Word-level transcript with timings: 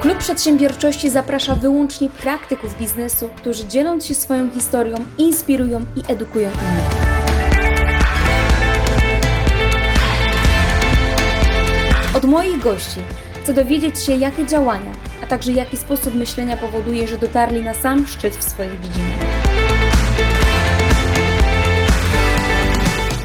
Klub 0.00 0.18
Przedsiębiorczości 0.18 1.10
zaprasza 1.10 1.54
wyłącznie 1.54 2.10
praktyków 2.10 2.78
biznesu, 2.78 3.28
którzy 3.36 3.66
dzieląc 3.66 4.06
się 4.06 4.14
swoją 4.14 4.50
historią, 4.50 4.96
inspirują 5.18 5.80
i 5.96 6.12
edukują 6.12 6.50
innych. 6.50 7.06
Od 12.16 12.24
moich 12.24 12.58
gości 12.58 13.00
chcę 13.42 13.54
dowiedzieć 13.54 13.98
się, 13.98 14.12
jakie 14.12 14.46
działania, 14.46 14.92
a 15.22 15.26
także 15.26 15.52
jaki 15.52 15.76
sposób 15.76 16.14
myślenia 16.14 16.56
powoduje, 16.56 17.08
że 17.08 17.18
dotarli 17.18 17.62
na 17.62 17.74
sam 17.74 18.06
szczyt 18.06 18.36
w 18.36 18.50
swojej 18.50 18.80
dziedzinie. 18.80 19.14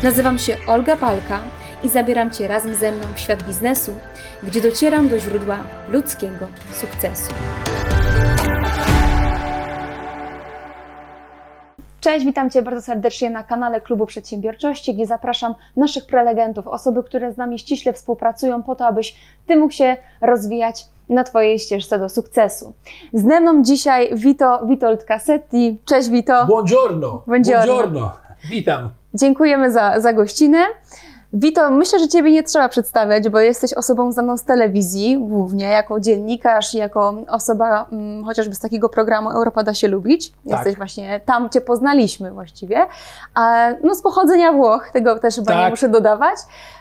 Nazywam 0.04 0.40
się 0.40 0.58
Olga 0.68 0.98
Palka 0.98 1.40
i 1.84 1.90
zabieram 1.90 2.32
Cię 2.32 2.48
razem 2.48 2.76
ze 2.76 2.92
mną 2.92 3.06
w 3.16 3.20
świat 3.20 3.44
biznesu, 3.44 3.92
gdzie 4.44 4.62
docieram 4.62 5.10
do 5.10 5.20
źródła 5.20 5.58
ludzkiego 5.90 6.48
sukcesu. 6.74 7.34
Cześć, 12.00 12.26
witam 12.26 12.50
Cię 12.50 12.62
bardzo 12.62 12.82
serdecznie 12.82 13.30
na 13.30 13.44
kanale 13.44 13.82
Klubu 13.82 14.06
Przedsiębiorczości, 14.06 14.94
gdzie 14.94 15.06
zapraszam 15.06 15.56
naszych 15.78 16.06
prelegentów, 16.06 16.68
osoby, 16.68 17.04
które 17.04 17.34
z 17.34 17.38
nami 17.38 17.60
ściśle 17.60 17.94
współpracują 17.94 18.64
po 18.64 18.76
to, 18.76 18.88
abyś 18.88 19.16
Ty 19.48 19.56
mógł 19.56 19.74
się 19.74 19.98
rozwijać 20.22 20.86
na 21.10 21.24
Twojej 21.24 21.60
ścieżce 21.60 22.00
do 22.00 22.10
sukcesu. 22.10 22.74
Z 23.14 23.24
mną 23.24 23.64
dzisiaj 23.64 24.16
Vito, 24.16 24.66
Witold 24.66 25.04
Cassetti. 25.04 25.78
Cześć 25.86 26.10
Vito. 26.10 26.46
Buongiorno. 26.46 27.24
Buongiorno. 27.28 27.66
Buongiorno. 27.66 28.12
Witam. 28.50 28.90
Dziękujemy 29.14 29.72
za, 29.72 30.00
za 30.00 30.14
gościnę. 30.14 30.58
Wito, 31.34 31.72
myślę, 31.72 32.00
że 32.00 32.08
Ciebie 32.08 32.32
nie 32.32 32.44
trzeba 32.44 32.70
przedstawiać, 32.70 33.30
bo 33.30 33.40
jesteś 33.40 33.74
osobą 33.74 34.12
znaną 34.12 34.38
z 34.38 34.44
telewizji, 34.44 35.18
głównie 35.20 35.66
jako 35.66 36.00
dziennikarz, 36.00 36.74
jako 36.74 37.14
osoba 37.28 37.86
mm, 37.92 38.24
chociażby 38.26 38.56
z 38.56 38.60
takiego 38.60 38.90
programu 38.90 39.30
Europa 39.30 39.64
da 39.64 39.74
się 39.74 39.88
lubić. 39.88 40.32
Jesteś 40.46 40.76
właśnie, 40.76 41.20
tam 41.26 41.50
Cię 41.50 41.62
poznaliśmy 41.62 42.32
właściwie. 42.32 42.86
A, 43.34 43.70
no 43.84 43.96
z 43.96 44.02
pochodzenia 44.02 44.54
Włoch, 44.54 44.90
tego 44.94 45.20
też 45.20 45.36
chyba 45.36 45.54
nie 45.54 45.62
Tak. 45.62 45.72
muszę 45.72 45.90
dodawać, 45.90 46.36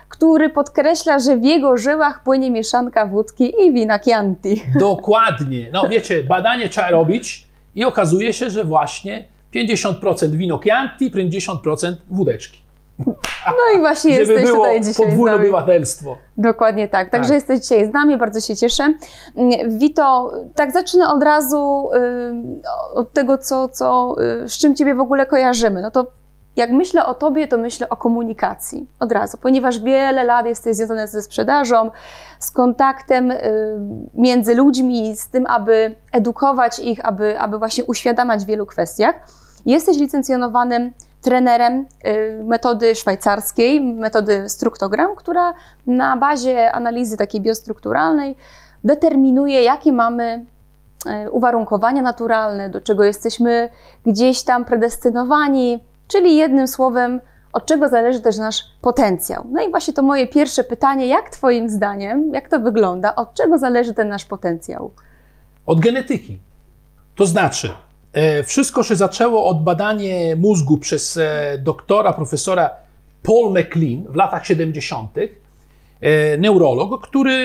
który 0.09 0.51
podkreśla, 0.51 1.19
że 1.19 1.37
w 1.37 1.45
jego 1.45 1.77
żyłach 1.77 2.23
płynie 2.23 2.51
mieszanka 2.51 3.07
wódki 3.07 3.53
i 3.67 3.73
wina 3.73 3.99
Chianti. 3.99 4.63
Dokładnie. 4.79 5.71
No 5.73 5.89
wiecie, 5.89 6.25
badanie 6.25 6.69
trzeba 6.69 6.91
robić 6.91 7.47
i 7.75 7.85
okazuje 7.85 8.33
się, 8.33 8.51
że 8.51 8.65
właśnie 8.65 9.25
50% 9.55 10.31
wino 10.31 10.59
Chianti, 10.59 11.11
50% 11.11 11.95
wódeczki. 12.11 12.70
No 13.47 13.77
i 13.77 13.81
właśnie 13.81 14.11
Żeby 14.21 14.33
jesteś 14.33 14.51
było 14.51 14.65
tutaj 14.65 14.81
dzisiaj 14.81 14.95
z 14.95 14.97
podwójne 14.97 15.33
nami. 15.37 15.45
obywatelstwo. 15.49 16.17
Dokładnie 16.37 16.89
tak. 16.89 17.11
Także 17.11 17.29
Tak. 17.29 17.35
jesteś 17.35 17.61
dzisiaj 17.61 17.87
z 17.91 17.93
nami, 17.93 18.17
bardzo 18.19 18.41
się 18.41 18.57
cieszę. 18.57 18.95
Mm, 19.37 19.79
Wito, 19.79 20.33
tak 20.55 20.73
zacznę 20.73 21.09
od 21.09 21.23
razu 21.23 21.91
y, 21.95 22.95
od 22.95 23.13
tego, 23.13 23.39
co, 23.39 23.69
co, 23.69 24.17
y, 24.45 24.49
z 24.49 24.59
czym 24.59 24.77
Ciebie 24.77 24.95
w 24.95 25.01
ogóle 25.01 25.27
kojarzymy. 25.27 25.83
No 25.83 25.91
to 25.91 26.07
jak 26.57 26.71
myślę 26.71 27.07
o 27.07 27.15
Tobie, 27.15 27.49
to 27.49 27.59
myślę 27.59 27.89
o 27.89 27.97
komunikacji 27.97 28.87
od 29.01 29.13
razu, 29.13 29.39
ponieważ 29.43 29.79
wiele 29.81 30.25
lat 30.25 30.47
jesteś 30.47 30.77
związany 30.77 31.09
ze 31.09 31.23
sprzedażą, 31.23 31.91
z 32.39 32.51
kontaktem 32.51 33.31
y, 33.31 33.37
między 34.15 34.55
ludźmi, 34.55 35.17
z 35.17 35.29
tym, 35.29 35.47
aby 35.47 35.95
edukować 36.13 36.79
ich, 36.79 37.05
aby, 37.05 37.39
aby 37.41 37.59
właśnie 37.59 37.85
uświadamiać 37.85 38.43
w 38.43 38.47
wielu 38.47 38.67
kwestiach. 38.67 39.15
Jesteś 39.67 39.97
licencjonowanym 39.97 40.93
trenerem 41.23 41.87
y, 42.07 42.45
metody 42.45 42.95
szwajcarskiej, 42.95 43.81
metody 43.81 44.49
struktogram, 44.49 45.17
która 45.17 45.55
na 45.87 46.17
bazie 46.17 46.73
analizy 46.73 47.17
takiej 47.17 47.41
biostrukturalnej 47.41 48.37
determinuje, 48.85 49.63
jakie 49.63 49.93
mamy 49.93 50.45
y, 51.27 51.31
uwarunkowania 51.31 52.03
naturalne, 52.03 52.71
do 52.71 52.81
czego 52.81 53.05
jesteśmy 53.05 53.69
gdzieś 54.07 54.43
tam 54.43 54.65
predestynowani, 54.65 55.85
czyli 56.09 56.37
jednym 56.37 56.69
słowem, 56.69 57.21
od 57.53 57.67
czego 57.67 57.89
zależy 57.89 58.21
też 58.21 58.39
nasz 58.39 58.65
potencjał. 58.81 59.47
No 59.51 59.63
i 59.63 59.71
właśnie 59.71 59.95
to 59.95 60.03
moje 60.03 60.27
pierwsze 60.27 60.65
pytanie, 60.65 61.07
jak 61.07 61.31
Twoim 61.31 61.71
zdaniem, 61.71 62.35
jak 62.35 62.49
to 62.49 62.61
wygląda, 62.61 63.15
od 63.15 63.35
czego 63.35 63.59
zależy 63.59 63.95
ten 63.95 64.09
nasz 64.09 64.25
potencjał? 64.25 64.91
Od 65.67 65.81
genetyki. 65.81 66.39
To 67.15 67.27
znaczy, 67.27 67.71
wszystko 68.45 68.83
się 68.83 68.97
zaczęło 68.97 69.47
od 69.47 69.63
badania 69.63 70.37
mózgu 70.37 70.79
przez 70.79 71.17
e, 71.17 71.59
doktora, 71.59 72.13
profesora 72.13 72.71
Paul 73.23 73.53
MacLean 73.53 74.05
w 74.09 74.15
latach 74.15 74.47
70., 74.47 75.11
e, 76.01 76.39
neurolog, 76.39 77.09
który 77.09 77.39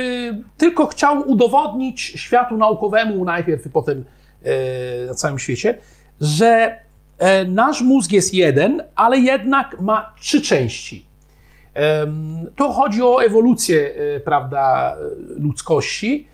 tylko 0.57 0.87
chciał 0.87 1.29
udowodnić 1.29 2.01
światu 2.01 2.57
naukowemu 2.57 3.25
najpierw 3.25 3.65
i 3.65 3.69
potem 3.69 4.05
e, 4.43 5.05
na 5.05 5.13
całym 5.13 5.39
świecie, 5.39 5.77
że 6.21 6.79
e, 7.17 7.45
nasz 7.45 7.81
mózg 7.81 8.11
jest 8.11 8.33
jeden, 8.33 8.83
ale 8.95 9.17
jednak 9.17 9.79
ma 9.81 10.13
trzy 10.19 10.41
części. 10.41 11.05
To 12.55 12.71
chodzi 12.71 13.01
o 13.03 13.23
ewolucję, 13.23 13.93
e, 13.95 14.19
prawda, 14.19 14.95
e, 14.95 15.39
ludzkości 15.39 16.27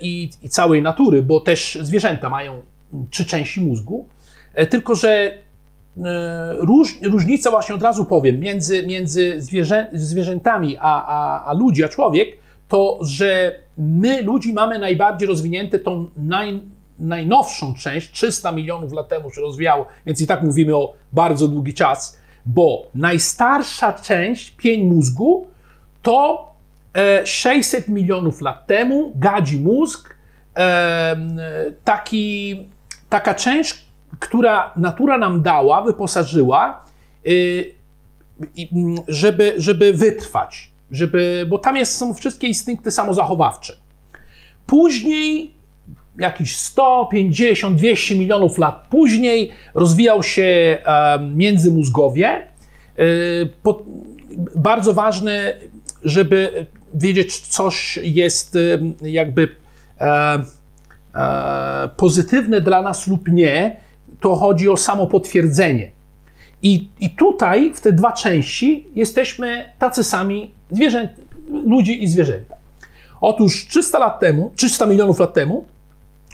i, 0.00 0.30
i 0.42 0.48
całej 0.48 0.82
natury, 0.82 1.22
bo 1.22 1.40
też 1.40 1.78
zwierzęta 1.82 2.28
mają 2.28 2.62
trzy 3.10 3.24
części 3.24 3.60
mózgu, 3.60 4.06
E, 4.54 4.66
tylko 4.66 4.94
że 4.94 5.08
e, 5.10 6.54
róż, 6.58 6.98
różnica 7.02 7.50
właśnie 7.50 7.74
od 7.74 7.82
razu 7.82 8.04
powiem 8.04 8.40
między, 8.40 8.86
między 8.86 9.42
zwierzę, 9.42 9.86
zwierzętami 9.92 10.76
a, 10.80 11.06
a, 11.06 11.44
a 11.44 11.52
ludzi, 11.52 11.84
a 11.84 11.88
człowiek, 11.88 12.28
to 12.68 12.98
że 13.02 13.60
my 13.78 14.22
ludzi 14.22 14.52
mamy 14.52 14.78
najbardziej 14.78 15.28
rozwinięte 15.28 15.78
tą 15.78 16.06
naj, 16.16 16.60
najnowszą 16.98 17.74
część, 17.74 18.10
300 18.10 18.52
milionów 18.52 18.92
lat 18.92 19.08
temu 19.08 19.30
się 19.30 19.40
rozwijało, 19.40 19.86
więc 20.06 20.20
i 20.20 20.26
tak 20.26 20.42
mówimy 20.42 20.76
o 20.76 20.94
bardzo 21.12 21.48
długi 21.48 21.74
czas, 21.74 22.18
bo 22.46 22.86
najstarsza 22.94 23.92
część, 23.92 24.50
pień 24.50 24.82
mózgu, 24.84 25.46
to 26.02 26.50
e, 26.94 27.26
600 27.26 27.88
milionów 27.88 28.40
lat 28.40 28.66
temu 28.66 29.12
gadzi 29.16 29.60
mózg, 29.60 30.20
taki, 31.84 32.56
taka 33.10 33.34
część, 33.34 33.84
która 34.18 34.72
natura 34.76 35.18
nam 35.18 35.42
dała, 35.42 35.82
wyposażyła, 35.82 36.84
y, 37.26 37.74
mm, 38.72 38.98
żeby, 39.08 39.54
żeby 39.56 39.92
wytrwać, 39.92 40.70
żeby, 40.90 41.46
bo 41.48 41.58
tam 41.58 41.76
jest, 41.76 41.96
są 41.96 42.14
wszystkie 42.14 42.46
instynkty 42.46 42.90
samozachowawcze. 42.90 43.76
Później, 44.66 45.54
jakieś 46.18 46.56
100, 46.56 47.08
50, 47.12 47.78
200 47.78 48.14
milionów 48.14 48.58
lat 48.58 48.86
później, 48.90 49.52
rozwijał 49.74 50.22
się 50.22 50.78
międzymózgowie. 51.34 52.46
Y, 52.98 53.48
bardzo 54.56 54.94
ważne, 54.94 55.54
żeby 56.04 56.66
wiedzieć, 56.94 57.40
coś 57.40 57.98
jest 58.02 58.56
em, 58.56 58.94
jakby 59.02 59.48
pozytywne 61.96 62.60
dla 62.60 62.82
nas 62.82 63.06
lub 63.06 63.28
nie, 63.28 63.76
to 64.20 64.36
chodzi 64.36 64.68
o 64.68 64.76
samopotwierdzenie. 64.76 65.90
I, 66.62 66.88
I 67.00 67.10
tutaj, 67.10 67.72
w 67.74 67.80
te 67.80 67.92
dwa 67.92 68.12
części, 68.12 68.86
jesteśmy 68.94 69.72
tacy 69.78 70.04
sami 70.04 70.50
ludzi 71.66 72.04
i 72.04 72.08
zwierzęta. 72.08 72.56
Otóż 73.20 73.66
300 73.66 73.98
lat 73.98 74.20
temu, 74.20 74.52
300 74.56 74.86
milionów 74.86 75.18
lat 75.18 75.34
temu, 75.34 75.64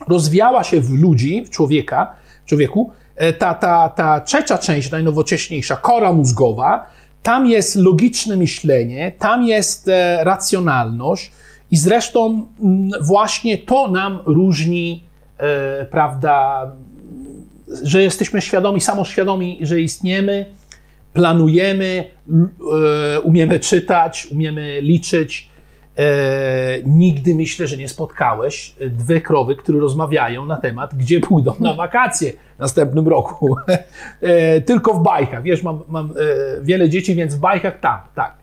rozwiała 0.07 0.63
się 0.63 0.81
w 0.81 0.89
ludzi, 0.89 1.45
w 1.45 1.49
człowieka, 1.49 2.15
człowieku, 2.45 2.91
e, 3.15 3.33
ta, 3.33 3.53
ta, 3.53 3.89
ta 3.89 4.21
trzecia 4.21 4.57
część, 4.57 4.91
najnowocześniejsza, 4.91 5.75
kora 5.75 6.13
mózgowa. 6.13 6.85
Tam 7.23 7.47
jest 7.47 7.75
logiczne 7.75 8.37
myślenie, 8.37 9.11
tam 9.19 9.43
jest 9.43 9.87
e, 9.87 10.23
racjonalność 10.23 11.31
i 11.71 11.77
zresztą 11.77 12.47
mm, 12.63 12.89
właśnie 13.01 13.57
to 13.57 13.87
nam 13.87 14.19
różni, 14.25 15.03
e, 15.37 15.85
prawda, 15.85 16.71
że 17.83 18.03
jesteśmy 18.03 18.41
świadomi, 18.41 18.81
samoświadomi, 18.81 19.59
że 19.61 19.81
istniemy, 19.81 20.45
planujemy, 21.13 22.03
e, 23.15 23.21
umiemy 23.21 23.59
czytać, 23.59 24.27
umiemy 24.31 24.81
liczyć. 24.81 25.49
E, 25.97 26.03
nigdy 26.85 27.35
myślę, 27.35 27.67
że 27.67 27.77
nie 27.77 27.89
spotkałeś 27.89 28.75
dwie 28.79 29.21
krowy, 29.21 29.55
które 29.55 29.79
rozmawiają 29.79 30.45
na 30.45 30.57
temat, 30.57 30.95
gdzie 30.95 31.19
pójdą 31.19 31.53
na 31.59 31.73
wakacje 31.73 32.33
w 32.55 32.59
następnym 32.59 33.07
roku. 33.07 33.55
tylko 34.65 34.93
w 34.93 35.03
bajkach. 35.03 35.43
Wiesz, 35.43 35.63
mam, 35.63 35.83
mam 35.87 36.13
wiele 36.61 36.89
dzieci, 36.89 37.15
więc 37.15 37.35
w 37.35 37.39
bajkach 37.39 37.79
tam, 37.79 37.99
tak. 38.15 38.37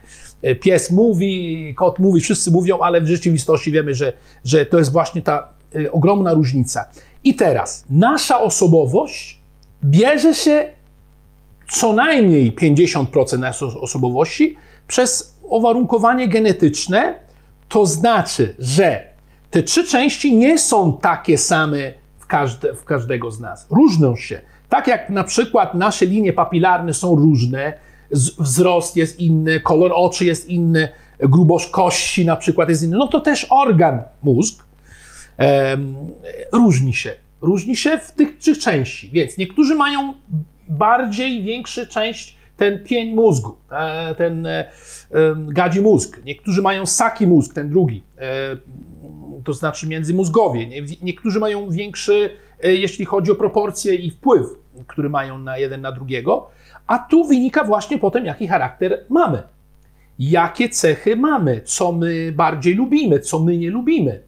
E, 0.45 0.55
Pies 0.55 0.91
mówi, 0.91 1.75
kot 1.77 1.99
mówi, 1.99 2.21
wszyscy 2.21 2.51
mówią, 2.51 2.79
ale 2.79 3.01
w 3.01 3.07
rzeczywistości 3.07 3.73
wiemy, 3.73 3.95
że, 3.95 4.13
że 4.45 4.67
to 4.67 4.79
jest 4.79 4.93
właśnie 4.93 5.23
ta 5.23 5.49
e, 5.75 5.93
ogromna 5.93 6.33
różnica. 6.33 6.85
I 7.25 7.35
teraz, 7.35 7.85
nasza 7.91 8.41
osobowość 8.41 9.41
bierze 9.85 10.35
się 10.35 10.71
co 11.71 11.93
najmniej 11.93 12.53
50% 12.53 13.39
naszej 13.39 13.69
osobowości 13.81 14.57
przez 14.87 15.37
uwarunkowanie 15.43 16.29
genetyczne, 16.29 17.15
to 17.69 17.87
znaczy, 17.87 18.55
że 18.59 19.05
te 19.51 19.63
trzy 19.63 19.85
części 19.85 20.37
nie 20.37 20.59
są 20.59 20.99
takie 20.99 21.39
same 21.39 21.93
w, 22.19 22.27
każde, 22.27 22.75
w 22.75 22.85
każdego 22.85 23.31
z 23.31 23.41
nas. 23.41 23.67
Różnią 23.71 24.17
się. 24.17 24.41
Tak 24.69 24.87
jak 24.87 25.11
na 25.11 25.25
przykład 25.25 25.75
nasze 25.75 26.07
linie 26.07 26.33
papilarne 26.33 26.95
są 26.95 27.17
różne, 27.17 27.73
wzrost 28.39 28.97
jest 28.97 29.21
inny, 29.21 29.61
kolor 29.61 29.93
oczy 29.95 30.25
jest 30.25 30.49
inny, 30.49 30.89
grubość 31.21 31.71
kości 31.71 32.25
na 32.27 32.37
przykład 32.37 32.69
jest 32.69 32.83
inny, 32.83 32.97
no 32.97 33.09
to 33.09 33.21
też 33.21 33.47
organ, 33.51 34.03
mózg, 34.23 34.65
różni 36.53 36.95
się. 36.95 37.15
Różni 37.41 37.77
się 37.77 37.99
w 37.99 38.13
tych 38.13 38.39
trzech 38.39 38.59
części. 38.59 39.11
Więc 39.11 39.39
niektórzy 39.39 39.75
mają 39.75 40.15
bardziej 40.69 41.43
większy 41.43 41.87
część 41.87 42.37
ten 42.57 42.85
pień 42.85 43.15
mózgu, 43.15 43.57
e, 43.71 44.15
ten 44.15 44.47
e, 44.47 44.65
gadzi 45.49 45.81
mózg. 45.81 46.21
Niektórzy 46.25 46.63
mają 46.63 46.87
saki 46.87 47.27
mózg, 47.27 47.55
ten 47.55 47.71
drugi, 47.71 48.03
e, 48.19 48.57
to 49.45 49.53
znaczy 49.53 49.89
międzymózgowie. 49.89 50.67
Nie- 50.67 50.83
Niektórzy 51.03 51.41
mają 51.41 51.71
większy, 51.71 52.31
jeśli 52.63 53.05
chodzi 53.05 53.31
o 53.33 53.35
proporcje 53.35 53.95
i 53.95 54.11
wpływ, 54.11 54.47
który 54.87 55.09
mają 55.11 55.39
na 55.39 55.59
jeden 55.59 55.81
na 55.81 55.93
drugiego. 55.93 56.51
A 56.87 56.99
tu 56.99 57.25
wynika 57.25 57.65
właśnie 57.65 57.99
potem, 57.99 58.27
jaki 58.27 58.49
charakter 58.49 59.05
mamy. 59.09 59.43
Jakie 60.19 60.69
cechy 60.69 61.17
mamy, 61.17 61.61
co 61.61 61.93
my 61.93 62.33
bardziej 62.33 62.75
lubimy, 62.75 63.21
co 63.21 63.39
my 63.39 63.59
nie 63.59 63.71
lubimy. 63.71 64.21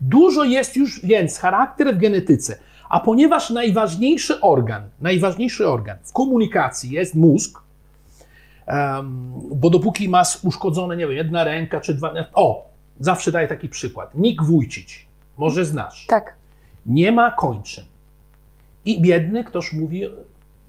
Dużo 0.00 0.44
jest 0.44 0.76
już 0.76 1.06
więc 1.06 1.38
charakter 1.38 1.94
w 1.94 1.98
genetyce, 1.98 2.58
a 2.88 3.00
ponieważ 3.00 3.50
najważniejszy 3.50 4.40
organ, 4.40 4.82
najważniejszy 5.00 5.68
organ 5.68 5.96
w 6.02 6.12
komunikacji 6.12 6.90
jest 6.90 7.14
mózg, 7.14 7.62
bo 9.50 9.70
dopóki 9.70 10.08
masz 10.08 10.44
uszkodzone, 10.44 10.96
nie 10.96 11.06
wiem, 11.06 11.16
jedna 11.16 11.44
ręka 11.44 11.80
czy 11.80 11.94
dwa. 11.94 12.12
O, 12.34 12.68
zawsze 13.00 13.32
daję 13.32 13.48
taki 13.48 13.68
przykład. 13.68 14.14
Nick 14.14 14.42
Wójcić, 14.42 15.06
może 15.38 15.64
znasz, 15.64 16.06
Tak. 16.06 16.34
nie 16.86 17.12
ma 17.12 17.30
kończyn. 17.30 17.84
I 18.84 19.02
biedny 19.02 19.44
ktoś 19.44 19.72
mówi, 19.72 20.02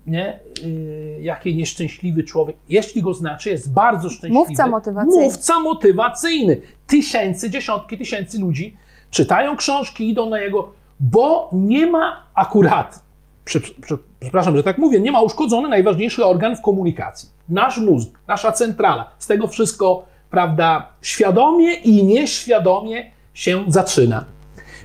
nie, 0.08 0.40
yy, 0.64 1.22
jaki 1.22 1.56
nieszczęśliwy 1.56 2.24
człowiek. 2.24 2.56
Jeśli 2.70 3.02
go 3.02 3.14
znaczy, 3.14 3.50
jest 3.50 3.74
bardzo 3.74 4.10
szczęśliwy. 4.10 4.34
Mówca 4.34 4.68
motywacyjny. 4.68 5.24
Mówca 5.24 5.60
motywacyjny. 5.60 6.62
Tysięcy, 6.88 7.50
dziesiątki 7.50 7.98
tysięcy 7.98 8.40
ludzi 8.40 8.78
czytają 9.12 9.58
książki, 9.58 10.10
idą 10.10 10.30
na 10.30 10.40
jego, 10.40 10.72
bo 11.00 11.50
nie 11.54 11.88
ma 11.88 12.24
akurat, 12.34 13.04
prze, 13.46 13.60
prze, 13.60 13.98
przepraszam, 14.20 14.58
że 14.58 14.64
tak 14.64 14.78
mówię, 14.78 15.00
nie 15.00 15.12
ma 15.12 15.22
uszkodzony 15.22 15.70
najważniejszy 15.70 16.26
organ 16.26 16.56
w 16.56 16.62
komunikacji. 16.62 17.30
Nasz 17.50 17.78
mózg, 17.78 18.10
nasza 18.28 18.52
centrala. 18.52 19.12
Z 19.20 19.28
tego 19.28 19.48
wszystko, 19.48 20.06
prawda, 20.30 20.90
świadomie 21.02 21.74
i 21.74 22.04
nieświadomie 22.04 23.12
się 23.34 23.64
zaczyna. 23.68 24.26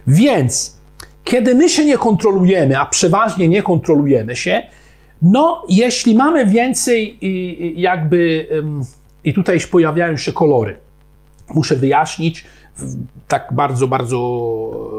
Więc 0.07 0.81
kiedy 1.25 1.55
my 1.55 1.69
się 1.69 1.85
nie 1.85 1.99
kontrolujemy, 1.99 2.79
a 2.79 2.87
przeważnie 2.87 3.49
nie 3.49 3.63
kontrolujemy 3.63 4.37
się, 4.37 4.63
no 5.23 5.65
jeśli 5.69 6.15
mamy 6.15 6.47
więcej 6.47 7.25
i- 7.27 7.63
i 7.79 7.81
jakby, 7.81 8.49
i 9.25 9.35
tutaj 9.35 9.59
pojawiają 9.71 10.17
się 10.17 10.33
kolory. 10.33 10.77
Muszę 11.55 11.77
wyjaśnić 11.77 12.45
tak 13.29 13.49
bardzo, 13.53 13.89
bardzo 13.89 14.17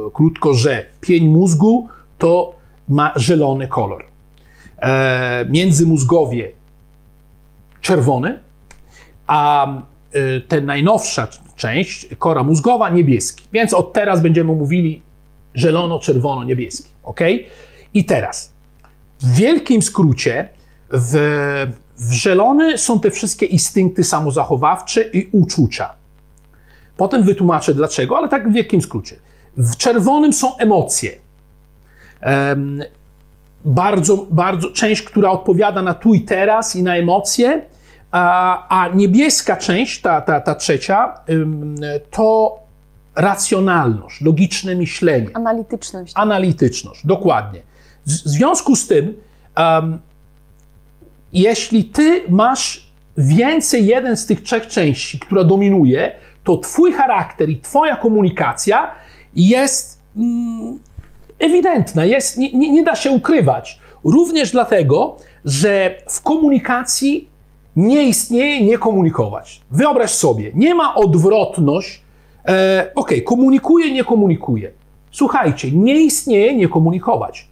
e, 0.08 0.12
krótko, 0.12 0.54
że 0.54 0.86
pień 1.02 1.28
mózgu 1.28 1.88
to 2.18 2.56
ma 2.90 3.14
zielony 3.20 3.68
kolor. 3.68 4.04
E, 4.82 5.46
międzymózgowie 5.50 6.52
czerwony, 7.82 8.40
a 9.28 9.68
y, 10.16 10.42
ta 10.48 10.62
najnowsza 10.62 11.28
część, 11.56 12.08
kora 12.18 12.44
mózgowa, 12.44 12.90
niebieski. 12.90 13.44
Więc 13.54 13.74
od 13.74 13.94
teraz 13.94 14.22
będziemy 14.22 14.54
mówili 14.54 15.02
zielono-czerwono-niebieski. 15.56 16.90
ok? 17.04 17.20
I 17.94 18.06
teraz, 18.06 18.51
w 19.22 19.36
wielkim 19.36 19.82
skrócie, 19.82 20.50
w, 20.92 21.14
w 21.98 22.12
zielony 22.14 22.78
są 22.78 23.00
te 23.00 23.12
wszystkie 23.12 23.46
instynkty 23.46 24.04
samozachowawcze 24.04 25.02
i 25.02 25.30
uczucia. 25.32 25.90
Potem 26.98 27.24
wytłumaczę 27.24 27.74
dlaczego, 27.74 28.18
ale 28.18 28.30
tak 28.30 28.50
w 28.50 28.54
wielkim 28.54 28.82
skrócie. 28.82 29.16
W 29.58 29.78
czerwonym 29.78 30.34
są 30.34 30.58
emocje. 30.58 31.12
Em, 32.22 32.84
bardzo, 33.66 34.28
bardzo 34.32 34.72
część, 34.72 35.02
która 35.02 35.30
odpowiada 35.30 35.82
na 35.82 35.94
tu 35.94 36.14
i 36.14 36.22
teraz 36.22 36.76
i 36.76 36.84
na 36.84 36.96
emocje, 36.96 37.62
a, 38.12 38.84
a 38.84 38.88
niebieska 38.88 39.58
część, 39.58 40.02
ta, 40.02 40.22
ta, 40.22 40.42
ta 40.42 40.56
trzecia, 40.56 41.14
ym, 41.30 41.76
to 42.12 42.60
racjonalność, 43.16 44.22
logiczne 44.22 44.76
myślenie, 44.76 45.30
Analityczność. 45.34 46.14
analityczność, 46.16 47.06
dokładnie. 47.06 47.62
W 48.06 48.12
związku 48.12 48.76
z 48.76 48.88
tym, 48.88 49.14
em, 49.56 50.00
jeśli 51.34 51.84
ty 51.84 52.24
masz 52.30 52.92
więcej 53.18 53.86
jeden 53.86 54.18
z 54.18 54.26
tych 54.26 54.44
trzech 54.44 54.68
części, 54.68 55.20
która 55.20 55.44
dominuje, 55.44 56.12
to 56.44 56.58
twój 56.58 56.94
charakter 56.94 57.50
i 57.50 57.60
twoja 57.60 57.96
komunikacja 57.96 58.92
jest 59.36 60.02
mm, 60.18 60.80
ewidentna, 61.40 62.06
jest, 62.06 62.38
nie, 62.38 62.54
nie, 62.54 62.72
nie 62.72 62.84
da 62.84 62.96
się 62.96 63.12
ukrywać. 63.12 63.80
Również 64.04 64.52
dlatego, 64.52 65.18
że 65.46 65.96
w 66.10 66.22
komunikacji 66.22 67.30
nie 67.76 68.04
istnieje 68.04 68.66
nie 68.66 68.78
komunikować. 68.78 69.62
Wyobraź 69.72 70.12
sobie, 70.12 70.52
nie 70.54 70.76
ma 70.76 70.96
odwrotność. 70.96 72.02
E, 72.48 72.92
ok, 72.96 73.12
komunikuje, 73.26 73.94
nie 73.94 74.04
komunikuje. 74.04 74.72
Słuchajcie, 75.12 75.72
nie 75.72 76.02
istnieje 76.02 76.56
nie 76.56 76.68
komunikować. 76.68 77.51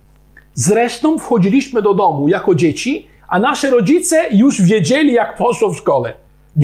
Zresztą 0.54 1.18
wchodziliśmy 1.20 1.82
do 1.82 1.94
domu 1.94 2.28
jako 2.28 2.56
dzieci, 2.56 3.08
a 3.28 3.40
nasze 3.40 3.70
rodzice 3.70 4.26
już 4.32 4.62
wiedzieli, 4.62 5.14
jak 5.14 5.38
poszło 5.38 5.70
w 5.70 5.78
szkole. 5.78 6.14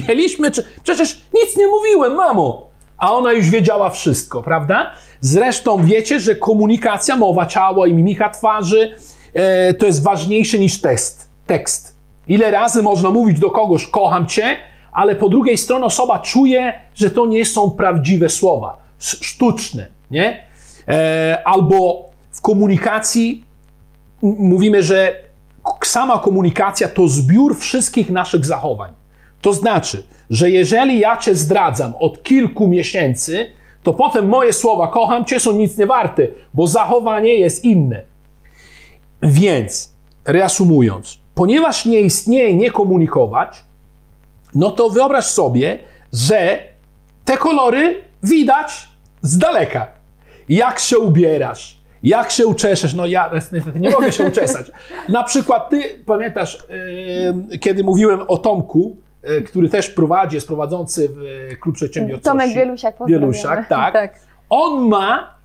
Mieliśmy, 0.07 0.51
przecież 0.83 1.21
nic 1.33 1.57
nie 1.57 1.67
mówiłem, 1.67 2.15
mamo, 2.15 2.67
a 2.97 3.13
ona 3.13 3.33
już 3.33 3.49
wiedziała 3.49 3.89
wszystko, 3.89 4.43
prawda? 4.43 4.91
Zresztą 5.21 5.85
wiecie, 5.85 6.19
że 6.19 6.35
komunikacja, 6.35 7.15
mowa 7.15 7.45
ciała 7.45 7.87
i 7.87 7.93
mimika 7.93 8.29
twarzy 8.29 8.95
e, 9.33 9.73
to 9.73 9.85
jest 9.85 10.03
ważniejsze 10.03 10.59
niż 10.59 10.81
test, 10.81 11.29
tekst. 11.47 11.95
Ile 12.27 12.51
razy 12.51 12.81
można 12.83 13.09
mówić 13.09 13.39
do 13.39 13.51
kogoś, 13.51 13.87
kocham 13.87 14.27
cię, 14.27 14.57
ale 14.91 15.15
po 15.15 15.29
drugiej 15.29 15.57
stronie 15.57 15.85
osoba 15.85 16.19
czuje, 16.19 16.73
że 16.95 17.09
to 17.11 17.25
nie 17.25 17.45
są 17.45 17.71
prawdziwe 17.71 18.29
słowa, 18.29 18.77
sz- 18.99 19.23
sztuczne, 19.25 19.87
nie? 20.11 20.43
E, 20.87 21.41
albo 21.45 22.05
w 22.31 22.41
komunikacji 22.41 23.44
mówimy, 24.25 24.83
że 24.83 25.15
sama 25.83 26.19
komunikacja 26.19 26.87
to 26.87 27.07
zbiór 27.07 27.57
wszystkich 27.57 28.09
naszych 28.09 28.45
zachowań. 28.45 28.93
To 29.41 29.53
znaczy, 29.53 30.03
że 30.29 30.49
jeżeli 30.49 30.99
ja 30.99 31.17
cię 31.17 31.35
zdradzam 31.35 31.93
od 31.99 32.23
kilku 32.23 32.67
miesięcy, 32.67 33.51
to 33.83 33.93
potem 33.93 34.29
moje 34.29 34.53
słowa 34.53 34.87
kocham 34.87 35.25
cię 35.25 35.39
są 35.39 35.51
nic 35.51 35.77
nie 35.77 35.85
warte, 35.85 36.27
bo 36.53 36.67
zachowanie 36.67 37.35
jest 37.35 37.63
inne. 37.63 38.01
Więc, 39.21 39.93
reasumując, 40.25 41.19
ponieważ 41.35 41.85
nie 41.85 42.01
istnieje 42.01 42.55
nie 42.55 42.71
komunikować, 42.71 43.63
no 44.55 44.71
to 44.71 44.89
wyobraź 44.89 45.25
sobie, 45.25 45.79
że 46.13 46.59
te 47.25 47.37
kolory 47.37 48.01
widać 48.23 48.89
z 49.21 49.37
daleka. 49.37 49.87
Jak 50.49 50.79
się 50.79 50.97
ubierasz, 50.97 51.74
jak 52.05 52.31
się 52.31 52.47
uczeszesz. 52.47 52.93
No 52.93 53.05
ja 53.05 53.29
niestety 53.33 53.79
nie 53.79 53.89
mogę 53.89 54.11
się 54.11 54.23
uczesać. 54.23 54.71
Na 55.09 55.23
przykład 55.23 55.69
ty 55.69 55.83
pamiętasz, 56.05 56.67
yy, 57.49 57.57
kiedy 57.59 57.83
mówiłem 57.83 58.19
o 58.27 58.37
Tomku, 58.37 58.95
yy, 59.23 59.41
który 59.41 59.69
też 59.69 59.89
prowadzi, 59.89 60.35
jest 60.35 60.47
prowadzący 60.47 61.09
w 61.09 61.21
yy, 61.21 61.57
klub 61.61 61.75
przedsiębiorczości. 61.75 62.29
Tomek 62.29 62.49
Bielusiak, 63.07 63.67
tak. 63.69 63.93
tak. 63.93 64.19
On 64.49 64.87
ma 64.87 65.35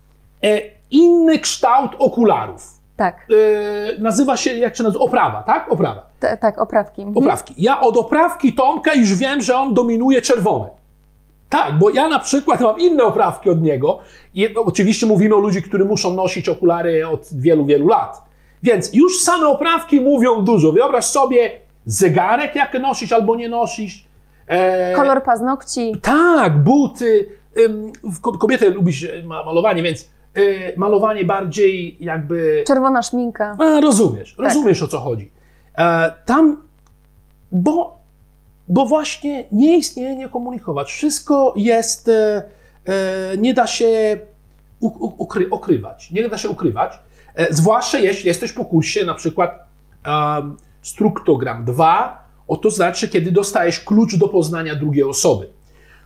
e, 0.44 0.60
inny 0.90 1.38
kształt 1.38 1.90
okularów. 1.98 2.80
Tak, 2.96 3.26
E, 3.96 4.00
nazywa 4.02 4.36
się, 4.36 4.54
jak 4.54 4.76
się 4.76 4.82
nazywa? 4.82 5.04
Oprawa, 5.04 5.42
tak? 5.42 5.72
Oprawa. 5.72 6.06
T- 6.20 6.36
tak, 6.36 6.58
oprawki. 6.58 7.02
Mhm. 7.02 7.24
Oprawki. 7.24 7.54
Ja 7.58 7.80
od 7.80 7.96
oprawki 7.96 8.52
Tomka 8.52 8.94
już 8.94 9.14
wiem, 9.14 9.42
że 9.42 9.56
on 9.56 9.74
dominuje 9.74 10.22
czerwone. 10.22 10.68
Tak, 11.50 11.78
bo 11.78 11.90
ja 11.90 12.08
na 12.08 12.18
przykład 12.18 12.60
mam 12.60 12.80
inne 12.80 13.04
oprawki 13.04 13.50
od 13.50 13.62
niego. 13.62 13.98
I 14.34 14.54
oczywiście 14.54 15.06
mówimy 15.06 15.34
o 15.34 15.38
ludzi, 15.38 15.62
którzy 15.62 15.84
muszą 15.84 16.14
nosić 16.14 16.48
okulary 16.48 17.08
od 17.08 17.28
wielu, 17.32 17.64
wielu 17.66 17.88
lat. 17.88 18.22
Więc 18.62 18.94
już 18.94 19.20
same 19.20 19.46
oprawki 19.48 20.00
mówią 20.00 20.44
dużo. 20.44 20.72
Wyobraź 20.72 21.04
sobie 21.04 21.50
zegarek, 21.86 22.54
jak 22.56 22.74
nosisz 22.80 23.12
albo 23.12 23.36
nie 23.36 23.48
nosisz. 23.48 24.04
E, 24.46 24.94
Kolor 24.94 25.22
paznokci. 25.22 25.92
tak, 26.02 26.58
buty. 26.58 27.28
Ym, 27.58 27.92
kobiety 28.40 28.70
lubi 28.70 28.92
się 28.92 29.22
ma- 29.24 29.44
malowanie, 29.44 29.82
więc 29.82 30.08
y, 30.38 30.72
malowanie 30.76 31.24
bardziej 31.24 31.96
jakby. 32.00 32.64
Czerwona 32.66 33.02
szminka. 33.02 33.56
A, 33.58 33.80
rozumiesz, 33.80 34.34
Tak. 34.36 34.46
rozumiesz 34.46 34.82
o 34.82 34.88
co 34.88 34.98
chodzi. 34.98 35.30
E, 35.78 36.12
tam, 36.26 36.62
bo, 37.52 37.99
bo 38.70 38.86
właśnie 38.86 39.44
nie 39.52 39.78
istnieje 39.78 40.16
nie 40.16 40.28
komunikować. 40.28 40.92
Wszystko 40.92 41.54
jest, 41.56 42.08
e, 42.08 42.42
e, 42.84 43.36
nie 43.38 43.54
da 43.54 43.66
się 43.66 44.18
ukry. 44.80 45.50
Nie 46.10 46.28
da 46.28 46.38
się 46.38 46.48
ukrywać. 46.48 46.98
E, 47.34 47.54
zwłaszcza 47.54 47.98
jeśli 47.98 48.28
jesteś 48.28 48.52
po 48.52 48.64
kursie 48.64 49.04
na 49.04 49.14
przykład 49.14 49.64
um, 50.06 50.56
struktogram 50.82 51.64
2, 51.64 52.24
o 52.48 52.56
to 52.56 52.70
znaczy, 52.70 53.08
kiedy 53.08 53.32
dostajesz 53.32 53.80
klucz 53.80 54.16
do 54.16 54.28
poznania 54.28 54.74
drugiej 54.74 55.04
osoby. 55.04 55.48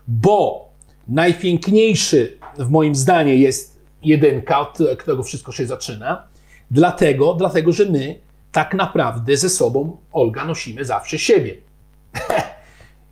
Bo 0.09 0.69
najpiękniejszy 1.09 2.39
w 2.59 2.71
moim 2.71 2.95
zdaniu 2.95 3.35
jest 3.35 3.81
jedynka, 4.03 4.61
od 4.61 4.79
którego 4.99 5.23
wszystko 5.23 5.53
się 5.53 5.67
zaczyna. 5.67 6.23
Dlatego, 6.71 7.35
dlatego, 7.35 7.73
że 7.73 7.85
my 7.85 8.19
tak 8.53 8.75
naprawdę 8.75 9.37
ze 9.37 9.49
sobą, 9.49 9.97
Olga, 10.13 10.45
nosimy 10.45 10.85
zawsze 10.85 11.19
siebie. 11.19 11.57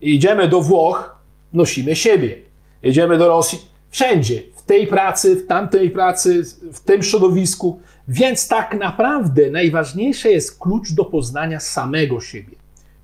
Idziemy 0.02 0.48
do 0.48 0.60
Włoch, 0.60 1.16
nosimy 1.52 1.96
siebie. 1.96 2.36
Jedziemy 2.82 3.18
do 3.18 3.28
Rosji, 3.28 3.58
wszędzie, 3.90 4.42
w 4.56 4.62
tej 4.62 4.86
pracy, 4.86 5.36
w 5.36 5.46
tamtej 5.46 5.90
pracy, 5.90 6.42
w 6.72 6.80
tym 6.80 7.02
środowisku. 7.02 7.80
Więc 8.08 8.48
tak 8.48 8.74
naprawdę 8.78 9.50
najważniejsze 9.50 10.30
jest 10.30 10.58
klucz 10.58 10.92
do 10.92 11.04
poznania 11.04 11.60
samego 11.60 12.20
siebie. 12.20 12.56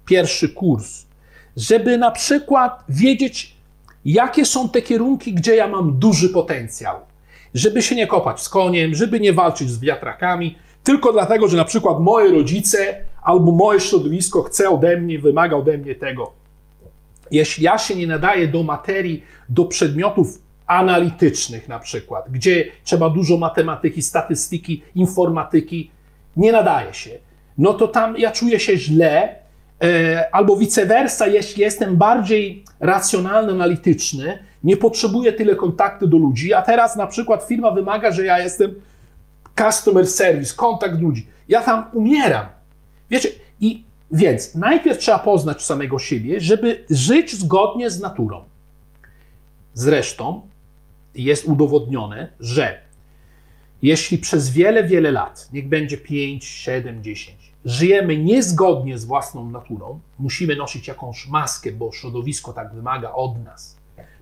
Pierwszy 0.04 0.48
kurs, 0.48 1.06
żeby 1.56 1.98
na 1.98 2.10
przykład 2.10 2.84
wiedzieć, 2.88 3.56
jakie 4.04 4.44
są 4.44 4.68
te 4.68 4.82
kierunki, 4.82 5.34
gdzie 5.34 5.56
ja 5.56 5.68
mam 5.68 5.98
duży 5.98 6.28
potencjał. 6.28 6.96
Żeby 7.54 7.82
się 7.82 7.94
nie 7.94 8.06
kopać 8.06 8.40
z 8.42 8.48
koniem, 8.48 8.94
żeby 8.94 9.20
nie 9.20 9.32
walczyć 9.32 9.70
z 9.70 9.80
wiatrakami, 9.80 10.58
tylko 10.84 11.12
dlatego, 11.12 11.48
że 11.48 11.56
na 11.56 11.64
przykład 11.64 12.00
moje 12.00 12.32
rodzice 12.32 12.96
albo 13.22 13.52
moje 13.52 13.80
środowisko 13.80 14.42
chce 14.42 14.70
ode 14.70 14.96
mnie, 14.96 15.18
wymaga 15.18 15.56
ode 15.56 15.78
mnie 15.78 15.94
tego. 15.94 16.38
Jeśli 17.30 17.64
ja 17.64 17.78
się 17.78 17.96
nie 17.96 18.06
nadaję 18.06 18.48
do 18.48 18.62
materii, 18.62 19.24
do 19.48 19.64
przedmiotów 19.64 20.38
analitycznych 20.66 21.68
na 21.68 21.78
przykład, 21.78 22.30
gdzie 22.30 22.64
trzeba 22.84 23.10
dużo 23.10 23.36
matematyki, 23.36 24.02
statystyki, 24.02 24.82
informatyki, 24.94 25.90
nie 26.36 26.52
nadaje 26.52 26.94
się, 26.94 27.10
no 27.58 27.74
to 27.74 27.88
tam 27.88 28.18
ja 28.18 28.30
czuję 28.30 28.60
się 28.60 28.76
źle, 28.76 29.34
e, 29.82 30.34
albo 30.34 30.56
vice 30.56 30.86
versa, 30.86 31.26
jeśli 31.26 31.62
jestem 31.62 31.96
bardziej 31.96 32.64
racjonalny, 32.80 33.52
analityczny, 33.52 34.38
nie 34.64 34.76
potrzebuję 34.76 35.32
tyle 35.32 35.56
kontaktu 35.56 36.06
do 36.06 36.18
ludzi, 36.18 36.54
a 36.54 36.62
teraz 36.62 36.96
na 36.96 37.06
przykład 37.06 37.44
firma 37.44 37.70
wymaga, 37.70 38.12
że 38.12 38.24
ja 38.24 38.38
jestem 38.38 38.74
customer 39.58 40.06
service, 40.06 40.54
kontakt 40.56 41.00
ludzi. 41.00 41.26
Ja 41.48 41.62
tam 41.62 41.84
umieram. 41.92 42.46
Wiecie, 43.10 43.28
więc 44.10 44.54
najpierw 44.54 44.98
trzeba 44.98 45.18
poznać 45.18 45.62
samego 45.62 45.98
siebie, 45.98 46.40
żeby 46.40 46.84
żyć 46.90 47.34
zgodnie 47.34 47.90
z 47.90 48.00
naturą. 48.00 48.44
Zresztą 49.74 50.42
jest 51.14 51.44
udowodnione, 51.44 52.28
że 52.40 52.80
jeśli 53.82 54.18
przez 54.18 54.50
wiele, 54.50 54.84
wiele 54.84 55.12
lat, 55.12 55.48
niech 55.52 55.68
będzie 55.68 55.98
5, 55.98 56.44
7, 56.44 57.02
10, 57.02 57.52
żyjemy 57.64 58.16
niezgodnie 58.16 58.98
z 58.98 59.04
własną 59.04 59.50
naturą, 59.50 60.00
musimy 60.18 60.56
nosić 60.56 60.88
jakąś 60.88 61.28
maskę, 61.28 61.72
bo 61.72 61.92
środowisko 61.92 62.52
tak 62.52 62.74
wymaga 62.74 63.12
od 63.12 63.44
nas, 63.44 63.76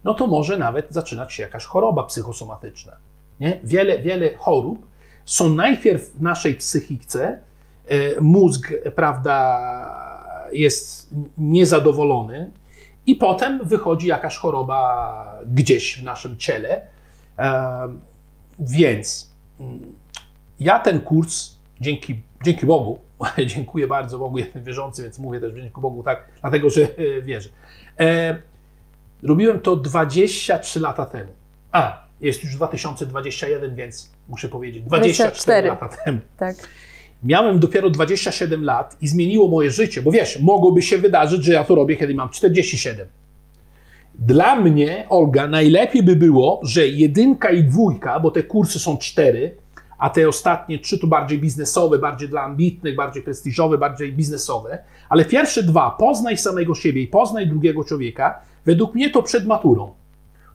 no 0.05 0.15
to 0.15 0.27
może 0.27 0.59
nawet 0.59 0.87
zaczynać 0.91 1.33
się 1.33 1.43
jakaś 1.43 1.65
choroba 1.65 2.03
psychosomatyczna. 2.03 2.93
Nie? 3.41 3.61
Wiele, 3.65 3.99
wiele 3.99 4.37
chorób 4.37 4.87
są 5.25 5.55
najpierw 5.55 6.11
w 6.15 6.23
naszej 6.23 6.55
psychice, 6.55 7.39
mózg, 8.21 8.73
prawda, 8.95 9.61
jest 10.53 11.15
niezadowolony, 11.39 12.51
i 13.07 13.15
potem 13.15 13.61
wychodzi 13.65 14.07
jakaś 14.07 14.37
choroba 14.37 15.43
gdzieś 15.47 16.01
w 16.01 16.03
naszym 16.03 16.37
ciele. 16.37 16.87
E, 17.39 17.89
więc 18.59 19.31
mm, 19.61 19.81
ja 20.61 20.79
ten 20.79 21.01
kurs, 21.01 21.57
dzięki, 21.81 22.23
dzięki 22.45 22.67
Bogu, 22.67 22.99
dziękuję 23.55 23.87
bardzo 23.87 24.19
Bogu, 24.19 24.39
jestem 24.39 24.65
wierzący, 24.65 25.03
więc 25.03 25.19
mówię 25.19 25.41
też 25.41 25.55
dzięki 25.55 25.81
Bogu 25.81 26.03
tak, 26.03 26.29
dlatego 26.41 26.71
że 26.71 26.83
e, 26.83 27.23
wierzę. 27.23 27.49
robiłem 29.23 29.61
to 29.61 29.77
23 29.77 30.81
lata 30.81 31.07
temu. 31.07 31.33
A, 31.73 32.07
jest 32.21 32.45
już 32.45 32.57
2021, 32.57 33.75
więc 33.75 34.11
muszę 34.29 34.49
powiedzieć 34.49 34.83
24 34.83 35.31
24. 35.33 35.69
lata 35.69 35.89
temu. 35.89 36.19
Tak. 36.37 36.57
Miałem 37.27 37.59
dopiero 37.59 37.91
27 37.91 38.65
lat 38.65 38.97
i 39.01 39.09
zmieniło 39.09 39.49
moje 39.49 39.71
życie, 39.71 40.03
bo 40.03 40.11
wiesz, 40.11 40.41
mogłoby 40.41 40.83
się 40.83 40.99
wydarzyć, 40.99 41.45
że 41.45 41.53
ja 41.53 41.65
to 41.65 41.75
robię, 41.75 41.97
kiedy 41.97 42.15
mam 42.15 42.29
47. 42.29 43.07
Dla 44.15 44.57
mnie, 44.57 45.07
Olga, 45.09 45.47
najlepiej 45.47 46.03
by 46.03 46.17
było, 46.17 46.61
że 46.63 46.89
jedynka 46.89 47.51
i 47.51 47.65
dwójka, 47.65 48.21
bo 48.21 48.31
te 48.31 48.43
kursy 48.43 48.79
są 48.79 48.99
cztery, 48.99 49.57
a 49.99 50.11
te 50.11 50.29
ostatnie 50.29 50.79
trzy 50.79 50.99
to 50.99 51.07
bardziej 51.07 51.39
biznesowe, 51.39 51.99
bardziej 51.99 52.29
dla 52.29 52.43
ambitnych, 52.43 52.97
bardziej 52.97 53.23
prestiżowe, 53.23 53.79
bardziej 53.79 54.13
biznesowe, 54.13 54.79
ale 55.09 55.25
pierwsze 55.25 55.63
dwa, 55.63 55.91
poznaj 55.91 56.39
samego 56.39 56.75
siebie 56.75 57.03
i 57.03 57.07
poznaj 57.07 57.47
drugiego 57.47 57.85
człowieka, 57.85 58.41
według 58.67 58.95
mnie 58.95 59.11
to 59.11 59.23
przed 59.23 59.47
maturą. 59.47 59.93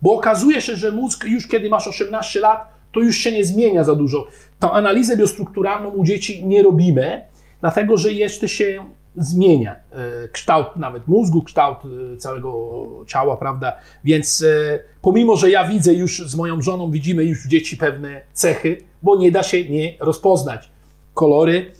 Bo 0.01 0.13
okazuje 0.13 0.62
się, 0.62 0.75
że 0.75 0.92
mózg 0.92 1.25
już 1.25 1.48
kiedy 1.48 1.70
masz 1.70 1.88
18 1.88 2.40
lat, 2.40 2.72
to 2.92 3.00
już 3.00 3.18
się 3.18 3.32
nie 3.32 3.46
zmienia 3.46 3.84
za 3.84 3.96
dużo. 3.96 4.28
Tą 4.62 4.72
analizę 4.72 5.18
biostrukturalną 5.18 5.89
u 5.89 6.03
dzieci 6.03 6.46
nie 6.46 6.63
robimy, 6.63 7.22
dlatego 7.62 7.98
że 7.98 8.13
jeszcze 8.13 8.50
się 8.50 8.86
zmienia 9.18 9.75
e, 9.75 10.27
kształt 10.27 10.68
nawet 10.75 11.08
mózgu, 11.08 11.41
kształt 11.41 11.77
e, 12.13 12.18
całego 12.18 12.88
ciała, 13.08 13.38
prawda? 13.38 13.74
Więc 14.03 14.41
e, 14.41 14.80
pomimo, 15.01 15.36
że 15.36 15.50
ja 15.50 15.68
widzę 15.68 15.94
już 15.94 16.30
z 16.30 16.36
moją 16.36 16.62
żoną, 16.62 16.91
widzimy 16.91 17.24
już 17.24 17.46
w 17.46 17.48
dzieci 17.48 17.77
pewne 17.77 18.22
cechy, 18.34 18.77
bo 19.03 19.15
nie 19.15 19.32
da 19.32 19.44
się 19.44 19.70
nie 19.70 19.94
rozpoznać 20.00 20.72
kolory, 21.13 21.72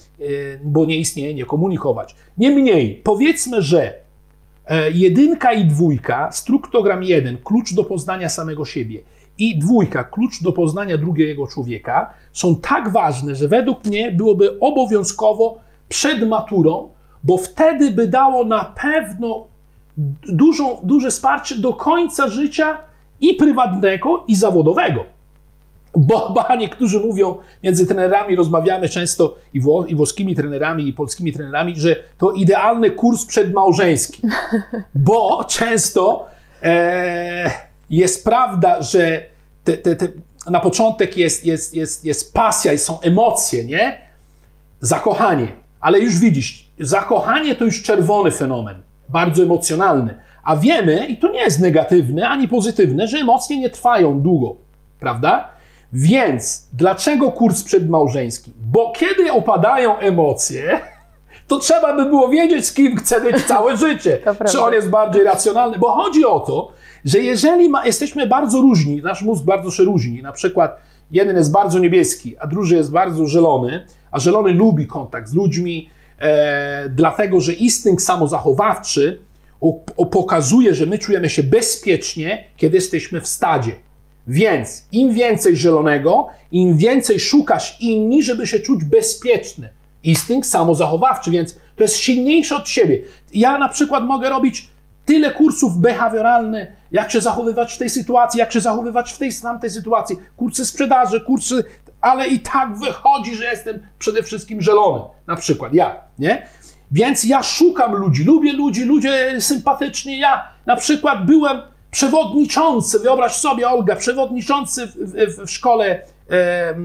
bo 0.64 0.86
nie 0.86 0.98
istnieje, 0.98 1.34
nie 1.34 1.46
komunikować. 1.46 2.16
Niemniej, 2.38 3.02
powiedzmy, 3.04 3.62
że 3.62 3.94
jedynka 4.94 5.54
i 5.54 5.66
dwójka, 5.66 6.32
struktogram 6.32 7.04
jeden, 7.04 7.38
klucz 7.38 7.74
do 7.74 7.84
poznania 7.84 8.30
samego 8.30 8.66
siebie 8.66 9.02
i 9.38 9.60
dwójka, 9.60 10.04
klucz 10.04 10.44
do 10.44 10.52
poznania 10.52 10.98
drugiego 10.98 11.48
człowieka, 11.48 12.14
są 12.34 12.56
tak 12.56 12.90
ważne, 12.90 13.36
że 13.36 13.48
według 13.48 13.86
mnie 13.86 14.12
byłoby 14.12 14.60
obowiązkowo 14.60 15.60
przed 15.90 16.28
maturą, 16.28 16.90
bo 17.24 17.38
wtedy 17.38 17.92
by 17.92 18.08
dało 18.08 18.46
na 18.46 18.66
pewno 18.66 19.48
dużą, 20.30 20.78
duże 20.84 21.12
wsparcie 21.12 21.56
do 21.56 21.74
końca 21.74 22.28
życia 22.28 22.78
i 23.22 23.34
prywatnego, 23.34 24.24
i 24.28 24.36
zawodowego. 24.36 25.06
Bo, 25.96 26.30
bo 26.30 26.56
niektórzy 26.56 27.00
mówią, 27.00 27.36
między 27.64 27.88
trenerami 27.88 28.36
rozmawiamy 28.36 28.90
często 28.90 29.36
i, 29.54 29.62
wło, 29.62 29.86
i 29.86 29.96
włoskimi 29.96 30.36
trenerami, 30.36 30.88
i 30.88 30.94
polskimi 30.94 31.34
trenerami, 31.34 31.74
że 31.80 31.96
to 32.18 32.32
idealny 32.32 32.92
kurs 32.92 33.26
przedmałżeński. 33.26 34.22
Bo 34.96 35.44
często 35.44 36.26
e, 36.64 37.71
jest 37.98 38.24
prawda, 38.24 38.82
że 38.82 39.26
te, 39.64 39.78
te, 39.78 39.96
te, 39.96 40.08
na 40.50 40.60
początek 40.60 41.18
jest, 41.18 41.46
jest, 41.46 41.76
jest, 41.76 42.06
jest 42.06 42.34
pasja, 42.34 42.78
są 42.78 43.02
emocje, 43.02 43.66
nie? 43.66 43.98
Zakochanie. 44.80 45.48
Ale 45.80 46.00
już 46.00 46.20
widzisz, 46.20 46.70
zakochanie 46.80 47.56
to 47.56 47.66
już 47.66 47.84
czerwony 47.84 48.32
fenomen, 48.32 48.82
bardzo 49.10 49.44
emocjonalny. 49.44 50.16
A 50.44 50.56
wiemy, 50.56 51.06
i 51.06 51.18
to 51.18 51.32
nie 51.32 51.40
jest 51.40 51.60
negatywne 51.60 52.30
ani 52.30 52.48
pozytywne, 52.48 53.08
że 53.08 53.18
emocje 53.18 53.58
nie 53.58 53.70
trwają 53.70 54.22
długo, 54.22 54.56
prawda? 55.00 55.50
Więc 55.94 56.68
dlaczego 56.74 57.32
kurs 57.32 57.64
przedmałżeński? 57.64 58.52
Bo 58.62 58.94
kiedy 58.96 59.32
opadają 59.32 59.98
emocje, 59.98 60.80
to 61.48 61.60
trzeba 61.60 61.96
by 61.96 62.06
było 62.06 62.30
wiedzieć, 62.30 62.66
z 62.66 62.74
kim 62.74 62.98
chce 62.98 63.22
być 63.22 63.46
całe 63.46 63.78
życie. 63.78 64.20
Czy 64.52 64.62
on 64.62 64.74
jest 64.74 64.90
bardziej 64.90 65.24
racjonalny? 65.24 65.78
Bo 65.78 65.92
chodzi 65.92 66.26
o 66.26 66.40
to, 66.40 66.72
że 67.06 67.20
jeżeli 67.20 67.70
ma, 67.70 67.86
jesteśmy 67.86 68.28
bardzo 68.28 68.62
różni, 68.62 69.02
nasz 69.02 69.22
mózg 69.22 69.44
bardzo 69.44 69.72
się 69.72 69.84
różni, 69.84 70.22
na 70.22 70.32
przykład 70.32 70.78
jeden 71.12 71.38
jest 71.38 71.52
bardzo 71.52 71.80
niebieski, 71.80 72.38
a 72.38 72.48
drugi 72.48 72.74
jest 72.74 72.92
bardzo 72.92 73.28
zielony, 73.28 73.86
a 74.12 74.20
zielony 74.20 74.54
lubi 74.54 74.88
kontakt 74.88 75.30
z 75.30 75.34
ludźmi, 75.34 75.90
e, 76.20 76.90
dlatego 76.90 77.42
że 77.42 77.54
instynkt 77.54 78.04
samozachowawczy 78.04 79.20
pokazuje, 80.12 80.76
że 80.76 80.86
my 80.86 81.00
czujemy 81.00 81.30
się 81.30 81.44
bezpiecznie, 81.44 82.44
kiedy 82.58 82.78
jesteśmy 82.78 83.22
w 83.22 83.28
stadzie. 83.28 83.72
Więc 84.28 84.86
im 84.92 85.14
więcej 85.14 85.56
zielonego, 85.56 86.28
im 86.52 86.78
więcej 86.78 87.20
szukasz 87.20 87.78
inni, 87.80 88.24
żeby 88.24 88.48
się 88.48 88.60
czuć 88.60 88.84
bezpieczny. 88.84 89.70
Instynkt 90.04 90.48
samozachowawczy, 90.48 91.32
więc 91.32 91.58
to 91.76 91.84
jest 91.84 91.96
silniejsze 91.96 92.56
od 92.56 92.70
siebie. 92.70 93.00
Ja 93.34 93.58
na 93.58 93.70
przykład 93.70 94.04
mogę 94.04 94.30
robić 94.30 94.70
tyle 95.06 95.32
kursów 95.32 95.78
behawioralnych, 95.78 96.68
jak 96.92 97.12
się 97.12 97.22
zachowywać 97.22 97.74
w 97.74 97.78
tej 97.78 97.90
sytuacji, 97.90 98.40
jak 98.40 98.52
się 98.52 98.62
zachowywać 98.62 99.14
w 99.14 99.18
tej 99.18 99.34
tamtej 99.34 99.70
sytuacji, 99.70 100.18
kursy 100.38 100.66
sprzedaży, 100.66 101.22
kursy, 101.22 101.64
ale 102.02 102.28
i 102.28 102.40
tak 102.40 102.78
wychodzi, 102.78 103.36
że 103.36 103.46
jestem 103.46 103.80
przede 104.00 104.24
wszystkim 104.24 104.62
zielony, 104.62 105.04
na 105.28 105.36
przykład 105.36 105.74
ja, 105.74 105.96
nie? 106.20 106.48
Więc 106.92 107.24
ja 107.24 107.44
szukam 107.44 107.96
ludzi, 107.96 108.24
lubię 108.24 108.54
ludzi, 108.54 108.84
ludzie 108.84 109.42
sympatyczni. 109.42 110.20
Ja 110.20 110.48
na 110.66 110.76
przykład 110.76 111.26
byłem 111.26 111.62
przewodniczący, 111.92 113.00
wyobraź 113.00 113.36
sobie, 113.36 113.70
Olga, 113.70 113.96
przewodniczący 113.96 114.88
w, 114.88 114.96
w, 114.96 115.46
w 115.46 115.52
szkole 115.52 116.02
e, 116.30 116.76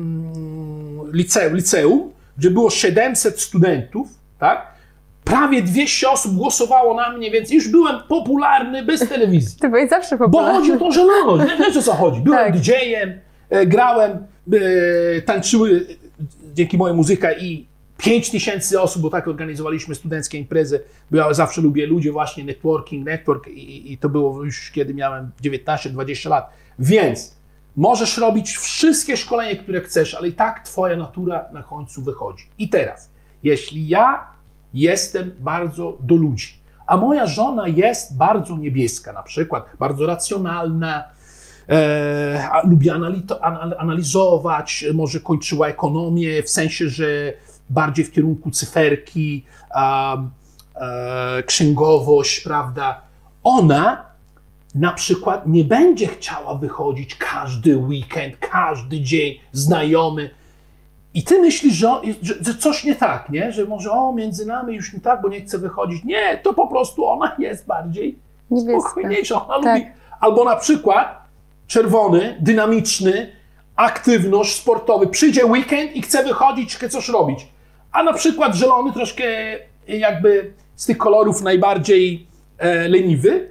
liceum, 1.13 1.57
liceum, 1.57 2.13
gdzie 2.39 2.51
było 2.51 2.71
700 2.71 3.41
studentów, 3.41 4.09
tak? 4.39 4.76
Prawie 5.27 5.63
200 5.63 6.11
osób 6.11 6.35
głosowało 6.35 6.95
na 6.95 7.13
mnie, 7.13 7.31
więc 7.31 7.51
już 7.51 7.69
byłem 7.69 7.97
popularny 8.09 8.83
bez 8.85 9.09
telewizji. 9.09 9.59
Ty 9.61 9.69
byłeś 9.69 9.91
zawsze 9.91 10.17
Bo 10.19 10.25
popularny. 10.25 10.59
chodzi 10.61 10.73
o 10.73 10.77
tą 10.79 10.93
żeloność, 10.93 11.51
nie 11.59 11.67
wiesz 11.67 11.77
o 11.77 11.83
co 11.83 11.93
chodzi. 11.95 12.21
Byłem 12.21 12.53
Tak. 12.53 12.61
DJ-em, 12.61 13.21
e, 13.51 13.67
grałem, 13.67 14.27
e, 15.17 15.23
tańczyły 15.23 15.87
e, 16.21 16.25
dzięki 16.55 16.79
mojej 16.79 16.97
muzyka 16.97 17.33
i 17.33 17.67
5 17.99 18.31
tysięcy 18.31 18.81
osób, 18.81 19.03
bo 19.03 19.11
tak 19.11 19.29
organizowaliśmy 19.29 19.95
studenckie 19.95 20.39
imprezy, 20.39 20.83
bo 21.11 21.17
ja 21.17 21.35
zawsze 21.35 21.61
lubię 21.61 21.87
ludzie, 21.87 22.13
właśnie 22.13 22.45
networking, 22.45 23.07
network 23.07 23.49
i, 23.49 23.93
i 23.93 23.99
to 23.99 24.09
było 24.09 24.45
już 24.45 24.71
kiedy 24.71 24.95
miałem 24.95 25.31
19-20 25.43 26.29
lat. 26.31 26.51
Więc 26.79 27.37
możesz 27.77 28.19
robić 28.19 28.57
wszystkie 28.57 29.17
szkolenia, 29.17 29.63
które 29.63 29.81
chcesz, 29.81 30.15
ale 30.15 30.29
i 30.29 30.33
tak 30.33 30.65
twoja 30.65 30.97
natura 30.97 31.45
na 31.53 31.63
końcu 31.63 32.03
wychodzi. 32.03 32.45
I 32.59 32.69
teraz, 32.69 33.11
jeśli 33.43 33.89
ja 33.89 34.36
jestem 34.81 35.33
bardzo 35.39 35.99
do 36.01 36.15
ludzi, 36.15 36.49
a 36.87 36.97
moja 36.97 37.27
żona 37.27 37.69
jest 37.69 38.17
bardzo 38.17 38.57
niebieska, 38.57 39.13
na 39.13 39.23
przykład 39.23 39.67
bardzo 39.79 40.07
racjonalna, 40.07 41.05
e, 41.69 42.49
a 42.53 42.67
lubi 42.67 42.91
analito, 42.91 43.45
anal, 43.45 43.75
analizować, 43.79 44.85
może 44.95 45.21
kończyła 45.21 45.69
ekonomię, 45.69 46.43
w 46.43 46.51
sensie, 46.51 46.89
że 46.89 47.33
bardziej 47.71 48.05
w 48.05 48.13
kierunku 48.13 48.51
cyferki, 48.51 49.45
a, 49.71 50.17
e, 50.75 51.43
księgowość, 51.43 52.41
prawda? 52.41 53.01
Ona 53.43 54.07
na 54.75 54.93
przykład 54.93 55.47
nie 55.47 55.65
będzie 55.65 56.07
chciała 56.07 56.55
wychodzić 56.55 57.15
każdy 57.15 57.77
weekend, 57.77 58.37
każdy 58.37 59.01
dzień, 59.01 59.35
znajomy. 59.53 60.31
I 61.17 61.23
ty 61.25 61.41
myślisz, 61.41 61.75
że, 61.75 61.89
że, 62.23 62.35
że 62.41 62.55
coś 62.55 62.85
nie 62.85 62.95
tak, 62.97 63.31
nie? 63.31 63.53
Że 63.53 63.65
może 63.65 63.91
o, 63.91 64.13
między 64.13 64.47
nami 64.47 64.75
już 64.77 64.93
nie 64.93 65.01
tak, 65.01 65.23
bo 65.23 65.29
nie 65.29 65.41
chce 65.41 65.59
wychodzić. 65.59 66.05
Nie, 66.05 66.39
to 66.43 66.55
po 66.55 66.67
prostu 66.69 67.07
ona 67.07 67.37
jest 67.39 67.67
bardziej 67.67 68.19
Niebieska. 68.51 68.81
spokojniejsza. 68.81 69.47
Ona 69.47 69.65
Tak. 69.65 69.79
lubi. 69.79 69.91
Albo 70.21 70.45
na 70.45 70.57
przykład 70.57 71.23
czerwony, 71.67 72.37
dynamiczny, 72.41 73.33
aktywność 73.77 74.57
sportowy. 74.57 75.07
Przyjdzie 75.07 75.47
weekend 75.47 75.97
i 75.97 76.03
chce 76.03 76.25
wychodzić, 76.25 76.77
chce 76.77 76.89
coś 76.89 77.09
robić. 77.09 77.47
A 77.93 78.03
na 78.03 78.13
przykład 78.13 78.55
zielony, 78.55 78.93
troszkę 78.93 79.25
jakby 79.89 80.53
z 80.75 80.87
tych 80.87 80.99
kolorów 80.99 81.43
najbardziej 81.43 82.27
e, 82.59 82.89
leniwy, 82.89 83.49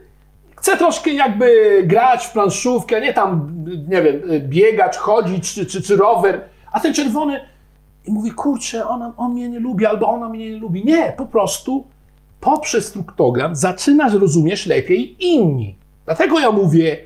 chce 0.56 0.78
troszkę 0.78 1.12
jakby 1.12 1.82
grać 1.86 2.26
w 2.26 2.32
planszówkę, 2.32 3.02
nie 3.02 3.14
tam, 3.14 3.52
nie 3.90 4.02
wiem, 4.02 4.22
biegać, 4.40 4.98
chodzić, 4.98 5.54
czy, 5.54 5.66
czy, 5.66 5.82
czy 5.82 5.96
rower, 5.96 6.42
a 6.72 6.80
ten 6.80 6.94
czerwony 6.94 7.40
i 8.08 8.12
mówi, 8.12 8.32
kurczę, 8.32 8.88
ona, 8.88 9.14
on 9.18 9.34
mnie 9.34 9.50
nie 9.50 9.60
lubi, 9.60 9.86
albo 9.86 10.10
ona 10.10 10.30
mnie 10.30 10.52
nie 10.52 10.58
lubi. 10.58 10.86
Nie, 10.86 11.14
po 11.18 11.26
prostu 11.26 11.88
poprzez 12.40 12.86
struktogram 12.86 13.56
zaczynasz 13.56 14.14
rozumieć 14.14 14.66
lepiej 14.66 15.26
inni. 15.26 15.78
Dlatego 16.06 16.40
ja 16.40 16.52
mówię, 16.52 16.98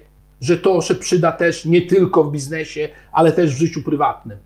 że 0.41 0.57
to 0.57 0.81
się 0.81 0.95
przyda 0.95 1.31
też 1.31 1.65
nie 1.65 1.81
tylko 1.81 2.23
w 2.23 2.31
biznesie, 2.31 2.89
ale 3.11 3.31
też 3.31 3.55
w 3.55 3.57
życiu 3.57 3.83
prywatnym. 3.83 4.37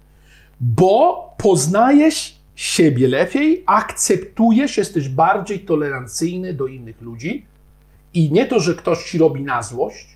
Bo 0.62 1.29
poznajesz 1.38 2.38
siebie 2.55 3.07
lepiej, 3.07 3.63
akceptujesz, 3.65 4.77
jesteś 4.77 5.10
bardziej 5.10 5.60
tolerancyjny 5.60 6.53
do 6.53 6.67
innych 6.67 7.01
ludzi 7.01 7.45
i 8.13 8.31
nie 8.31 8.45
to, 8.45 8.60
że 8.60 8.75
ktoś 8.75 9.12
ci 9.12 9.17
robi 9.17 9.41
na 9.41 9.63
złość, 9.63 10.07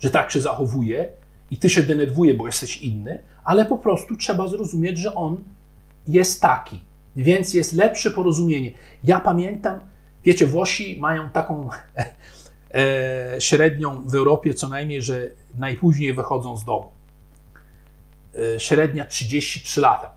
że 0.00 0.10
tak 0.10 0.30
się 0.30 0.40
zachowuje 0.40 1.08
i 1.50 1.56
ty 1.56 1.70
się 1.70 1.82
denerwuje, 1.82 2.34
bo 2.34 2.46
jesteś 2.46 2.76
inny, 2.76 3.18
ale 3.50 3.64
po 3.64 3.78
prostu 3.78 4.16
trzeba 4.16 4.48
zrozumieć, 4.48 4.98
że 4.98 5.14
on 5.14 5.36
jest 6.08 6.40
taki. 6.40 6.80
Więc 7.16 7.54
jest 7.54 7.72
lepsze 7.72 8.10
porozumienie. 8.10 8.72
Ja 9.04 9.20
pamiętam, 9.20 9.80
wiecie, 10.24 10.46
Włosi 10.46 11.00
mają 11.00 11.30
taką 11.30 11.68
e, 12.74 13.40
średnią 13.40 14.02
w 14.06 14.14
Europie 14.14 14.54
co 14.54 14.68
najmniej, 14.68 15.02
że 15.02 15.30
najpóźniej 15.58 16.14
wychodzą 16.14 16.56
z 16.56 16.64
domu. 16.64 16.90
E, 18.56 18.60
średnia 18.60 19.04
33 19.04 19.80
lata. 19.80 20.10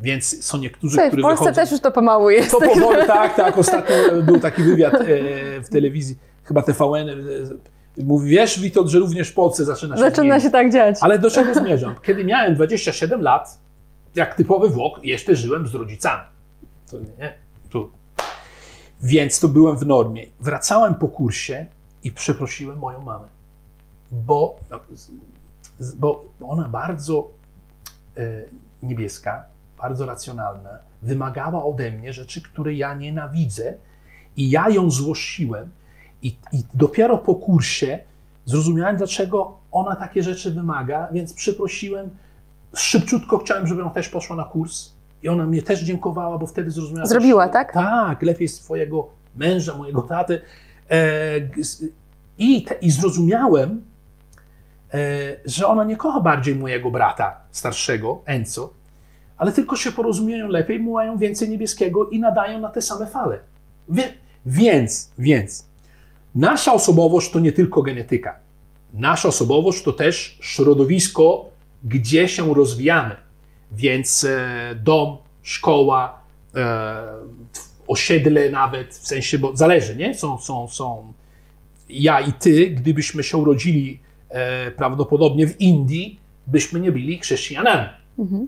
Więc 0.00 0.44
są 0.44 0.58
niektórzy, 0.58 0.94
Słuchaj, 0.94 1.08
w 1.08 1.12
którzy 1.12 1.22
Polsce 1.22 1.44
wychodzą... 1.44 1.60
też 1.60 1.70
już 1.70 1.80
to 1.80 1.90
pomału 1.92 2.30
jest. 2.30 2.50
To 2.50 2.60
powoli, 2.60 3.06
tak, 3.06 3.36
tak. 3.36 3.58
Ostatnio 3.58 4.22
był 4.22 4.40
taki 4.40 4.62
wywiad 4.62 4.94
e, 4.94 5.06
w 5.60 5.68
telewizji, 5.68 6.16
chyba 6.44 6.62
TVN. 6.62 7.08
Mówi, 8.04 8.30
wiesz, 8.30 8.60
Witold, 8.60 8.88
że 8.88 8.98
również 8.98 9.28
w 9.28 9.34
Polsce 9.34 9.64
zaczyna 9.64 9.96
się 9.96 10.00
Zaczyna 10.00 10.22
zmieniać. 10.22 10.42
się 10.42 10.50
tak 10.50 10.72
dziać. 10.72 10.98
Ale 11.00 11.18
do 11.18 11.30
czego 11.30 11.54
zmierzam? 11.54 11.94
Kiedy 12.02 12.24
miałem 12.24 12.54
27 12.54 13.20
lat, 13.22 13.58
jak 14.14 14.34
typowy 14.34 14.68
Włok, 14.68 15.04
jeszcze 15.04 15.36
żyłem 15.36 15.66
z 15.68 15.74
rodzicami. 15.74 16.22
To 16.90 16.98
nie, 16.98 17.34
tu. 17.70 17.90
Więc 19.02 19.40
to 19.40 19.48
byłem 19.48 19.76
w 19.76 19.86
normie. 19.86 20.26
Wracałem 20.40 20.94
po 20.94 21.08
kursie 21.08 21.66
i 22.04 22.12
przeprosiłem 22.12 22.78
moją 22.78 23.00
mamę, 23.00 23.28
bo, 24.12 24.56
no, 24.70 24.80
bo 25.96 26.24
ona 26.40 26.68
bardzo 26.68 27.30
e, 28.16 28.42
niebieska, 28.82 29.44
bardzo 29.78 30.06
racjonalna, 30.06 30.70
wymagała 31.02 31.64
ode 31.64 31.90
mnie 31.90 32.12
rzeczy, 32.12 32.42
które 32.42 32.74
ja 32.74 32.94
nienawidzę 32.94 33.74
i 34.36 34.50
ja 34.50 34.68
ją 34.68 34.90
złościłem 34.90 35.70
i, 36.22 36.36
i 36.52 36.62
dopiero 36.74 37.18
po 37.18 37.34
kursie 37.34 37.98
zrozumiałem, 38.44 38.96
dlaczego 38.96 39.58
ona 39.72 39.96
takie 39.96 40.22
rzeczy 40.22 40.50
wymaga, 40.50 41.08
więc 41.12 41.32
przeprosiłem. 41.32 42.10
Szybciutko 42.74 43.38
chciałem, 43.38 43.66
żeby 43.66 43.82
ona 43.82 43.90
też 43.90 44.08
poszła 44.08 44.36
na 44.36 44.44
kurs 44.44 44.92
i 45.22 45.28
ona 45.28 45.46
mnie 45.46 45.62
też 45.62 45.80
dziękowała, 45.80 46.38
bo 46.38 46.46
wtedy 46.46 46.70
zrozumiała. 46.70 47.06
Zrobiła, 47.06 47.48
tak? 47.48 47.72
Tak, 47.72 48.22
lepiej 48.22 48.48
z 48.48 48.58
twojego 48.60 49.08
męża, 49.36 49.76
mojego 49.76 50.02
taty. 50.02 50.40
E, 50.90 50.96
i, 52.38 52.62
te, 52.62 52.74
I 52.74 52.90
zrozumiałem, 52.90 53.84
e, 54.94 54.98
że 55.44 55.66
ona 55.66 55.84
nie 55.84 55.96
kocha 55.96 56.20
bardziej 56.20 56.56
mojego 56.56 56.90
brata 56.90 57.40
starszego, 57.50 58.22
Enzo, 58.26 58.70
ale 59.38 59.52
tylko 59.52 59.76
się 59.76 59.92
porozumieją 59.92 60.48
lepiej, 60.48 60.80
mają 60.80 61.18
więcej 61.18 61.48
niebieskiego 61.48 62.08
i 62.08 62.20
nadają 62.20 62.60
na 62.60 62.68
te 62.68 62.82
same 62.82 63.06
fale. 63.06 63.38
Wie, 63.88 64.12
więc, 64.46 65.10
więc, 65.18 65.66
nasza 66.36 66.72
osobowość 66.72 67.30
to 67.30 67.40
nie 67.40 67.52
tylko 67.52 67.82
genetyka. 67.82 68.38
Nasza 68.94 69.28
osobowość 69.28 69.82
to 69.82 69.92
też 69.92 70.38
środowisko, 70.40 71.50
gdzie 71.84 72.28
się 72.28 72.54
rozwijamy. 72.54 73.16
Więc 73.72 74.24
e, 74.24 74.74
dom, 74.82 75.16
szkoła, 75.42 76.20
e, 76.54 77.02
osiedle 77.88 78.50
nawet, 78.50 78.94
w 78.94 79.06
sensie, 79.06 79.38
bo 79.38 79.56
zależy, 79.56 79.96
nie? 79.96 80.14
Są, 80.14 80.38
są, 80.38 80.68
są 80.68 81.12
ja 81.88 82.20
i 82.20 82.32
ty, 82.32 82.70
gdybyśmy 82.70 83.22
się 83.22 83.36
urodzili 83.36 84.00
e, 84.28 84.70
prawdopodobnie 84.70 85.46
w 85.46 85.60
Indii, 85.60 86.20
byśmy 86.46 86.80
nie 86.80 86.92
byli 86.92 87.18
chrześcijanami. 87.18 87.88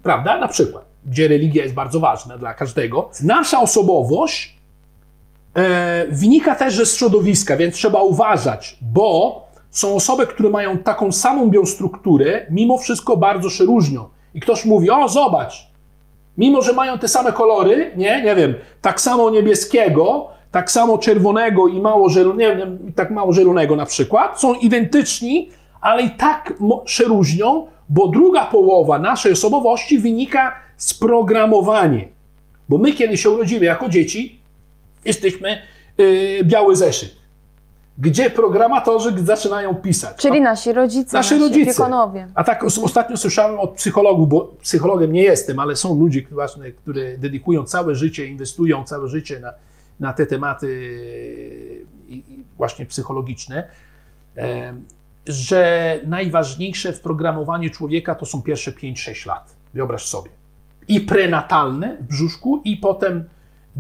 Prawda? 0.03 0.39
Na 0.39 0.49
przykład, 0.49 0.85
gdzie 1.07 1.29
religia 1.29 1.63
jest 1.63 1.75
bardzo 1.75 2.01
ważna 2.01 2.39
dla 2.39 2.55
każdego. 2.55 3.11
Nasza 3.23 3.61
osobowość 3.61 4.58
wynika 6.11 6.55
też 6.55 6.77
ze 6.77 6.87
środowiska, 6.87 7.57
więc 7.57 7.75
trzeba 7.75 8.03
uważać, 8.03 8.79
bo 8.81 9.43
są 9.71 9.95
osoby, 9.95 10.27
które 10.27 10.51
mają 10.51 10.79
taką 10.79 11.13
samą 11.13 11.51
biostrukturę, 11.51 12.47
mimo 12.51 12.79
wszystko 12.79 13.17
bardzo 13.17 13.51
się 13.51 13.65
różnią. 13.65 14.09
I 14.35 14.41
ktoś 14.41 14.65
mówi, 14.65 14.91
o 14.91 15.09
zobacz, 15.09 15.69
mimo 16.39 16.63
że 16.63 16.73
mają 16.73 16.99
te 16.99 17.09
same 17.09 17.33
kolory, 17.33 17.93
nie, 17.97 18.23
nie 18.23 18.35
wiem, 18.35 18.55
tak 18.83 19.01
samo 19.01 19.31
niebieskiego, 19.31 20.29
tak 20.51 20.71
samo 20.71 20.99
czerwonego 20.99 21.69
i 21.69 21.81
mało 21.81 22.11
zielonego, 22.11 22.63
tak 22.95 23.11
mało 23.11 23.33
zielonego 23.33 23.77
na 23.77 23.87
przykład, 23.87 24.41
są 24.41 24.55
identyczni, 24.55 25.51
ale 25.81 26.03
i 26.03 26.11
tak 26.11 26.55
się 26.87 27.05
różnią, 27.05 27.67
bo 27.89 28.09
druga 28.09 28.47
połowa 28.47 28.99
naszej 28.99 29.33
osobowości 29.33 29.99
wynika 29.99 30.53
z 30.77 30.95
programowania. 30.95 32.05
Bo 32.69 32.79
my, 32.79 32.93
kiedy 32.93 33.17
się 33.17 33.31
urodzimy 33.31 33.65
jako 33.65 33.89
dzieci, 33.89 34.38
jesteśmy 35.09 35.59
yy, 35.99 36.45
biały 36.45 36.77
zeszyt, 36.77 37.17
gdzie 37.99 38.31
programatorzy 38.31 39.15
zaczynają 39.25 39.75
pisać. 39.75 40.17
Czyli 40.17 40.41
nasi 40.41 40.73
rodzice, 40.73 41.17
Nasi 41.17 41.35
nasi, 41.35 41.45
rodzice. 41.49 41.71
opiekunowie. 41.71 42.29
A 42.35 42.45
tak 42.45 42.65
os- 42.65 42.79
ostatnio 42.79 43.17
słyszałem 43.17 43.59
od 43.61 43.71
psychologów, 43.71 44.29
bo 44.29 44.55
psychologiem 44.63 45.13
nie 45.13 45.23
jestem, 45.23 45.59
ale 45.59 45.77
są 45.77 45.99
ludzie, 46.01 46.23
właśnie, 46.31 46.73
które 46.73 47.19
dedykują 47.19 47.65
całe 47.65 47.95
życie, 47.95 48.27
inwestują 48.27 48.85
całe 48.85 49.09
życie 49.09 49.41
na, 49.41 49.53
na 50.01 50.13
te 50.13 50.27
tematy 50.27 50.69
i 52.09 52.23
właśnie 52.57 52.87
psychologiczne, 52.87 53.69
że 55.27 56.01
najważniejsze 56.07 56.93
w 56.93 57.01
programowaniu 57.01 57.71
człowieka 57.71 58.15
to 58.15 58.27
są 58.27 58.43
pierwsze 58.43 58.73
5-6 58.73 59.27
lat. 59.27 59.55
Wyobraź 59.75 60.03
sobie. 60.07 60.31
I 60.89 61.01
prenatalne 61.01 61.97
w 62.01 62.03
brzuszku, 62.03 62.61
i 62.65 62.77
potem, 62.77 63.25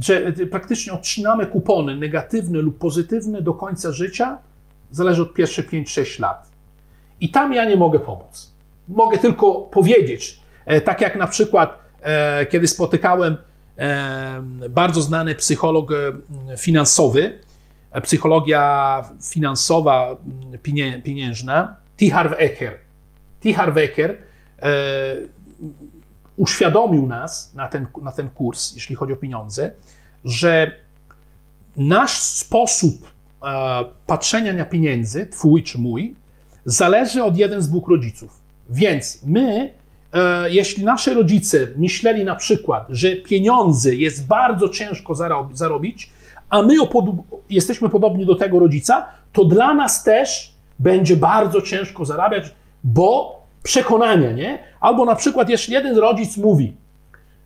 że 0.00 0.32
praktycznie 0.50 0.92
odcinamy 0.92 1.46
kupony 1.46 1.96
negatywne 1.96 2.58
lub 2.58 2.78
pozytywne 2.78 3.42
do 3.42 3.54
końca 3.54 3.92
życia 3.92 4.38
zależy 4.90 5.22
od 5.22 5.34
pierwszych 5.34 5.70
5-6 5.70 6.20
lat. 6.20 6.48
I 7.20 7.30
tam 7.30 7.52
ja 7.52 7.64
nie 7.64 7.76
mogę 7.76 7.98
pomóc. 7.98 8.52
Mogę 8.88 9.18
tylko 9.18 9.54
powiedzieć, 9.54 10.40
e, 10.66 10.80
tak 10.80 11.00
jak 11.00 11.16
na 11.16 11.26
przykład, 11.26 11.78
e, 12.02 12.46
kiedy 12.46 12.68
spotykałem 12.68 13.36
e, 13.78 14.42
bardzo 14.70 15.02
znany 15.02 15.34
psycholog 15.34 15.92
e, 15.92 15.96
finansowy, 16.56 17.38
e, 17.92 18.00
psychologia 18.00 19.04
finansowa 19.32 20.16
m, 20.52 20.58
pienie, 20.62 21.02
pieniężna, 21.02 21.76
T. 21.96 22.10
Harv 22.10 22.34
Eker. 22.38 22.78
T. 23.40 23.52
Harv 23.52 23.78
Eker 23.78 24.16
e, 24.62 25.16
uświadomił 26.38 27.06
nas 27.06 27.54
na 27.54 27.68
ten, 27.68 27.86
na 28.02 28.12
ten 28.12 28.30
kurs, 28.30 28.74
jeśli 28.74 28.96
chodzi 28.96 29.12
o 29.12 29.16
pieniądze, 29.16 29.70
że 30.24 30.72
nasz 31.76 32.18
sposób 32.18 32.94
e, 33.42 33.84
patrzenia 34.06 34.52
na 34.52 34.64
pieniędzy, 34.64 35.26
twój 35.26 35.62
czy 35.62 35.78
mój, 35.78 36.14
zależy 36.64 37.24
od 37.24 37.36
jeden 37.36 37.62
z 37.62 37.68
dwóch 37.68 37.88
rodziców. 37.88 38.40
Więc 38.70 39.22
my, 39.26 39.74
e, 40.12 40.50
jeśli 40.50 40.84
nasi 40.84 41.10
rodzice 41.10 41.68
myśleli 41.76 42.24
na 42.24 42.36
przykład, 42.36 42.86
że 42.88 43.16
pieniądze 43.16 43.94
jest 43.94 44.26
bardzo 44.26 44.68
ciężko 44.68 45.12
zarob- 45.12 45.56
zarobić, 45.56 46.10
a 46.50 46.62
my 46.62 46.74
jesteśmy 47.50 47.88
podobni 47.88 48.26
do 48.26 48.34
tego 48.34 48.58
rodzica, 48.58 49.06
to 49.32 49.44
dla 49.44 49.74
nas 49.74 50.04
też 50.04 50.52
będzie 50.78 51.16
bardzo 51.16 51.62
ciężko 51.62 52.04
zarabiać, 52.04 52.54
bo 52.84 53.37
przekonania, 53.68 54.32
nie? 54.32 54.58
Albo 54.80 55.04
na 55.04 55.14
przykład, 55.14 55.48
jeśli 55.48 55.74
jeden 55.74 55.96
rodzic 55.96 56.36
mówi, 56.36 56.76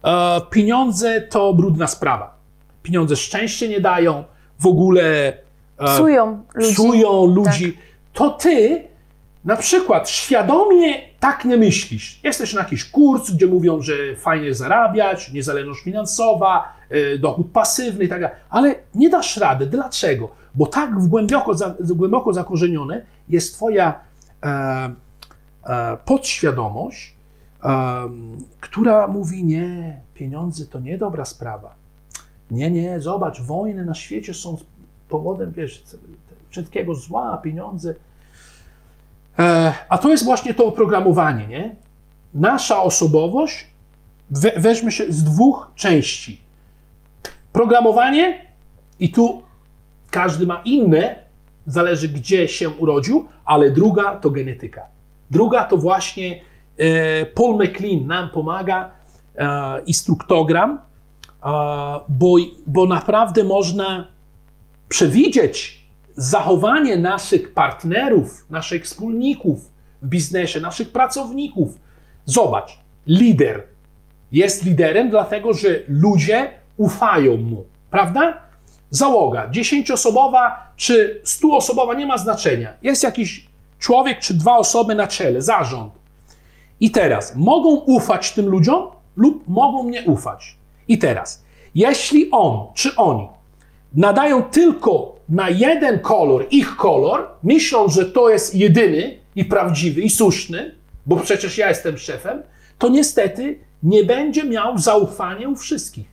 e, 0.05 0.41
pieniądze 0.51 1.21
to 1.21 1.55
brudna 1.55 1.87
sprawa, 1.87 2.35
pieniądze 2.83 3.17
szczęście 3.17 3.69
nie 3.69 3.81
dają, 3.81 4.25
w 4.61 4.67
ogóle 4.67 5.03
e, 5.79 5.85
Psują 5.85 6.43
ludzi. 6.55 6.69
Tak. 6.69 6.75
psują 6.75 7.27
ludzi, 7.27 7.79
to 8.13 8.31
ty 8.31 8.83
na 9.45 9.57
przykład 9.57 10.11
świadomie 10.11 10.95
tak 11.21 11.45
nie 11.45 11.57
myślisz. 11.57 12.21
Jesteś 12.23 12.55
na 12.55 12.61
jakiś 12.61 12.85
kurs, 12.85 13.31
gdzie 13.31 13.47
mówią, 13.47 13.83
że 13.83 13.95
fajnie 14.17 14.55
zarabiać, 14.55 15.33
niezależność 15.33 15.83
finansowa, 15.83 16.73
e, 16.91 17.19
dochód 17.19 17.47
pasywny 17.53 18.05
i 18.05 18.09
tak 18.09 18.21
dalej, 18.21 18.37
ale 18.51 18.75
nie 18.95 19.11
dasz 19.11 19.37
rady. 19.37 19.67
Dlaczego? 19.67 20.29
Bo 20.55 20.67
tak 20.67 21.01
w 21.01 21.09
głęboko, 21.09 21.55
głęboko 21.81 22.33
zakorzenione 22.33 23.03
jest 23.29 23.55
twoja 23.55 24.01
e, 24.43 24.95
podświadomość, 26.05 27.15
e, 27.65 28.09
która 28.61 29.09
mówi 29.09 29.45
nie, 29.45 30.01
pieniądze 30.15 30.67
to 30.67 30.81
nie 30.81 30.99
dobra 30.99 31.25
sprawa. 31.25 31.75
Nie, 32.51 32.71
nie, 32.71 33.01
zobacz, 33.01 33.41
wojny 33.41 33.85
na 33.85 33.95
świecie 33.95 34.35
są 34.35 34.57
powodem, 35.09 35.53
wiesz, 35.53 35.83
wszystkiego 36.51 36.95
zła, 36.95 37.37
pieniądze. 37.37 37.95
E, 39.39 39.75
a 39.89 39.99
to 39.99 40.11
jest 40.11 40.25
właśnie 40.25 40.55
to 40.55 40.67
oprogramowanie, 40.67 41.47
nie? 41.47 41.77
Nasza 42.35 42.83
osobowość 42.83 43.67
we, 44.31 44.53
weźmie 44.57 44.91
się 44.93 45.13
z 45.13 45.25
dwóch 45.25 45.71
części. 45.75 46.41
Programowanie 47.53 48.47
i 49.01 49.13
tu 49.13 49.43
każdy 50.11 50.47
ma 50.47 50.63
inne, 50.65 51.17
zależy 51.67 52.09
gdzie 52.09 52.49
się 52.49 52.71
urodził, 52.71 53.29
ale 53.45 53.71
druga 53.71 54.17
to 54.17 54.31
genetyka. 54.31 54.92
Druga 55.33 55.65
to 55.65 55.77
właśnie 55.77 56.41
e, 56.79 57.27
Paul 57.27 57.57
McLean 57.57 58.07
nam 58.07 58.31
pomaga, 58.31 58.91
e, 59.37 59.83
instruktogram, 59.87 60.71
e, 60.71 60.81
bo, 62.09 62.37
bo 62.67 62.87
naprawdę 62.87 63.45
można 63.45 64.07
przewidzieć 64.89 65.83
zachowanie 66.17 66.97
naszych 66.97 67.55
partnerów, 67.55 68.47
naszych 68.51 68.85
wspólników 68.85 69.71
w 70.03 70.09
biznesie, 70.09 70.61
naszych 70.61 70.93
pracowników. 70.93 71.79
Zobacz, 72.25 72.79
lider 73.07 73.63
jest 74.33 74.65
liderem, 74.65 75.11
dlatego 75.11 75.55
że 75.55 75.69
ludzie 75.89 76.51
ufają 76.77 77.37
mu, 77.37 77.65
prawda? 77.91 78.43
Załoga, 78.91 79.49
dziesięcioosobowa 79.51 80.73
czy 80.77 81.21
stuosobowa, 81.25 81.95
nie 81.95 82.07
ma 82.07 82.19
znaczenia. 82.19 82.73
Jest 82.83 83.03
jakiś 83.03 83.52
człowiek 83.83 84.19
czy 84.19 84.35
dwa 84.35 84.57
osoby 84.57 84.95
na 84.95 85.07
czele, 85.07 85.43
zarząd. 85.43 85.93
I 86.81 86.91
teraz 86.91 87.37
mogą 87.37 87.69
ufać 87.69 88.33
tym 88.33 88.49
ludziom 88.49 88.89
lub 89.17 89.49
mogą 89.49 89.89
nie 89.89 90.03
ufać. 90.03 90.57
I 90.89 90.99
teraz, 90.99 91.45
jeśli 91.75 92.31
on 92.31 92.67
czy 92.75 92.97
oni 92.97 93.29
nadają 93.95 94.43
tylko 94.43 95.17
na 95.29 95.51
jeden 95.51 96.01
kolor, 96.01 96.47
ich 96.51 96.77
kolor, 96.77 97.29
myśląc, 97.43 97.93
że 97.93 98.07
to 98.07 98.31
jest 98.31 98.55
jedyny 98.55 99.19
i 99.37 99.45
prawdziwy 99.45 100.01
i 100.01 100.11
słuszny, 100.11 100.75
bo 101.07 101.17
przecież 101.17 101.59
ja 101.59 101.69
jestem 101.69 101.99
szefem, 101.99 102.43
to 102.79 102.89
niestety 102.89 103.59
nie 103.83 104.05
będzie 104.05 104.45
miał 104.45 104.79
zaufania 104.79 105.49
u 105.49 105.57
wszystkich. 105.57 106.12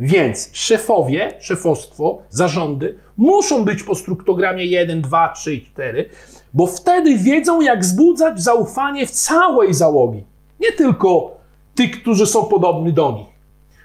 Więc 0.00 0.50
szefowie, 0.52 1.32
szefostwo, 1.40 2.18
zarządy 2.30 2.98
muszą 3.16 3.64
być 3.64 3.82
po 3.82 3.94
strukturogramie 3.94 4.66
1, 4.66 5.02
2, 5.02 5.28
3 5.28 5.54
i 5.54 5.62
4, 5.66 6.10
bo 6.54 6.66
wtedy 6.66 7.16
wiedzą, 7.18 7.60
jak 7.60 7.80
wzbudzać 7.80 8.42
zaufanie 8.42 9.06
w 9.06 9.10
całej 9.10 9.74
załogi. 9.74 10.24
Nie 10.60 10.72
tylko 10.72 11.30
tych, 11.74 12.02
którzy 12.02 12.26
są 12.26 12.44
podobni 12.44 12.92
do 12.92 13.12
nich. 13.12 13.26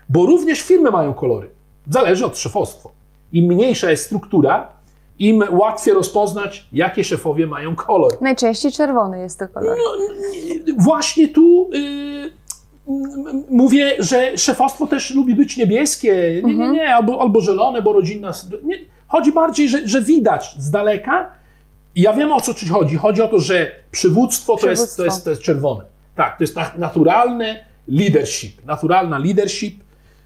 Bo 0.10 0.26
również 0.26 0.62
firmy 0.62 0.92
mają 0.92 1.14
kolory. 1.14 1.50
Zależy 1.90 2.26
od 2.26 2.38
szefostwa. 2.38 2.90
Im 3.34 3.46
mniejsza 3.46 3.92
jest 3.92 4.06
struktura, 4.06 4.68
im 5.20 5.44
łatwiej 5.52 5.94
rozpoznać, 5.94 6.66
jakie 6.74 7.04
szefowie 7.04 7.48
mają 7.48 7.76
kolor. 7.76 8.12
Najczęściej 8.22 8.72
czerwony 8.72 9.20
jest 9.20 9.40
to 9.40 9.48
kolor. 9.48 9.78
Właśnie 10.78 11.28
tu 11.28 11.70
y, 11.74 11.78
m- 11.78 12.32
mówię, 13.50 13.96
że 14.00 14.38
szefostwo 14.38 14.88
też 14.88 15.16
lubi 15.16 15.36
być 15.36 15.58
niebieskie. 15.58 16.42
Nie, 16.44 16.56
nie, 16.56 16.70
nie, 16.70 16.96
albo, 16.96 17.22
albo 17.22 17.42
zielone, 17.42 17.82
bo 17.82 17.94
rodzinna. 17.94 18.32
Nie. 18.64 18.78
Chodzi 19.08 19.32
bardziej, 19.32 19.70
że, 19.70 19.88
że 19.88 20.02
widać 20.02 20.56
z 20.58 20.72
daleka. 20.72 21.32
Ja 21.96 22.14
wiem 22.14 22.32
o 22.32 22.42
co 22.42 22.54
ci 22.54 22.68
chodzi. 22.68 22.96
Chodzi 22.96 23.22
o 23.22 23.28
to, 23.28 23.40
że 23.40 23.72
przywództwo 23.92 24.58
to 24.58 24.70
jest, 24.70 24.82
to 24.82 24.86
Przywództwo. 24.88 25.04
jest, 25.06 25.24
to 25.24 25.30
jest 25.30 25.42
czerwone. 25.42 25.84
Tak, 26.16 26.38
to 26.38 26.44
jest 26.44 26.56
na- 26.56 26.72
naturalne 26.78 27.66
leadership. 27.88 28.66
Naturalna 28.66 29.18
leadership. 29.20 29.84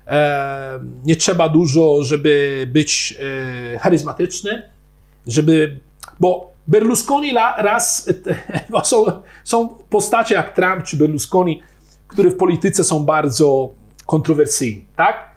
E, 0.08 0.80
nie 1.06 1.16
trzeba 1.16 1.50
dużo, 1.50 2.04
żeby 2.04 2.64
być 2.72 3.18
e, 3.76 3.80
charyzmatyczny, 3.80 4.62
żeby. 5.28 5.80
Bo 6.20 6.50
Berlusconi 6.68 7.30
la, 7.32 7.56
raz. 7.58 8.10
są, 8.84 9.06
są 9.44 9.70
postacie 9.90 10.36
jak 10.36 10.54
Trump 10.56 10.84
czy 10.84 10.98
Berlusconi, 10.98 11.62
które 12.10 12.30
w 12.30 12.38
polityce 12.38 12.84
są 12.84 13.06
bardzo 13.06 13.70
kontrowersyjne, 14.06 14.82
tak? 14.96 15.30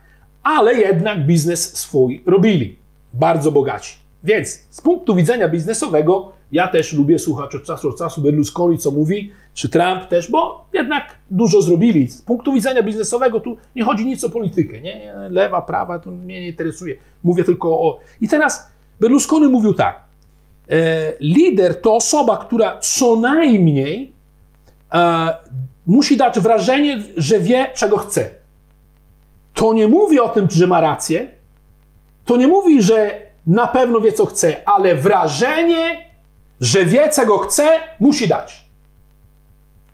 Ale 0.42 0.74
jednak 0.74 1.26
biznes 1.26 1.76
swój 1.76 2.22
robili. 2.26 2.76
Bardzo 3.12 3.52
bogaci. 3.52 3.94
Więc 4.24 4.66
z 4.70 4.80
punktu 4.80 5.14
widzenia 5.14 5.48
biznesowego 5.48 6.32
ja 6.52 6.68
też 6.68 6.92
lubię 6.92 7.18
słuchać 7.18 7.54
od 7.54 7.64
czasu 7.64 7.90
do 7.90 7.98
czasu 7.98 8.20
Berlusconi, 8.20 8.78
co 8.78 8.90
mówi, 8.90 9.32
czy 9.54 9.68
Trump 9.68 10.06
też, 10.08 10.30
bo 10.30 10.64
jednak 10.72 11.14
dużo 11.30 11.62
zrobili. 11.62 12.08
Z 12.08 12.22
punktu 12.22 12.52
widzenia 12.52 12.82
biznesowego 12.82 13.40
tu 13.40 13.56
nie 13.76 13.84
chodzi 13.84 14.06
nic 14.06 14.24
o 14.24 14.30
politykę, 14.30 14.80
nie? 14.80 15.12
Lewa, 15.30 15.62
prawa, 15.62 15.98
to 15.98 16.10
mnie 16.10 16.40
nie 16.40 16.48
interesuje. 16.48 16.96
Mówię 17.24 17.44
tylko 17.44 17.68
o... 17.68 18.00
I 18.20 18.28
teraz 18.28 18.68
Berlusconi 19.00 19.46
mówił 19.46 19.74
tak. 19.74 20.00
E, 20.70 21.12
lider 21.20 21.80
to 21.80 21.94
osoba, 21.94 22.36
która 22.36 22.78
co 22.78 23.16
najmniej 23.16 24.12
e, 24.92 25.34
musi 25.86 26.16
dać 26.16 26.40
wrażenie, 26.40 27.02
że 27.16 27.40
wie, 27.40 27.70
czego 27.74 27.96
chce. 27.98 28.30
To 29.54 29.72
nie 29.72 29.88
mówi 29.88 30.20
o 30.20 30.28
tym, 30.28 30.48
że 30.50 30.66
ma 30.66 30.80
rację, 30.80 31.28
to 32.24 32.36
nie 32.36 32.48
mówi, 32.48 32.82
że 32.82 33.20
na 33.46 33.66
pewno 33.66 34.00
wie, 34.00 34.12
co 34.12 34.26
chce, 34.26 34.56
ale 34.68 34.94
wrażenie, 34.94 36.04
że 36.60 36.84
wie, 36.84 37.08
czego 37.14 37.38
chce, 37.38 37.68
musi 38.00 38.28
dać. 38.28 38.64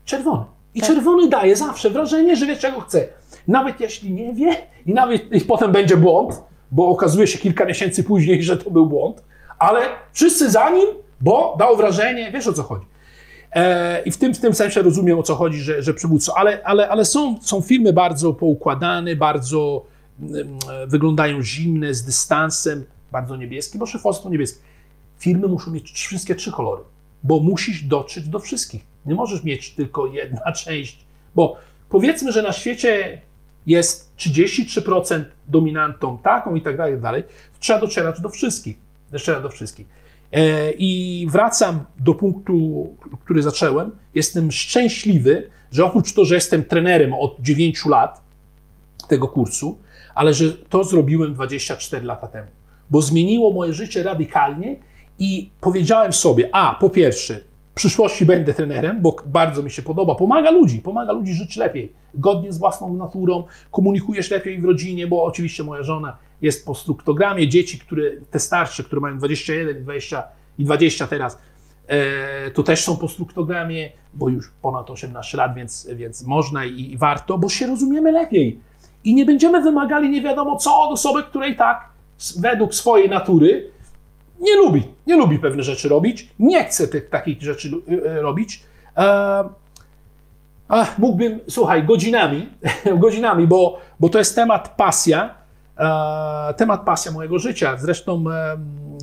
Czerwony. 0.04 0.44
I 0.74 0.80
Tak. 0.80 0.88
czerwony 0.90 1.28
daje 1.28 1.56
zawsze 1.56 1.90
wrażenie, 1.90 2.36
że 2.36 2.46
wie, 2.46 2.56
czego 2.56 2.80
chce. 2.80 3.08
Nawet 3.48 3.80
jeśli 3.80 4.12
nie 4.12 4.32
wie, 4.34 4.56
i 4.86 4.94
nawet 4.94 5.32
i 5.32 5.40
potem 5.40 5.72
będzie 5.72 5.96
błąd, 5.96 6.42
bo 6.70 6.88
okazuje 6.88 7.26
się 7.26 7.38
kilka 7.38 7.64
miesięcy 7.64 8.04
później, 8.04 8.42
że 8.42 8.56
to 8.56 8.70
był 8.70 8.86
błąd, 8.86 9.22
ale 9.58 9.80
wszyscy 10.12 10.50
za 10.50 10.70
nim, 10.70 10.86
bo 11.20 11.56
dał 11.58 11.76
wrażenie, 11.76 12.30
wiesz 12.32 12.46
o 12.46 12.52
co 12.52 12.62
chodzi. 12.62 12.86
E, 13.52 14.02
I 14.02 14.10
w 14.10 14.16
tym, 14.16 14.34
w 14.34 14.40
tym 14.40 14.54
sensie 14.54 14.82
rozumiem 14.82 15.18
o 15.18 15.22
co 15.22 15.34
chodzi, 15.34 15.60
że, 15.60 15.82
że 15.82 15.94
przywódca, 15.94 16.32
ale, 16.36 16.64
ale, 16.64 16.88
ale 16.88 17.04
są, 17.04 17.38
są 17.42 17.60
filmy 17.60 17.92
bardzo 17.92 18.32
poukładane, 18.32 19.16
bardzo 19.16 19.84
mm, 20.20 20.58
e, 20.70 20.86
wyglądają 20.86 21.42
zimne, 21.42 21.94
z 21.94 22.04
dystansem, 22.04 22.84
bardzo 23.12 23.36
niebieskie, 23.36 23.78
bo 23.78 23.86
szefostwo 23.86 24.30
niebieskie. 24.30 24.60
Firmy 25.18 25.48
muszą 25.48 25.70
mieć 25.70 25.92
wszystkie 25.92 26.34
trzy 26.34 26.52
kolory, 26.52 26.82
bo 27.22 27.40
musisz 27.40 27.82
dotrzeć 27.82 28.28
do 28.28 28.38
wszystkich. 28.38 28.82
Nie 29.06 29.14
możesz 29.14 29.44
mieć 29.44 29.70
tylko 29.70 30.06
jedna 30.06 30.52
część, 30.64 31.04
bo 31.34 31.56
powiedzmy, 31.88 32.32
że 32.32 32.42
na 32.42 32.52
świecie 32.52 33.20
jest 33.66 34.12
33% 34.18 35.24
dominantą 35.48 36.18
taką 36.18 36.54
i 36.54 36.62
tak 36.62 36.76
dalej, 36.76 36.92
i 36.92 36.96
tak 36.96 37.02
dalej, 37.02 37.24
trzeba 37.60 37.80
docierać 37.80 38.20
do 38.20 38.28
wszystkich. 38.28 38.76
Trzeba 39.16 39.40
do 39.40 39.48
wszystkich. 39.48 39.86
E, 40.32 40.72
I 40.78 41.26
wracam 41.30 41.84
do 41.98 42.14
punktu, 42.14 42.86
który 43.24 43.42
zacząłem. 43.42 43.90
Jestem 44.14 44.52
szczęśliwy, 44.52 45.50
że 45.72 45.84
oprócz 45.84 46.12
to, 46.12 46.24
że 46.24 46.34
jestem 46.34 46.64
trenerem 46.64 47.14
od 47.14 47.40
9 47.40 47.86
lat 47.86 48.20
tego 49.08 49.28
kursu, 49.28 49.78
ale 50.14 50.34
że 50.34 50.52
to 50.52 50.84
zrobiłem 50.84 51.34
24 51.34 52.06
lata 52.06 52.26
temu, 52.26 52.48
bo 52.90 53.02
zmieniło 53.02 53.52
moje 53.52 53.72
życie 53.72 54.02
radykalnie 54.02 54.76
i 55.18 55.50
powiedziałem 55.60 56.12
sobie, 56.12 56.48
a 56.52 56.74
po 56.80 56.90
pierwsze, 56.90 57.40
w 57.72 57.74
przyszłości 57.74 58.26
będę 58.26 58.54
trenerem, 58.54 59.02
bo 59.02 59.16
bardzo 59.26 59.62
mi 59.62 59.70
się 59.70 59.82
podoba, 59.82 60.14
pomaga 60.14 60.50
ludzi, 60.50 60.78
pomaga 60.78 61.12
ludzi 61.12 61.34
żyć 61.34 61.56
lepiej, 61.56 61.92
godnie 62.14 62.52
z 62.52 62.58
własną 62.58 62.94
naturą, 62.94 63.44
komunikujesz 63.70 64.30
lepiej 64.30 64.60
w 64.60 64.64
rodzinie, 64.64 65.06
bo 65.06 65.24
oczywiście 65.24 65.64
moja 65.64 65.82
żona 65.82 66.16
jest 66.42 66.66
po 66.66 66.74
struktogramie, 66.74 67.48
dzieci, 67.48 67.78
które, 67.78 68.02
te 68.30 68.38
starsze, 68.38 68.84
które 68.84 69.00
mają 69.00 69.18
21, 69.18 69.82
20 69.82 70.22
i 70.58 70.64
20 70.64 71.06
teraz, 71.06 71.38
e, 71.86 72.50
to 72.50 72.62
też 72.62 72.84
są 72.84 72.96
po 72.96 73.08
struktogramie, 73.08 73.90
bo 74.14 74.28
już 74.28 74.50
ponad 74.62 74.90
18 74.90 75.38
lat, 75.38 75.54
więc, 75.54 75.88
więc 75.94 76.22
można 76.22 76.64
i, 76.64 76.92
i 76.92 76.96
warto, 76.96 77.38
bo 77.38 77.48
się 77.48 77.66
rozumiemy 77.66 78.12
lepiej. 78.12 78.60
I 79.04 79.14
nie 79.14 79.26
będziemy 79.26 79.62
wymagali 79.62 80.10
nie 80.10 80.22
wiadomo 80.22 80.56
co 80.56 80.80
od 80.80 80.92
osoby, 80.92 81.22
której 81.22 81.56
tak 81.56 81.88
według 82.36 82.74
swojej 82.74 83.08
natury 83.08 83.70
nie 84.40 84.56
lubi, 84.56 84.82
nie 85.06 85.16
lubi 85.16 85.38
pewne 85.38 85.62
rzeczy 85.62 85.88
robić, 85.88 86.28
nie 86.38 86.64
chce 86.64 86.88
tych 86.88 87.08
takich 87.08 87.42
rzeczy 87.42 87.70
e, 88.06 88.22
robić. 88.22 88.62
E, 88.96 89.44
ach, 90.68 90.98
mógłbym, 90.98 91.40
słuchaj, 91.48 91.84
godzinami, 91.84 92.48
godzinami, 93.02 93.46
bo, 93.46 93.80
bo 94.00 94.08
to 94.08 94.18
jest 94.18 94.34
temat 94.34 94.74
pasja, 94.76 95.34
temat 96.56 96.80
pasja 96.84 97.12
mojego 97.12 97.38
życia. 97.38 97.76
Zresztą 97.76 98.24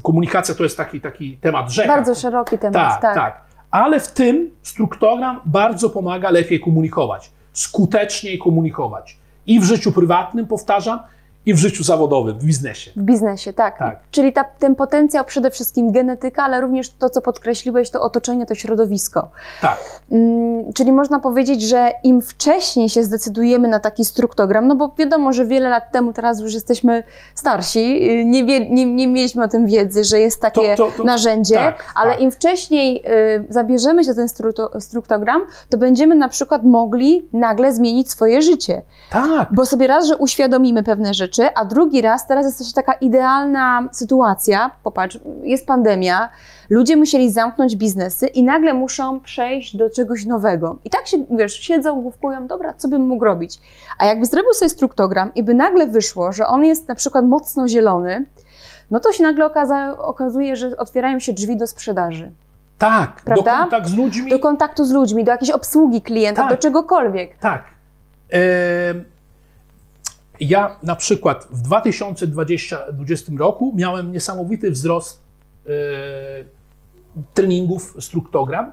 komunikacja 0.04 0.56
to 0.56 0.64
jest 0.64 0.78
taki, 0.78 1.02
taki 1.02 1.38
temat 1.38 1.70
rzeka. 1.70 1.88
Bardzo 1.88 2.16
szeroki 2.16 2.58
temat, 2.58 2.74
Tak, 2.74 3.02
tak. 3.02 3.16
tak. 3.16 3.42
Ale 3.72 4.00
w 4.00 4.08
tym 4.12 4.52
struktogram 4.62 5.42
bardzo 5.46 5.90
pomaga 5.90 6.30
lepiej 6.30 6.60
komunikować, 6.60 7.32
skuteczniej 7.54 8.40
komunikować. 8.40 9.18
I 9.48 9.60
w 9.60 9.64
życiu 9.64 9.92
prywatnym, 9.92 10.48
powtarzam, 10.48 11.00
i 11.46 11.54
w 11.54 11.58
życiu 11.58 11.84
zawodowym, 11.84 12.40
w 12.40 12.44
biznesie. 12.46 12.92
W 12.96 13.02
biznesie, 13.02 13.54
tak. 13.54 13.80
Tak. 13.80 14.00
Czyli 14.12 14.34
ta, 14.34 14.44
ten 14.44 14.76
potencjał 14.76 15.26
przede 15.26 15.52
wszystkim 15.52 15.92
genetyka, 15.92 16.44
ale 16.44 16.62
również 16.62 16.90
to, 16.90 17.10
co 17.10 17.22
podkreśliłeś, 17.22 17.90
to 17.90 18.02
otoczenie, 18.02 18.46
to 18.46 18.56
środowisko. 18.56 19.30
Tak, 19.62 19.78
Mm, 20.12 20.74
czyli 20.74 20.92
można 20.92 21.20
powiedzieć, 21.20 21.62
że 21.62 21.92
im 22.04 22.22
wcześniej 22.22 22.90
się 22.90 23.04
zdecydujemy 23.04 23.68
na 23.68 23.80
taki 23.80 24.06
struktogram, 24.06 24.68
no 24.68 24.76
bo 24.76 24.92
wiadomo, 24.98 25.34
że 25.34 25.46
wiele 25.46 25.70
lat 25.70 25.92
temu, 25.92 26.14
teraz 26.14 26.40
już 26.40 26.54
jesteśmy 26.54 27.04
starsi, 27.36 28.10
y, 28.22 28.26
nie, 28.26 28.46
wie, 28.46 28.70
nie, 28.70 28.86
nie 28.86 29.08
mieliśmy 29.08 29.44
o 29.44 29.48
tym 29.48 29.66
wiedzy, 29.68 30.04
że 30.04 30.20
jest 30.20 30.42
takie 30.42 30.76
To- 30.76 30.86
to- 30.86 30.98
to- 30.98 31.04
narzędzie, 31.04 31.56
tak, 31.56 31.84
ale 31.96 32.12
tak. 32.12 32.22
im 32.22 32.32
wcześniej 32.32 33.04
y, 33.40 33.46
zabierzemy 33.50 34.04
się 34.04 34.14
za 34.14 34.16
ten 34.22 34.30
strukto, 34.30 34.82
struktogram, 34.82 35.42
to 35.70 35.78
będziemy 35.78 36.16
na 36.16 36.30
przykład 36.30 36.64
mogli 36.64 37.28
nagle 37.34 37.74
zmienić 37.74 38.12
swoje 38.12 38.42
życie. 38.42 38.82
tak, 39.10 39.48
Bo 39.52 39.66
sobie 39.66 39.88
raz, 39.88 40.08
że 40.08 40.18
uświadomimy 40.18 40.84
pewne 40.84 41.14
rzeczy, 41.14 41.35
a 41.56 41.66
drugi 41.66 42.02
raz, 42.02 42.28
teraz 42.28 42.46
jest 42.46 42.58
też 42.58 42.74
taka 42.74 42.94
idealna 42.94 43.90
sytuacja. 43.92 44.72
Popatrz, 44.84 45.20
jest 45.44 45.66
pandemia, 45.68 46.30
ludzie 46.70 46.96
musieli 46.98 47.32
zamknąć 47.32 47.76
biznesy 47.76 48.28
i 48.28 48.44
nagle 48.44 48.74
muszą 48.74 49.20
przejść 49.20 49.78
do 49.78 49.90
czegoś 49.90 50.26
nowego. 50.26 50.78
I 50.86 50.90
tak 50.90 51.08
się, 51.08 51.18
wiesz, 51.32 51.54
siedzą, 51.54 52.02
główkują, 52.02 52.48
dobra, 52.48 52.74
co 52.74 52.88
bym 52.88 53.02
mógł 53.08 53.26
robić? 53.26 53.60
A 54.00 54.06
jakby 54.06 54.26
zrobił 54.26 54.54
sobie 54.54 54.70
struktogram 54.70 55.34
i 55.36 55.44
by 55.44 55.54
nagle 55.54 55.88
wyszło, 55.88 56.32
że 56.32 56.48
on 56.48 56.66
jest 56.66 56.88
na 56.88 56.96
przykład 56.96 57.26
mocno 57.26 57.68
zielony, 57.68 58.26
no 58.92 59.00
to 59.00 59.12
się 59.12 59.24
nagle 59.24 59.46
okaza, 59.46 59.98
okazuje, 59.98 60.56
że 60.56 60.78
otwierają 60.78 61.20
się 61.20 61.34
drzwi 61.34 61.58
do 61.58 61.68
sprzedaży, 61.68 62.32
tak. 62.78 63.16
Do 63.18 63.24
Prawda? 63.26 63.58
kontakt 63.60 63.88
z 63.88 63.96
ludźmi. 63.96 64.30
do 64.32 64.40
kontaktu 64.40 64.86
z 64.86 64.92
ludźmi, 64.92 65.24
do 65.24 65.32
jakiejś 65.32 65.52
obsługi 65.52 66.02
klienta, 66.02 66.42
Tak. 66.42 66.52
do 66.52 66.58
czegokolwiek. 66.58 67.38
Tak. 67.38 67.64
Em, 68.30 69.06
Ja 70.40 70.80
na 70.84 70.96
przykład 70.96 71.48
w 71.52 71.62
2020 71.62 72.78
2020 72.92 73.32
roku 73.38 73.74
miałem 73.76 74.12
niesamowity 74.12 74.72
wzrost 74.72 75.22
e, 75.66 75.70
treningów 77.34 77.96
struktogram, 78.00 78.72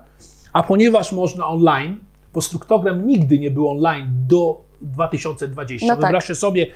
a 0.53 0.63
ponieważ 0.63 1.13
można 1.13 1.47
online, 1.47 1.99
bo 2.35 2.41
struktogram 2.41 3.07
nigdy 3.07 3.39
nie 3.39 3.51
był 3.51 3.69
online 3.69 4.07
do 4.29 4.61
2020. 4.81 5.87
No 5.87 5.93
tak. 5.93 6.01
Wyobraźcie 6.01 6.35
sobie, 6.35 6.67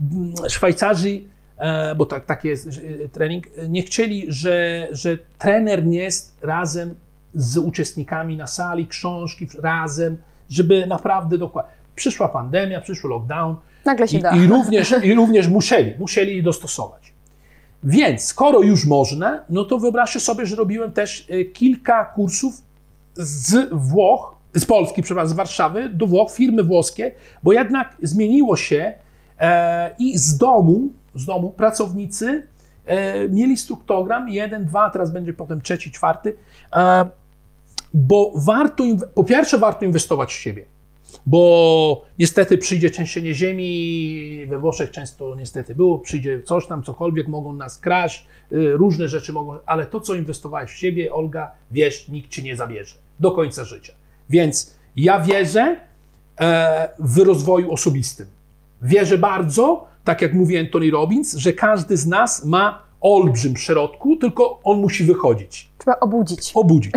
mm, 0.00 0.34
Szwajcarzy, 0.48 1.20
e, 1.58 1.94
bo 1.94 2.06
tak, 2.06 2.26
tak 2.26 2.44
jest 2.44 2.68
e, 2.68 3.08
trening, 3.08 3.46
nie 3.68 3.82
chcieli, 3.82 4.24
że, 4.28 4.88
że 4.90 5.18
trener 5.38 5.86
nie 5.86 5.98
jest 5.98 6.38
razem 6.42 6.94
z 7.34 7.56
uczestnikami 7.56 8.36
na 8.36 8.46
sali, 8.46 8.86
książki 8.86 9.48
razem, 9.62 10.16
żeby 10.50 10.86
naprawdę 10.86 11.38
dokładnie. 11.38 11.72
Przyszła 11.94 12.28
pandemia, 12.28 12.80
przyszły 12.80 13.10
lockdown 13.10 13.56
Nagle 13.84 14.08
się 14.08 14.18
i, 14.18 14.22
da. 14.22 14.30
i, 14.30 14.46
również, 14.46 14.94
i 15.02 15.14
również 15.14 15.48
musieli, 15.48 15.94
musieli 15.98 16.42
dostosować. 16.42 17.12
Więc 17.84 18.24
skoro 18.24 18.60
już 18.60 18.86
można, 18.86 19.44
no 19.50 19.64
to 19.64 19.78
wyobraźcie 19.78 20.20
sobie, 20.20 20.46
że 20.46 20.56
robiłem 20.56 20.92
też 20.92 21.26
e, 21.30 21.44
kilka 21.44 22.04
kursów 22.04 22.62
z 23.14 23.68
Włoch, 23.72 24.34
z 24.54 24.64
Polski, 24.64 25.02
przepraszam, 25.02 25.28
z 25.28 25.32
Warszawy 25.32 25.88
do 25.88 26.06
Włoch, 26.06 26.32
firmy 26.32 26.62
włoskie, 26.62 27.12
bo 27.42 27.52
jednak 27.52 27.96
zmieniło 28.02 28.56
się 28.56 28.94
e, 29.38 29.94
i 29.98 30.18
z 30.18 30.38
domu, 30.38 30.88
z 31.14 31.26
domu 31.26 31.50
pracownicy 31.50 32.46
e, 32.86 33.28
mieli 33.28 33.56
struktogram, 33.56 34.28
jeden, 34.28 34.64
dwa, 34.64 34.90
teraz 34.90 35.10
będzie 35.10 35.32
potem 35.32 35.60
trzeci, 35.60 35.90
czwarty, 35.90 36.36
e, 36.76 37.06
bo 37.94 38.32
warto, 38.36 38.84
po 39.14 39.24
pierwsze 39.24 39.58
warto 39.58 39.84
inwestować 39.84 40.32
w 40.34 40.38
siebie, 40.38 40.64
bo 41.26 42.04
niestety 42.18 42.58
przyjdzie 42.58 42.90
trzęsienie 42.90 43.34
ziemi, 43.34 44.46
we 44.48 44.58
Włoszech 44.58 44.90
często 44.90 45.34
niestety 45.34 45.74
było, 45.74 45.98
przyjdzie 45.98 46.42
coś 46.42 46.66
tam, 46.66 46.82
cokolwiek, 46.82 47.28
mogą 47.28 47.52
nas 47.52 47.78
kraść, 47.78 48.26
y, 48.52 48.72
różne 48.72 49.08
rzeczy 49.08 49.32
mogą, 49.32 49.58
ale 49.66 49.86
to, 49.86 50.00
co 50.00 50.14
inwestowałeś 50.14 50.70
w 50.70 50.78
siebie, 50.78 51.12
Olga, 51.12 51.50
wiesz, 51.70 52.08
nikt 52.08 52.30
ci 52.30 52.42
nie 52.42 52.56
zabierze 52.56 52.94
do 53.20 53.30
końca 53.30 53.64
życia. 53.64 53.92
Więc 54.30 54.74
ja 54.96 55.20
wierzę 55.20 55.76
e, 56.40 56.88
w 56.98 57.18
rozwoju 57.18 57.72
osobistym. 57.72 58.26
Wierzę 58.82 59.18
bardzo, 59.18 59.86
tak 60.04 60.22
jak 60.22 60.34
mówi 60.34 60.58
Anthony 60.58 60.90
Robbins, 60.90 61.34
że 61.36 61.52
każdy 61.52 61.96
z 61.96 62.06
nas 62.06 62.44
ma 62.44 62.82
olbrzym 63.00 63.56
środku, 63.56 64.16
tylko 64.16 64.60
on 64.64 64.80
musi 64.80 65.04
wychodzić 65.04 65.68
Trzeba 65.78 66.00
obudzić. 66.00 66.52
obudzić. 66.54 66.92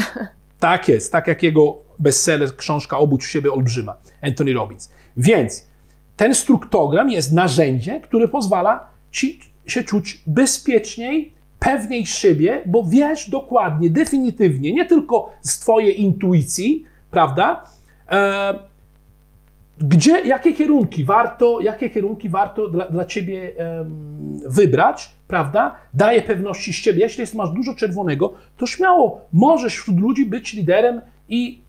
Tak 0.60 0.88
jest, 0.88 1.12
tak 1.12 1.28
jak 1.28 1.44
jego 1.44 1.85
bestseller, 2.00 2.56
książka 2.56 2.98
Obudź 2.98 3.26
siebie 3.26 3.52
olbrzyma, 3.52 3.96
Anthony 4.22 4.54
Robbins. 4.54 4.90
Więc 5.18 5.68
ten 6.18 6.36
struktogram 6.36 7.10
jest 7.10 7.34
narzędzie, 7.34 8.02
które 8.02 8.28
pozwala 8.28 8.88
ci 9.12 9.40
się 9.68 9.84
czuć 9.84 10.22
bezpieczniej, 10.28 11.34
pewniej 11.60 12.06
siebie, 12.06 12.62
bo 12.66 12.84
wiesz 12.84 13.30
dokładnie, 13.30 13.90
definitywnie, 13.90 14.74
nie 14.74 14.86
tylko 14.86 15.34
z 15.42 15.60
twojej 15.60 16.02
intuicji, 16.02 16.86
prawda, 17.12 17.64
e, 18.12 18.60
gdzie, 19.78 20.22
jakie 20.22 20.54
kierunki 20.54 21.04
warto, 21.04 21.60
jakie 21.60 21.90
kierunki 21.90 22.30
warto 22.30 22.68
dla, 22.70 22.86
dla 22.86 23.06
ciebie 23.06 23.52
em, 23.58 24.40
wybrać, 24.46 25.12
prawda? 25.28 25.76
Daje 25.94 26.22
pewności 26.22 26.74
z 26.74 26.82
ciebie. 26.82 27.02
Jeśli 27.02 27.38
masz 27.38 27.50
dużo 27.50 27.74
czerwonego, 27.74 28.34
to 28.58 28.68
śmiało 28.68 29.22
możesz 29.34 29.74
wśród 29.76 30.00
ludzi 30.00 30.26
być 30.26 30.54
liderem 30.54 31.02
i 31.30 31.62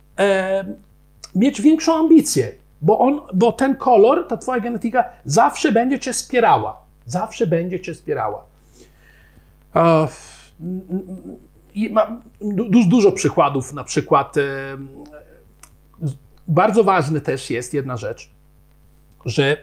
mieć 1.35 1.63
większą 1.63 1.99
ambicję, 1.99 2.53
bo, 2.83 2.99
on, 2.99 3.21
bo 3.35 3.53
ten 3.53 3.77
kolor, 3.77 4.27
ta 4.29 4.37
twoja 4.37 4.61
genetyka 4.61 5.05
zawsze 5.25 5.73
będzie 5.73 5.99
cię 5.99 6.13
wspierała. 6.13 6.87
Zawsze 7.07 7.47
będzie 7.47 7.81
cię 7.81 7.95
wspierała. 7.95 8.45
E, 9.77 10.09
mam 11.91 12.23
du, 12.41 12.85
dużo 12.89 13.13
przykładów, 13.13 13.73
na 13.73 13.85
przykład 13.85 14.37
em, 14.37 14.89
bardzo 16.49 16.85
ważne 16.85 17.21
też 17.21 17.51
jest 17.51 17.75
jedna 17.75 17.97
rzecz, 17.97 18.31
że 19.25 19.57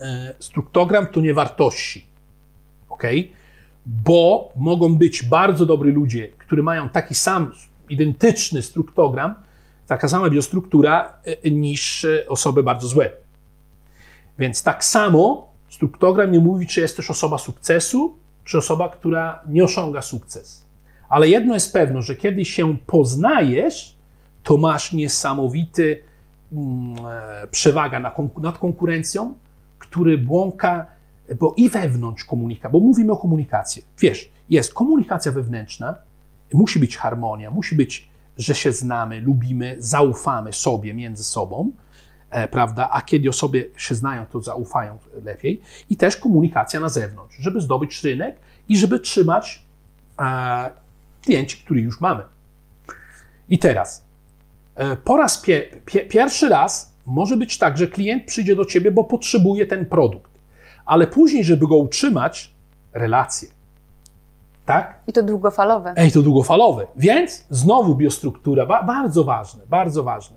e, 0.00 0.34
struktogram 0.38 1.06
to 1.06 1.20
nie 1.20 1.34
wartości. 1.34 2.06
ok? 2.88 3.02
Bo 3.86 4.52
mogą 4.56 4.94
być 4.94 5.22
bardzo 5.22 5.66
dobrzy 5.66 5.92
ludzie, 5.92 6.28
którzy 6.28 6.62
mają 6.62 6.88
taki 6.88 7.14
sam, 7.14 7.52
identyczny 7.88 8.62
struktogram, 8.62 9.34
taka 9.88 10.08
sama 10.08 10.30
biostruktura, 10.30 11.12
e, 11.24 11.50
niż 11.50 12.04
e, 12.04 12.28
osoby 12.28 12.62
bardzo 12.62 12.88
złe. 12.88 13.10
Więc 14.38 14.62
tak 14.62 14.84
samo 14.84 15.48
struktogram 15.68 16.32
nie 16.32 16.40
mówi, 16.40 16.66
czy 16.66 16.80
jesteś 16.80 17.10
osoba 17.10 17.38
sukcesu, 17.38 18.16
czy 18.44 18.58
osoba, 18.58 18.88
która 18.88 19.42
nie 19.48 19.64
osiąga 19.64 20.02
sukces. 20.02 20.64
Ale 21.08 21.28
jedno 21.28 21.54
jest 21.54 21.72
pewne, 21.72 22.02
że 22.02 22.16
kiedy 22.16 22.44
się 22.44 22.76
poznajesz, 22.86 23.96
to 24.42 24.56
masz 24.56 24.92
niesamowity 24.92 26.02
mm, 26.52 26.96
e, 27.06 27.46
przewaga 27.46 28.00
nad 28.36 28.58
konkurencją, 28.58 29.34
który 29.78 30.18
błąka, 30.18 30.86
bo 31.40 31.54
i 31.56 31.68
wewnątrz 31.68 32.24
komunikacja, 32.24 32.70
bo 32.70 32.80
mówimy 32.80 33.12
o 33.12 33.16
komunikacji. 33.16 33.84
Wiesz, 33.98 34.30
jest 34.50 34.74
komunikacja 34.74 35.32
wewnętrzna 35.32 35.94
musi 36.52 36.78
być 36.78 36.96
harmonia, 36.96 37.50
musi 37.50 37.74
być, 37.74 38.08
że 38.38 38.54
się 38.54 38.72
znamy, 38.72 39.20
lubimy, 39.20 39.76
zaufamy 39.78 40.52
sobie 40.52 40.94
między 40.94 41.24
sobą, 41.24 41.72
e, 42.30 42.48
prawda? 42.48 42.88
A 42.92 43.02
kiedy 43.02 43.28
osoby 43.28 43.70
się 43.76 43.94
znają, 43.94 44.26
to 44.26 44.40
zaufają 44.40 44.98
lepiej. 45.24 45.60
I 45.90 45.96
też 45.96 46.16
komunikacja 46.16 46.80
na 46.80 46.88
zewnątrz, 46.88 47.36
żeby 47.38 47.60
zdobyć 47.60 48.04
rynek 48.04 48.36
i 48.68 48.78
żeby 48.78 49.00
trzymać 49.00 49.62
e, 50.20 50.70
klienci, 51.22 51.56
których 51.64 51.84
już 51.84 52.00
mamy. 52.00 52.22
I 53.48 53.58
teraz, 53.58 54.04
e, 54.74 54.96
po 54.96 55.16
raz 55.16 55.38
pie, 55.38 55.68
pie, 55.86 56.00
pierwszy 56.00 56.48
raz 56.48 56.92
może 57.06 57.36
być 57.36 57.58
tak, 57.58 57.78
że 57.78 57.86
klient 57.86 58.24
przyjdzie 58.24 58.56
do 58.56 58.64
ciebie, 58.64 58.90
bo 58.90 59.04
potrzebuje 59.04 59.66
ten 59.66 59.86
produkt, 59.86 60.30
ale 60.86 61.06
później, 61.06 61.44
żeby 61.44 61.66
go 61.66 61.76
utrzymać, 61.76 62.54
relacje. 62.92 63.57
Tak? 64.68 64.94
I 65.06 65.12
to 65.12 65.22
długofalowe. 65.22 65.92
Ej, 65.96 66.12
to 66.12 66.22
długofalowe. 66.22 66.86
Więc 66.96 67.44
znowu 67.50 67.94
biostruktura, 67.94 68.66
ba 68.66 68.82
bardzo 68.82 69.24
ważne, 69.24 69.62
bardzo 69.66 70.02
ważne. 70.02 70.36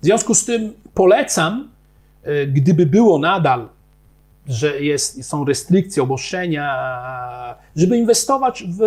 W 0.00 0.04
związku 0.04 0.34
z 0.34 0.44
tym 0.44 0.72
polecam, 0.94 1.68
y, 2.26 2.46
gdyby 2.46 2.86
było 2.86 3.18
nadal, 3.18 3.68
że 4.46 4.80
jest, 4.80 5.24
są 5.24 5.44
restrykcje, 5.44 6.02
obostrzenia, 6.02 7.56
żeby 7.76 7.98
inwestować 7.98 8.64
w, 8.68 8.80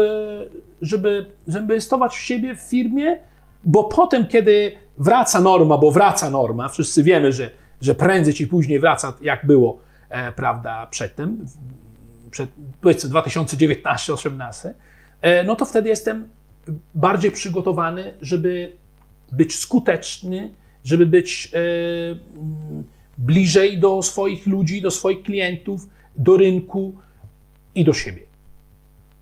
żeby, 0.82 1.26
żeby 1.48 1.74
inwestować 1.74 2.16
w 2.16 2.22
siebie 2.22 2.56
w 2.56 2.60
firmie, 2.60 3.20
bo 3.64 3.84
potem, 3.84 4.28
kiedy 4.28 4.72
wraca 4.98 5.42
norma, 5.42 5.78
bo 5.78 5.92
wraca 5.92 6.30
norma, 6.30 6.70
wszyscy 6.70 7.04
wiemy, 7.04 7.32
że, 7.34 7.50
że 7.82 7.96
prędzej 7.96 8.34
czy 8.34 8.48
później 8.48 8.80
wraca, 8.80 9.14
jak 9.22 9.46
było, 9.46 9.78
e, 10.10 10.32
prawda, 10.32 10.88
przedtem, 10.92 11.46
przed, 12.32 12.50
powiedzmy 12.82 13.10
2019-18, 13.10 14.70
e, 15.22 15.44
no 15.44 15.56
to 15.56 15.66
wtedy 15.66 15.90
jestem 15.90 16.30
bardziej 16.96 17.32
przygotowany, 17.32 18.14
żeby 18.22 18.72
być 19.32 19.60
skuteczny, 19.60 20.52
żeby 20.84 21.06
być 21.06 21.52
e, 21.54 21.60
bliżej 23.18 23.78
do 23.78 24.02
swoich 24.02 24.48
ludzi, 24.48 24.82
do 24.82 24.92
swoich 24.92 25.24
klientów, 25.24 25.88
do 26.16 26.38
rynku 26.38 26.94
i 27.76 27.84
do 27.84 27.94
siebie. 27.94 28.22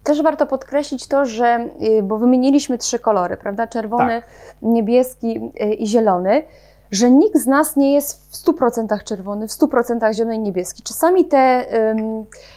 Też 0.03 0.21
warto 0.21 0.45
podkreślić 0.47 1.07
to, 1.07 1.25
że, 1.25 1.69
y, 1.99 2.03
bo 2.03 2.17
wymieniliśmy 2.17 2.77
trzy 2.77 2.99
kolory, 2.99 3.37
prawda? 3.37 3.67
Czerwony, 3.67 4.21
niebieski 4.61 5.39
y, 5.61 5.73
i 5.73 5.87
zielony, 5.87 6.43
że 6.91 7.11
nikt 7.11 7.37
z 7.37 7.47
nas 7.47 7.75
nie 7.75 7.93
jest 7.93 8.31
w 8.31 8.45
100% 8.45 9.03
czerwony, 9.03 9.47
w 9.47 9.51
100% 9.51 10.13
zielony 10.13 10.35
i 10.35 10.39
niebieski. 10.39 10.83
Czasami 10.83 11.25
te, 11.25 11.65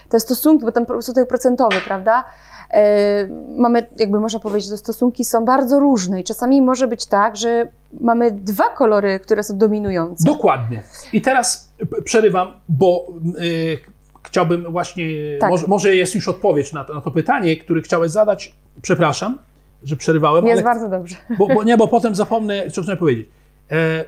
te 0.09 0.21
stosunki, 0.21 0.65
bo 0.65 0.73
ten 0.73 0.85
stosunek 0.85 1.29
procentowy, 1.29 1.77
prawda? 1.87 2.25
y, 2.75 2.77
Mamy, 3.57 3.87
jakby 3.99 4.21
można 4.21 4.41
powiedzieć, 4.41 4.65
że 4.65 4.71
te 4.71 4.79
stosunki 4.79 5.25
są 5.25 5.45
bardzo 5.45 5.81
różne 5.81 6.21
i 6.21 6.25
czasami 6.25 6.63
może 6.63 6.89
być 6.89 7.07
tak, 7.07 7.37
że 7.37 7.69
mamy 8.01 8.31
dwa 8.31 8.69
kolory, 8.69 9.21
które 9.21 9.43
są 9.43 9.59
dominujące. 9.59 10.25
Dokładnie. 10.25 10.83
I 11.13 11.21
teraz 11.21 11.71
przerywam, 12.05 12.53
bo 12.69 13.07
y, 13.41 13.79
chciałbym 14.23 14.73
właśnie, 14.73 15.05
Tak. 15.41 15.51
może, 15.51 15.67
może 15.67 15.97
jest 15.97 16.15
już 16.15 16.29
odpowiedź 16.29 16.73
na 16.73 16.85
to, 16.85 16.95
na 16.95 17.01
to 17.01 17.11
pytanie, 17.11 17.57
które 17.57 17.81
chciałeś 17.83 18.11
zadać. 18.11 18.55
Przepraszam, 18.83 19.39
że 19.85 19.97
przerywałem, 19.97 20.47
Jest 20.47 20.57
ale 20.57 20.75
bardzo 20.75 20.89
dobrze. 20.89 21.17
bo, 21.39 21.47
bo, 21.49 21.63
nie, 21.65 21.77
bo 21.77 21.89
potem 21.89 22.15
zapomnę, 22.15 22.71
co 22.71 22.83
chciałem 22.83 22.99
powiedzieć. 22.99 23.29
E, 23.71 24.05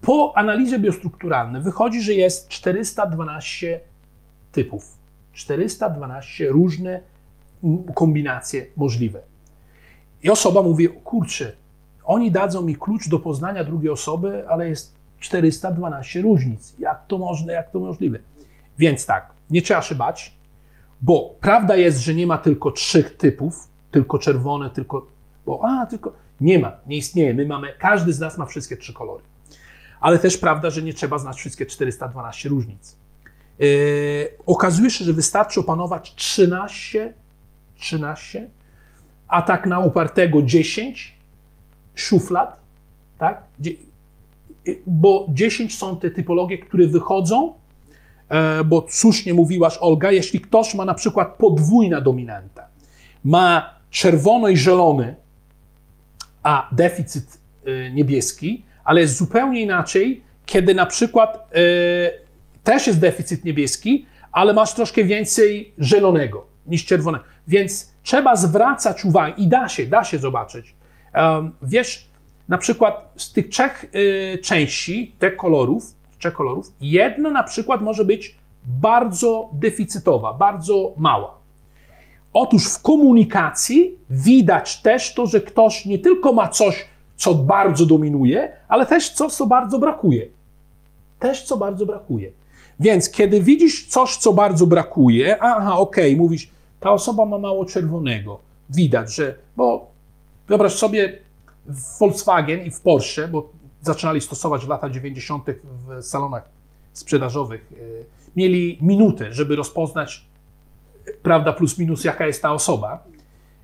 po 0.00 0.32
analizie 0.36 0.78
biostrukturalnej 0.78 1.62
wychodzi, 1.62 2.02
że 2.02 2.12
jest 2.12 2.48
412 2.48 3.80
typów. 4.52 4.98
412 5.32 6.48
różne 6.48 7.00
kombinacje 7.94 8.66
możliwe. 8.76 9.20
I 10.22 10.30
osoba 10.30 10.62
mówi, 10.62 10.88
kurczę, 10.88 11.52
oni 12.04 12.30
dadzą 12.30 12.62
mi 12.62 12.76
klucz 12.76 13.08
do 13.08 13.18
poznania 13.18 13.64
drugiej 13.64 13.90
osoby, 13.90 14.48
ale 14.48 14.68
jest 14.68 14.94
412 15.20 16.22
różnic. 16.22 16.74
Jak 16.78 17.06
to 17.06 17.18
możne, 17.18 17.52
jak 17.52 17.70
to 17.70 17.80
możliwe? 17.80 18.18
Więc 18.78 19.06
tak, 19.06 19.32
nie 19.50 19.62
trzeba 19.62 19.82
się 19.82 19.94
bać, 19.94 20.34
bo 21.00 21.34
prawda 21.40 21.76
jest, 21.76 21.98
że 21.98 22.14
nie 22.14 22.26
ma 22.26 22.38
tylko 22.38 22.70
trzech 22.70 23.16
typów, 23.16 23.68
tylko 23.90 24.18
czerwone, 24.18 24.70
tylko. 24.70 25.06
Bo 25.46 25.60
a, 25.64 25.86
tylko. 25.86 26.12
Nie 26.40 26.58
ma, 26.58 26.72
nie 26.86 26.96
istnieje. 26.96 27.34
My 27.34 27.46
mamy, 27.46 27.72
każdy 27.78 28.12
z 28.12 28.20
nas 28.20 28.38
ma 28.38 28.46
wszystkie 28.46 28.76
trzy 28.76 28.92
kolory. 28.92 29.24
Ale 30.00 30.18
też 30.18 30.38
prawda, 30.38 30.70
że 30.70 30.82
nie 30.82 30.94
trzeba 30.94 31.18
znać 31.18 31.36
wszystkie 31.36 31.66
412 31.66 32.48
różnic. 32.48 32.96
Yy, 33.58 33.68
okazuje 34.46 34.90
się, 34.90 35.04
że 35.04 35.12
wystarczy 35.12 35.60
opanować 35.60 36.14
13, 36.14 37.14
13, 37.76 38.48
a 39.28 39.42
tak 39.42 39.66
na 39.66 39.78
upartego 39.78 40.42
10 40.42 41.14
szuflad, 41.94 42.60
tak? 43.18 43.42
Yy, 43.60 43.76
Bo 44.86 45.26
10 45.28 45.78
są 45.78 45.96
te 45.96 46.10
typologie, 46.10 46.58
które 46.58 46.86
wychodzą, 46.86 47.52
e, 48.28 48.64
bo 48.64 48.86
słusznie 48.88 49.34
mówiłaś, 49.34 49.76
Olga, 49.80 50.12
jeśli 50.12 50.40
ktoś 50.40 50.74
ma 50.74 50.84
na 50.84 50.94
przykład 50.94 51.36
podwójna 51.36 52.00
dominanta, 52.00 52.66
ma 53.24 53.74
czerwony 53.90 54.52
i 54.52 54.56
zielony, 54.56 55.16
a 56.42 56.68
deficyt 56.72 57.38
e, 57.64 57.90
niebieski, 57.90 58.62
ale 58.88 59.00
jest 59.00 59.16
zupełnie 59.16 59.60
inaczej, 59.60 60.22
kiedy 60.46 60.74
na 60.74 60.86
przykład 60.86 61.36
e, 61.36 61.60
też 62.64 62.86
jest 62.86 63.00
deficyt 63.00 63.44
niebieski, 63.44 64.06
ale 64.32 64.52
masz 64.52 64.74
troszkę 64.74 65.04
więcej 65.04 65.72
zielonego 65.82 66.46
niż 66.66 66.84
czerwonego. 66.84 67.24
Więc 67.48 67.92
trzeba 68.02 68.36
zwracać 68.36 69.04
uwagę 69.04 69.34
i 69.36 69.46
da 69.46 69.68
się, 69.68 69.86
da 69.86 70.04
się 70.04 70.18
zobaczyć. 70.18 70.74
Em, 71.12 71.52
wiesz, 71.62 72.08
na 72.48 72.58
przykład 72.58 73.12
z 73.16 73.32
tych 73.32 73.48
trzech 73.48 73.84
y, 73.84 74.38
części, 74.42 75.14
tych 75.18 75.36
kolorów, 75.36 75.94
trzech 76.18 76.34
kolorów, 76.34 76.72
na 77.32 77.42
przykład 77.42 77.80
może 77.80 78.04
być 78.04 78.36
bardzo 78.64 79.50
deficytowa, 79.52 80.32
bardzo 80.32 80.94
mała. 80.96 81.38
Otóż 82.32 82.68
w 82.68 82.82
komunikacji 82.82 83.98
widać 84.10 84.82
też 84.82 85.14
to, 85.14 85.26
że 85.26 85.40
ktoś 85.40 85.84
nie 85.84 85.98
tylko 85.98 86.32
ma 86.32 86.48
coś, 86.48 86.86
co 87.18 87.34
bardzo 87.34 87.86
dominuje, 87.86 88.52
ale 88.68 88.86
też 88.86 89.10
coś, 89.10 89.32
co 89.32 89.46
bardzo 89.46 89.78
brakuje. 89.78 90.26
Też, 91.18 91.42
co 91.42 91.56
bardzo 91.56 91.86
brakuje. 91.86 92.30
Więc 92.80 93.10
kiedy 93.10 93.40
widzisz 93.40 93.86
coś, 93.86 94.16
co 94.16 94.32
bardzo 94.32 94.66
brakuje, 94.66 95.42
aha, 95.42 95.78
okej, 95.78 96.16
mówisz, 96.16 96.50
ta 96.80 96.92
osoba 96.92 97.24
ma 97.24 97.38
mało 97.38 97.64
czerwonego. 97.64 98.38
Widać, 98.70 99.14
że, 99.14 99.34
bo 99.56 99.86
wyobraź 100.48 100.72
sobie 100.72 101.18
w 101.66 101.98
Volkswagen 101.98 102.66
i 102.66 102.70
w 102.70 102.80
Porsche, 102.80 103.28
bo 103.28 103.48
zaczynali 103.82 104.20
stosować 104.20 104.64
w 104.64 104.68
latach 104.68 104.92
90. 104.92 105.44
w 105.88 106.02
salonach 106.02 106.48
sprzedażowych, 106.92 107.72
y, 107.72 108.04
mieli 108.36 108.78
minutę, 108.80 109.32
żeby 109.32 109.56
rozpoznać, 109.56 110.24
prawda, 111.22 111.52
plus 111.52 111.78
minus, 111.78 112.04
jaka 112.04 112.26
jest 112.26 112.42
ta 112.42 112.52
osoba. 112.52 113.04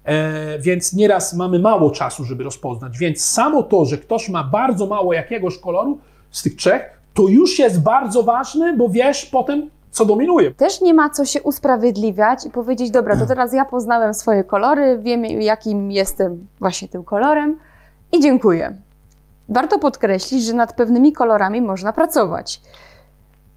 E, 0.04 0.58
więc 0.58 0.92
nieraz 0.92 1.34
mamy 1.34 1.58
mało 1.58 1.90
czasu, 1.90 2.24
żeby 2.24 2.44
rozpoznać. 2.44 2.98
Więc 2.98 3.24
samo 3.24 3.62
to, 3.62 3.84
że 3.84 3.98
ktoś 3.98 4.28
ma 4.28 4.44
bardzo 4.44 4.86
mało 4.86 5.12
jakiegoś 5.12 5.58
koloru 5.58 5.98
z 6.30 6.42
tych 6.42 6.56
trzech, 6.56 7.00
to 7.14 7.28
już 7.28 7.58
jest 7.58 7.82
bardzo 7.82 8.22
ważne, 8.22 8.76
bo 8.76 8.88
wiesz 8.88 9.26
potem, 9.26 9.70
co 9.90 10.04
dominuje. 10.04 10.54
Też 10.54 10.80
nie 10.80 10.94
ma 10.94 11.10
co 11.10 11.24
się 11.24 11.42
usprawiedliwiać 11.42 12.46
i 12.46 12.50
powiedzieć, 12.50 12.90
dobra, 12.90 13.16
to 13.16 13.26
teraz 13.26 13.52
ja 13.52 13.64
poznałem 13.64 14.14
swoje 14.14 14.44
kolory, 14.44 14.98
wiem 15.02 15.24
jakim 15.24 15.90
jestem 15.90 16.46
właśnie 16.60 16.88
tym 16.88 17.04
kolorem 17.04 17.58
i 18.12 18.20
dziękuję. 18.20 18.76
Warto 19.48 19.78
podkreślić, 19.78 20.44
że 20.44 20.52
nad 20.52 20.72
pewnymi 20.72 21.12
kolorami 21.12 21.62
można 21.62 21.92
pracować. 21.92 22.60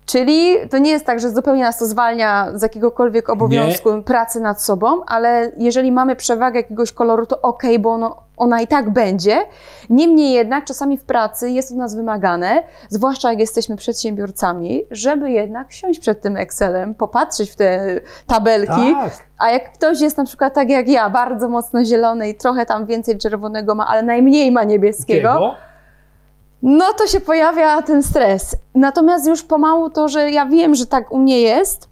Czyli 0.07 0.55
to 0.69 0.77
nie 0.77 0.91
jest 0.91 1.05
tak, 1.05 1.19
że 1.19 1.31
zupełnie 1.31 1.63
nas 1.63 1.79
to 1.79 1.85
zwalnia 1.85 2.47
z 2.53 2.61
jakiegokolwiek 2.61 3.29
obowiązku 3.29 4.03
pracy 4.03 4.41
nad 4.41 4.61
sobą, 4.61 5.01
ale 5.05 5.51
jeżeli 5.57 5.91
mamy 5.91 6.15
przewagę 6.15 6.59
jakiegoś 6.59 6.91
koloru, 6.91 7.25
to 7.25 7.41
ok, 7.41 7.63
bo 7.79 7.91
ono, 7.91 8.15
ona 8.37 8.61
i 8.61 8.67
tak 8.67 8.89
będzie. 8.89 9.37
Niemniej 9.89 10.33
jednak 10.33 10.65
czasami 10.65 10.97
w 10.97 11.03
pracy 11.03 11.49
jest 11.49 11.71
od 11.71 11.77
nas 11.77 11.95
wymagane, 11.95 12.63
zwłaszcza 12.89 13.29
jak 13.29 13.39
jesteśmy 13.39 13.75
przedsiębiorcami, 13.75 14.83
żeby 14.91 15.31
jednak 15.31 15.73
siąść 15.73 15.99
przed 15.99 16.21
tym 16.21 16.37
Excelem, 16.37 16.95
popatrzeć 16.95 17.51
w 17.51 17.55
te 17.55 17.99
tabelki, 18.27 18.93
Tak, 18.93 19.11
a 19.37 19.51
jak 19.51 19.73
ktoś 19.73 20.01
jest 20.01 20.17
na 20.17 20.25
przykład 20.25 20.53
tak 20.53 20.69
jak 20.69 20.87
ja, 20.87 21.09
bardzo 21.09 21.49
mocno 21.49 21.85
zielony 21.85 22.29
i 22.29 22.35
trochę 22.35 22.65
tam 22.65 22.85
więcej 22.85 23.17
czerwonego 23.17 23.75
ma, 23.75 23.87
ale 23.87 24.03
najmniej 24.03 24.51
ma 24.51 24.63
niebieskiego, 24.63 25.33
Kiego? 25.33 25.66
No 26.61 26.93
to 26.93 27.07
się 27.07 27.19
pojawia 27.19 27.81
ten 27.81 28.03
stres. 28.03 28.55
Natomiast 28.75 29.27
już 29.27 29.43
pomału 29.43 29.89
to, 29.89 30.09
że 30.09 30.31
ja 30.31 30.45
wiem, 30.45 30.75
że 30.75 30.85
tak 30.85 31.11
u 31.11 31.17
mnie 31.19 31.41
jest, 31.41 31.87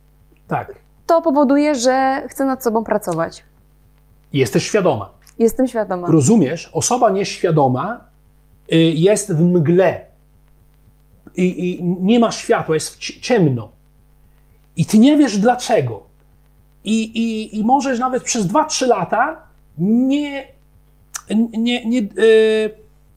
Tak. 0.48 0.76
to 1.08 1.22
powoduje, 1.22 1.76
że 1.76 2.22
chcę 2.30 2.46
nad 2.46 2.64
sobą 2.64 2.84
pracować. 2.84 3.44
Jesteś 4.34 4.64
świadoma. 4.68 5.10
Jestem 5.40 5.68
świadoma. 5.68 6.08
Rozumiesz? 6.12 6.70
Osoba 6.74 7.10
nieświadoma 7.10 8.00
y, 8.74 8.76
jest 8.78 9.34
w 9.34 9.42
mgle 9.42 10.02
i, 11.36 11.70
i 11.70 11.84
nie 11.84 12.20
ma 12.20 12.32
światła, 12.32 12.76
jest 12.76 12.98
ci- 12.98 13.22
ciemno. 13.22 13.70
I 14.78 14.86
ty 14.86 14.98
nie 15.00 15.18
wiesz 15.18 15.38
dlaczego. 15.38 16.04
I, 16.84 17.04
i, 17.04 17.58
i 17.60 17.64
możesz 17.64 18.00
nawet 18.00 18.24
przez 18.24 18.46
2-3 18.48 18.88
lata 18.88 19.38
nie, 19.78 20.48
nie, 21.58 21.86
nie, 21.86 22.00
e, 22.00 22.06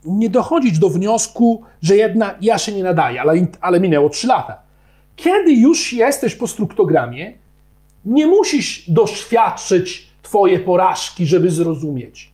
nie 0.05 0.31
dochodzić 0.31 0.79
do 0.79 0.89
wniosku, 0.89 1.63
że 1.83 1.97
jednak 1.97 2.37
ja 2.41 2.59
się 2.59 2.73
nie 2.73 2.83
nadaję, 2.83 3.21
ale, 3.21 3.47
ale 3.61 3.81
minęło 3.81 4.09
3 4.09 4.27
lata. 4.27 4.63
Kiedy 5.17 5.53
już 5.53 5.93
jesteś 5.93 6.35
po 6.35 6.47
struktogramie, 6.47 7.33
nie 8.05 8.27
musisz 8.27 8.91
doświadczyć 8.91 10.09
Twoje 10.23 10.59
porażki, 10.59 11.27
żeby 11.27 11.51
zrozumieć. 11.51 12.31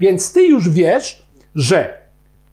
Więc 0.00 0.32
Ty 0.32 0.46
już 0.46 0.68
wiesz, 0.68 1.22
że 1.54 1.98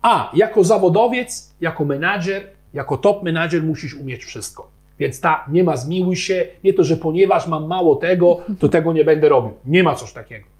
a, 0.01 0.31
jako 0.33 0.63
zawodowiec, 0.63 1.53
jako 1.61 1.85
menadżer, 1.85 2.47
jako 2.73 2.97
top 2.97 3.23
menadżer 3.23 3.63
musisz 3.63 3.93
umieć 3.95 4.25
wszystko. 4.25 4.67
Więc 4.99 5.19
ta, 5.19 5.45
nie 5.51 5.63
ma 5.63 5.77
zmiłuj 5.77 6.15
się, 6.15 6.47
nie 6.63 6.73
to, 6.73 6.83
że 6.83 6.97
ponieważ 6.97 7.47
mam 7.47 7.67
mało 7.67 7.95
tego, 7.95 8.41
to 8.59 8.69
tego 8.69 8.93
nie 8.93 9.05
będę 9.05 9.29
robił. 9.29 9.51
Nie 9.65 9.83
ma 9.83 9.95
coś 9.95 10.13
takiego. 10.13 10.52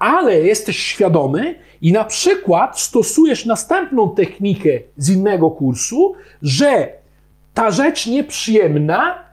Ale 0.00 0.40
jesteś 0.40 0.78
świadomy 0.78 1.54
i 1.82 1.92
na 1.92 2.04
przykład 2.04 2.80
stosujesz 2.80 3.46
następną 3.46 4.14
technikę 4.14 4.70
z 4.96 5.10
innego 5.10 5.50
kursu, 5.50 6.14
że 6.42 6.92
ta 7.54 7.70
rzecz 7.70 8.06
nieprzyjemna 8.06 9.24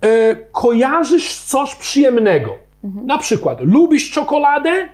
e, 0.00 0.36
kojarzysz 0.36 1.32
z 1.32 1.44
coś 1.44 1.74
przyjemnego. 1.74 2.58
Na 2.84 3.18
przykład, 3.18 3.58
lubisz 3.60 4.10
czekoladę? 4.10 4.88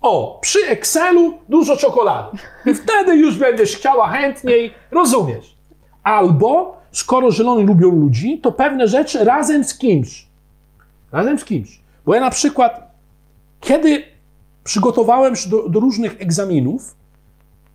O, 0.00 0.38
przy 0.42 0.58
Excelu 0.66 1.38
dużo 1.48 1.76
czekolady. 1.76 2.38
I 2.66 2.74
wtedy 2.84 3.16
już 3.16 3.38
będziesz 3.38 3.76
chciała 3.76 4.08
chętniej, 4.08 4.74
rozumiesz. 4.90 5.56
Albo, 6.02 6.76
skoro 6.92 7.32
zieloni 7.32 7.64
lubią 7.64 7.90
ludzi, 7.90 8.38
to 8.42 8.52
pewne 8.52 8.88
rzeczy 8.88 9.24
razem 9.24 9.64
z 9.64 9.78
kimś. 9.78 10.26
Razem 11.12 11.38
z 11.38 11.44
kimś. 11.44 11.80
Bo 12.04 12.14
ja 12.14 12.20
na 12.20 12.30
przykład, 12.30 12.90
kiedy 13.60 14.15
przygotowałem 14.66 15.36
się 15.36 15.50
do, 15.50 15.68
do 15.68 15.80
różnych 15.80 16.20
egzaminów, 16.20 16.94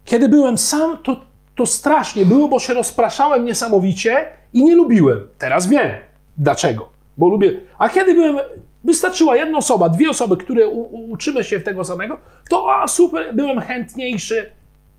kiedy 0.05 0.29
byłem 0.29 0.57
sam, 0.57 0.97
to, 1.03 1.21
to 1.55 1.65
strasznie 1.65 2.25
było, 2.25 2.47
bo 2.47 2.59
się 2.59 2.73
rozpraszałem 2.73 3.45
niesamowicie 3.45 4.25
i 4.53 4.63
nie 4.63 4.75
lubiłem. 4.75 5.27
Teraz 5.37 5.67
wiem 5.67 5.91
dlaczego. 6.37 6.89
Bo 7.17 7.29
lubię. 7.29 7.59
A 7.77 7.89
kiedy 7.89 8.13
byłem 8.13 8.37
Wystarczyła 8.83 9.35
jedna 9.35 9.57
osoba, 9.57 9.89
dwie 9.89 10.09
osoby, 10.09 10.37
które 10.37 10.67
u, 10.67 11.11
uczymy 11.11 11.43
się 11.43 11.59
tego 11.59 11.83
samego, 11.85 12.17
to 12.49 12.75
a, 12.75 12.87
super, 12.87 13.35
byłem 13.35 13.61
chętniejszy. 13.61 14.51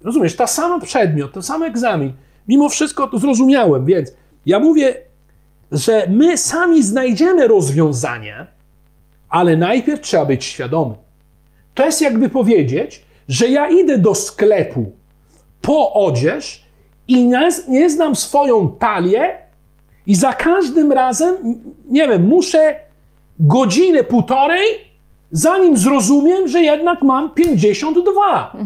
Rozumiesz, 0.02 0.36
ta 0.36 0.46
sama 0.46 0.80
przedmiot, 0.80 1.32
ten 1.32 1.42
sam 1.42 1.62
egzamin. 1.62 2.12
Mimo 2.48 2.68
wszystko 2.68 3.08
to 3.08 3.18
zrozumiałem, 3.18 3.84
więc 3.84 4.12
ja 4.46 4.58
mówię, 4.58 4.94
że 5.72 6.06
my 6.10 6.38
sami 6.38 6.82
znajdziemy 6.82 7.48
rozwiązania, 7.48 8.46
ale 9.28 9.56
najpierw 9.56 10.00
trzeba 10.00 10.24
być 10.24 10.44
świadomy. 10.44 10.94
To 11.74 11.86
jest 11.86 12.02
jakby 12.02 12.28
powiedzieć, 12.28 13.04
że 13.28 13.48
ja 13.48 13.68
idę 13.68 13.98
do 13.98 14.14
sklepu 14.14 14.92
po 15.60 15.92
odzież 15.92 16.64
i 17.08 17.24
nie, 17.24 17.48
nie 17.68 17.90
znam 17.90 18.16
swoją 18.16 18.68
talię 18.68 19.38
i 20.06 20.14
za 20.14 20.32
każdym 20.32 20.92
razem, 20.92 21.36
nie 21.88 22.08
wiem, 22.08 22.26
muszę 22.26 22.76
godzinę, 23.40 24.04
półtorej, 24.04 24.66
zanim 25.32 25.76
zrozumiem, 25.76 26.48
że 26.48 26.60
jednak 26.60 27.02
mam 27.02 27.30
52. 27.30 28.56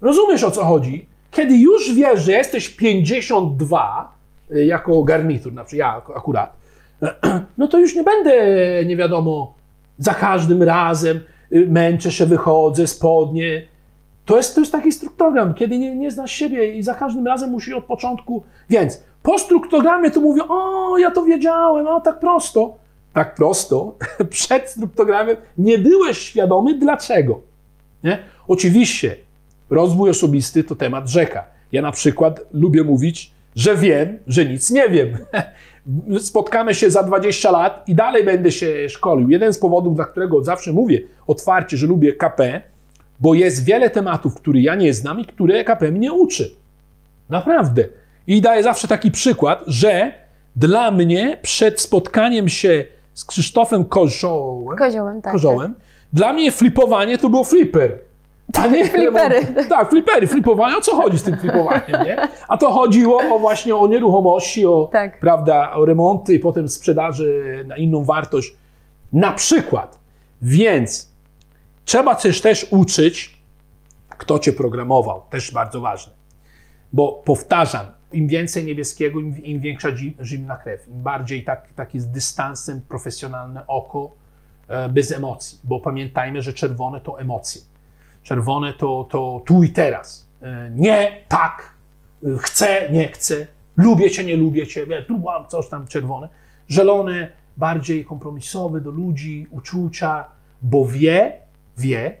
Rozumiesz 0.00 0.44
o 0.44 0.50
co 0.50 0.64
chodzi? 0.64 1.06
Kiedy 1.30 1.56
już 1.58 1.94
wiesz, 1.94 2.20
że 2.20 2.32
jesteś 2.32 2.68
52 2.68 4.12
y, 4.50 4.64
jako 4.64 5.02
garnitur, 5.02 5.52
na 5.52 5.64
przykład 5.64 5.78
ja 5.78 6.16
akurat, 6.16 6.56
no 7.58 7.68
to 7.68 7.78
już 7.78 7.94
nie 7.94 8.02
będę, 8.02 8.32
nie 8.84 8.96
wiadomo, 8.96 9.54
za 9.98 10.14
każdym 10.14 10.62
razem 10.62 11.20
męczę 11.68 12.12
się, 12.12 12.26
wychodzę, 12.26 12.86
spodnie. 12.86 13.62
To 14.24 14.36
jest, 14.36 14.54
to 14.54 14.60
jest 14.60 14.72
taki 14.72 14.92
struktogram, 14.92 15.54
kiedy 15.54 15.78
nie, 15.78 15.96
nie 15.96 16.10
znasz 16.10 16.32
siebie 16.32 16.74
i 16.74 16.82
za 16.82 16.94
każdym 16.94 17.26
razem 17.26 17.50
musisz 17.50 17.74
od 17.74 17.84
początku. 17.84 18.42
Więc 18.70 19.02
po 19.22 19.38
struktogramie 19.38 20.10
to 20.10 20.20
mówię, 20.20 20.42
o, 20.48 20.98
ja 20.98 21.10
to 21.10 21.24
wiedziałem, 21.24 21.86
o, 21.86 22.00
tak 22.00 22.20
prosto 22.20 22.82
tak 23.12 23.34
prosto 23.34 23.94
przed 24.30 24.70
struktogamem 24.70 25.36
nie 25.58 25.78
byłeś 25.78 26.18
świadomy 26.18 26.78
dlaczego. 26.78 27.40
Nie? 28.04 28.18
Oczywiście 28.48 29.16
rozwój 29.70 30.10
osobisty 30.10 30.64
to 30.64 30.76
temat 30.76 31.08
rzeka. 31.08 31.44
Ja 31.72 31.82
na 31.82 31.92
przykład 31.92 32.40
lubię 32.52 32.84
mówić, 32.84 33.32
że 33.56 33.76
wiem, 33.76 34.18
że 34.26 34.44
nic 34.44 34.70
nie 34.70 34.88
wiem. 34.88 35.08
Spotkamy 36.20 36.74
się 36.74 36.90
za 36.90 37.02
20 37.02 37.50
lat 37.50 37.88
i 37.88 37.94
dalej 37.94 38.24
będę 38.24 38.52
się 38.52 38.88
szkolił. 38.88 39.30
Jeden 39.30 39.52
z 39.52 39.58
powodów, 39.58 39.96
dla 39.96 40.04
którego 40.04 40.44
zawsze 40.44 40.72
mówię 40.72 41.00
otwarcie, 41.26 41.76
że 41.76 41.86
lubię 41.86 42.12
KP, 42.12 42.60
bo 43.20 43.34
jest 43.34 43.64
wiele 43.64 43.90
tematów, 43.90 44.34
które 44.34 44.60
ja 44.60 44.74
nie 44.74 44.94
znam 44.94 45.20
i 45.20 45.26
które 45.26 45.64
KP 45.64 45.92
mnie 45.92 46.12
uczy. 46.12 46.50
Naprawdę. 47.28 47.84
I 48.26 48.40
daję 48.40 48.62
zawsze 48.62 48.88
taki 48.88 49.10
przykład, 49.10 49.64
że 49.66 50.12
dla 50.56 50.90
mnie 50.90 51.38
przed 51.42 51.80
spotkaniem 51.80 52.48
się 52.48 52.84
z 53.14 53.24
Krzysztofem 53.24 53.84
Koziołem. 53.84 54.78
Koziołem, 54.78 55.22
tak. 55.22 55.32
Koziołem. 55.32 55.74
Dla 56.12 56.32
mnie 56.32 56.52
flipowanie 56.52 57.18
to 57.18 57.28
było 57.28 57.44
flipper. 57.44 57.98
A 58.54 58.66
nie 58.66 58.88
flipery. 58.88 59.46
Tak, 59.68 59.90
flipery, 59.90 60.26
flipowanie. 60.26 60.76
O 60.76 60.80
co 60.80 60.96
chodzi 60.96 61.18
z 61.18 61.22
tym 61.22 61.36
flipowaniem, 61.36 62.04
nie? 62.04 62.28
A 62.48 62.56
to 62.56 62.70
chodziło 62.70 63.22
o 63.34 63.38
właśnie 63.38 63.76
o 63.76 63.86
nieruchomości, 63.88 64.66
o, 64.66 64.88
tak. 64.92 65.20
prawda, 65.20 65.72
o 65.72 65.84
remonty 65.84 66.34
i 66.34 66.38
potem 66.38 66.68
sprzedaży 66.68 67.64
na 67.68 67.76
inną 67.76 68.04
wartość. 68.04 68.56
Na 69.12 69.32
przykład. 69.32 69.98
Więc 70.42 71.12
trzeba 71.84 72.14
coś 72.14 72.40
też 72.40 72.66
uczyć, 72.70 73.42
kto 74.08 74.38
cię 74.38 74.52
programował. 74.52 75.22
Też 75.30 75.52
bardzo 75.52 75.80
ważne. 75.80 76.12
Bo 76.92 77.22
powtarzam, 77.24 77.86
im 78.12 78.28
więcej 78.28 78.64
niebieskiego, 78.64 79.20
im, 79.20 79.44
im 79.44 79.60
większa 79.60 79.88
zimna 80.22 80.56
krew, 80.56 80.88
im 80.88 81.02
bardziej 81.02 81.44
tak, 81.44 81.68
taki 81.76 82.00
z 82.00 82.06
dystansem 82.06 82.80
profesjonalne 82.88 83.66
oko, 83.66 84.10
e, 84.68 84.88
bez 84.88 85.12
emocji, 85.12 85.58
bo 85.64 85.80
pamiętajmy, 85.80 86.42
że 86.42 86.52
czerwone 86.52 87.00
to 87.00 87.20
emocje. 87.20 87.62
Czerwone 88.22 88.72
to, 88.72 89.08
to 89.10 89.42
tu 89.46 89.62
i 89.62 89.68
teraz. 89.68 90.28
E, 90.42 90.70
nie, 90.74 91.24
tak, 91.28 91.74
e, 92.24 92.38
chcę, 92.38 92.90
nie 92.92 93.08
chcę, 93.08 93.46
lubię 93.76 94.10
cię, 94.10 94.24
nie 94.24 94.36
lubię 94.36 94.66
cię, 94.66 94.86
tu 95.08 95.18
mam 95.18 95.46
coś 95.46 95.68
tam 95.68 95.86
czerwone. 95.86 96.28
Zielone 96.70 97.28
bardziej 97.56 98.04
kompromisowe 98.04 98.80
do 98.80 98.90
ludzi, 98.90 99.46
uczucia, 99.50 100.24
bo 100.62 100.86
wie, 100.86 101.32
wie, 101.78 102.16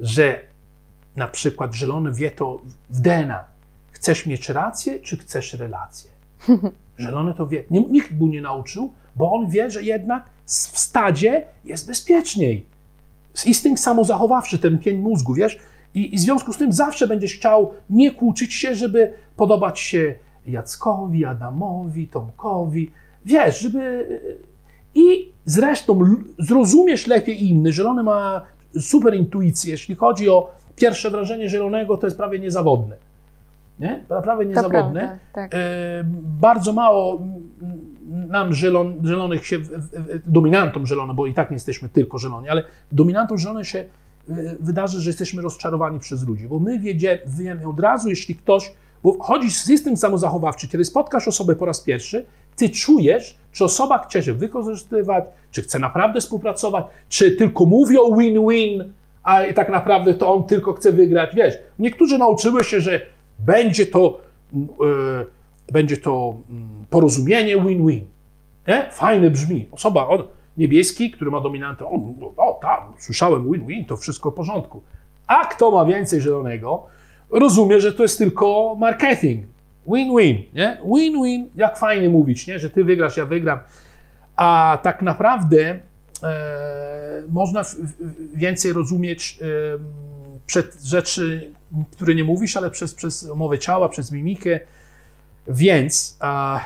że 0.00 0.40
na 1.16 1.28
przykład 1.28 1.74
zielony 1.74 2.12
wie 2.12 2.30
to 2.30 2.60
w 2.90 3.00
DNA, 3.00 3.56
Chcesz 3.96 4.26
mieć 4.26 4.48
rację, 4.48 5.00
czy 5.00 5.16
chcesz 5.16 5.54
relację? 5.54 6.10
Zielony 7.00 7.34
to 7.34 7.46
wie. 7.46 7.64
Nikt 7.70 8.10
mu 8.10 8.26
nie 8.26 8.42
nauczył, 8.42 8.92
bo 9.16 9.32
on 9.32 9.50
wie, 9.50 9.70
że 9.70 9.82
jednak 9.82 10.24
w 10.44 10.78
stadzie 10.78 11.46
jest 11.64 11.86
bezpieczniej. 11.86 12.66
Instynkt 13.44 13.82
samozachowawczy, 13.82 14.58
ten 14.58 14.78
pień 14.78 14.98
mózgu, 14.98 15.34
wiesz? 15.34 15.58
I, 15.94 16.14
I 16.14 16.16
w 16.18 16.20
związku 16.20 16.52
z 16.52 16.58
tym 16.58 16.72
zawsze 16.72 17.06
będziesz 17.06 17.34
chciał 17.34 17.72
nie 17.90 18.10
kłócić 18.10 18.54
się, 18.54 18.74
żeby 18.74 19.12
podobać 19.36 19.80
się 19.80 20.14
Jackowi, 20.46 21.24
Adamowi, 21.24 22.08
Tomkowi. 22.08 22.90
Wiesz, 23.24 23.60
żeby... 23.60 24.06
I 24.94 25.32
zresztą 25.44 26.00
zrozumiesz 26.38 27.06
lepiej 27.06 27.48
inny. 27.48 27.72
Zielony 27.72 28.02
ma 28.02 28.42
super 28.80 29.14
intuicję. 29.14 29.70
Jeśli 29.70 29.94
chodzi 29.94 30.28
o 30.28 30.50
pierwsze 30.76 31.10
wrażenie 31.10 31.48
zielonego, 31.48 31.96
to 31.96 32.06
jest 32.06 32.16
prawie 32.16 32.38
niezawodne 32.38 32.96
nie? 33.80 34.04
prawie 34.22 34.46
niezawodne. 34.46 35.00
Prawda, 35.00 35.18
tak. 35.32 35.54
e, 35.54 35.58
bardzo 36.40 36.72
mało 36.72 37.20
nam 38.28 38.54
zielon, 38.54 39.02
się, 39.42 39.58
dominantom 40.26 40.86
zielone, 40.86 41.14
bo 41.14 41.26
i 41.26 41.34
tak 41.34 41.50
nie 41.50 41.54
jesteśmy 41.54 41.88
tylko 41.88 42.18
zieloni, 42.18 42.48
ale 42.48 42.64
dominantom 42.92 43.38
zielonych 43.38 43.68
się 43.68 43.78
e, 43.78 43.86
wydarzy, 44.60 45.00
że 45.00 45.10
jesteśmy 45.10 45.42
rozczarowani 45.42 46.00
przez 46.00 46.26
ludzi, 46.26 46.48
bo 46.48 46.58
my 46.58 46.78
wiedzie, 46.78 47.18
wiemy 47.26 47.68
od 47.68 47.80
razu, 47.80 48.08
jeśli 48.08 48.34
ktoś, 48.34 48.72
bo 49.02 49.18
chodzi 49.18 49.50
system 49.50 49.96
samozachowawczy, 49.96 50.68
kiedy 50.68 50.84
spotkasz 50.84 51.28
osobę 51.28 51.56
po 51.56 51.66
raz 51.66 51.80
pierwszy, 51.80 52.24
ty 52.56 52.70
czujesz, 52.70 53.36
czy 53.52 53.64
osoba 53.64 53.98
chce 53.98 54.22
się 54.22 54.34
wykorzystywać, 54.34 55.24
czy 55.50 55.62
chce 55.62 55.78
naprawdę 55.78 56.20
współpracować, 56.20 56.86
czy 57.08 57.32
tylko 57.32 57.66
mówi 57.66 57.98
o 57.98 58.16
win-win, 58.16 58.92
a 59.22 59.42
tak 59.54 59.68
naprawdę 59.68 60.14
to 60.14 60.34
on 60.34 60.44
tylko 60.44 60.72
chce 60.72 60.92
wygrać. 60.92 61.30
Wiesz, 61.34 61.54
niektórzy 61.78 62.18
nauczyły 62.18 62.64
się, 62.64 62.80
że 62.80 63.00
będzie 63.38 63.86
to, 63.86 64.20
e, 64.54 65.72
będzie 65.72 65.96
to 65.96 66.36
mm, 66.50 66.68
porozumienie 66.90 67.56
win-win. 67.56 68.04
Nie? 68.68 68.88
Fajne 68.92 69.30
brzmi. 69.30 69.68
Osoba 69.72 70.08
on, 70.08 70.22
niebieski, 70.56 71.10
który 71.10 71.30
ma 71.30 71.40
dominantę, 71.40 71.84
o, 71.84 72.00
o 72.36 72.58
tam, 72.62 72.92
słyszałem 72.98 73.52
win-win, 73.52 73.84
to 73.84 73.96
wszystko 73.96 74.30
w 74.30 74.34
porządku. 74.34 74.82
A 75.26 75.44
kto 75.44 75.70
ma 75.70 75.84
więcej 75.84 76.20
zielonego, 76.20 76.86
rozumie, 77.30 77.80
że 77.80 77.92
to 77.92 78.02
jest 78.02 78.18
tylko 78.18 78.76
marketing. 78.78 79.46
Win-win, 79.86 80.42
nie? 80.54 80.78
Win-win, 80.94 81.48
jak 81.56 81.78
fajnie 81.78 82.08
mówić, 82.08 82.46
nie? 82.46 82.58
Że 82.58 82.70
ty 82.70 82.84
wygrasz, 82.84 83.16
ja 83.16 83.26
wygram. 83.26 83.58
A 84.36 84.78
tak 84.82 85.02
naprawdę 85.02 85.78
e, 86.22 87.22
można 87.28 87.64
w, 87.64 87.74
w, 87.74 88.36
więcej 88.36 88.72
rozumieć 88.72 89.38
e, 89.42 89.46
przed 90.46 90.82
rzeczy, 90.82 91.52
które 91.92 92.14
nie 92.14 92.24
mówisz, 92.24 92.56
ale 92.56 92.70
przez, 92.70 92.94
przez 92.94 93.28
mowę 93.36 93.58
ciała, 93.58 93.88
przez 93.88 94.12
mimikę. 94.12 94.60
Więc 95.48 96.18
e, 96.22 96.60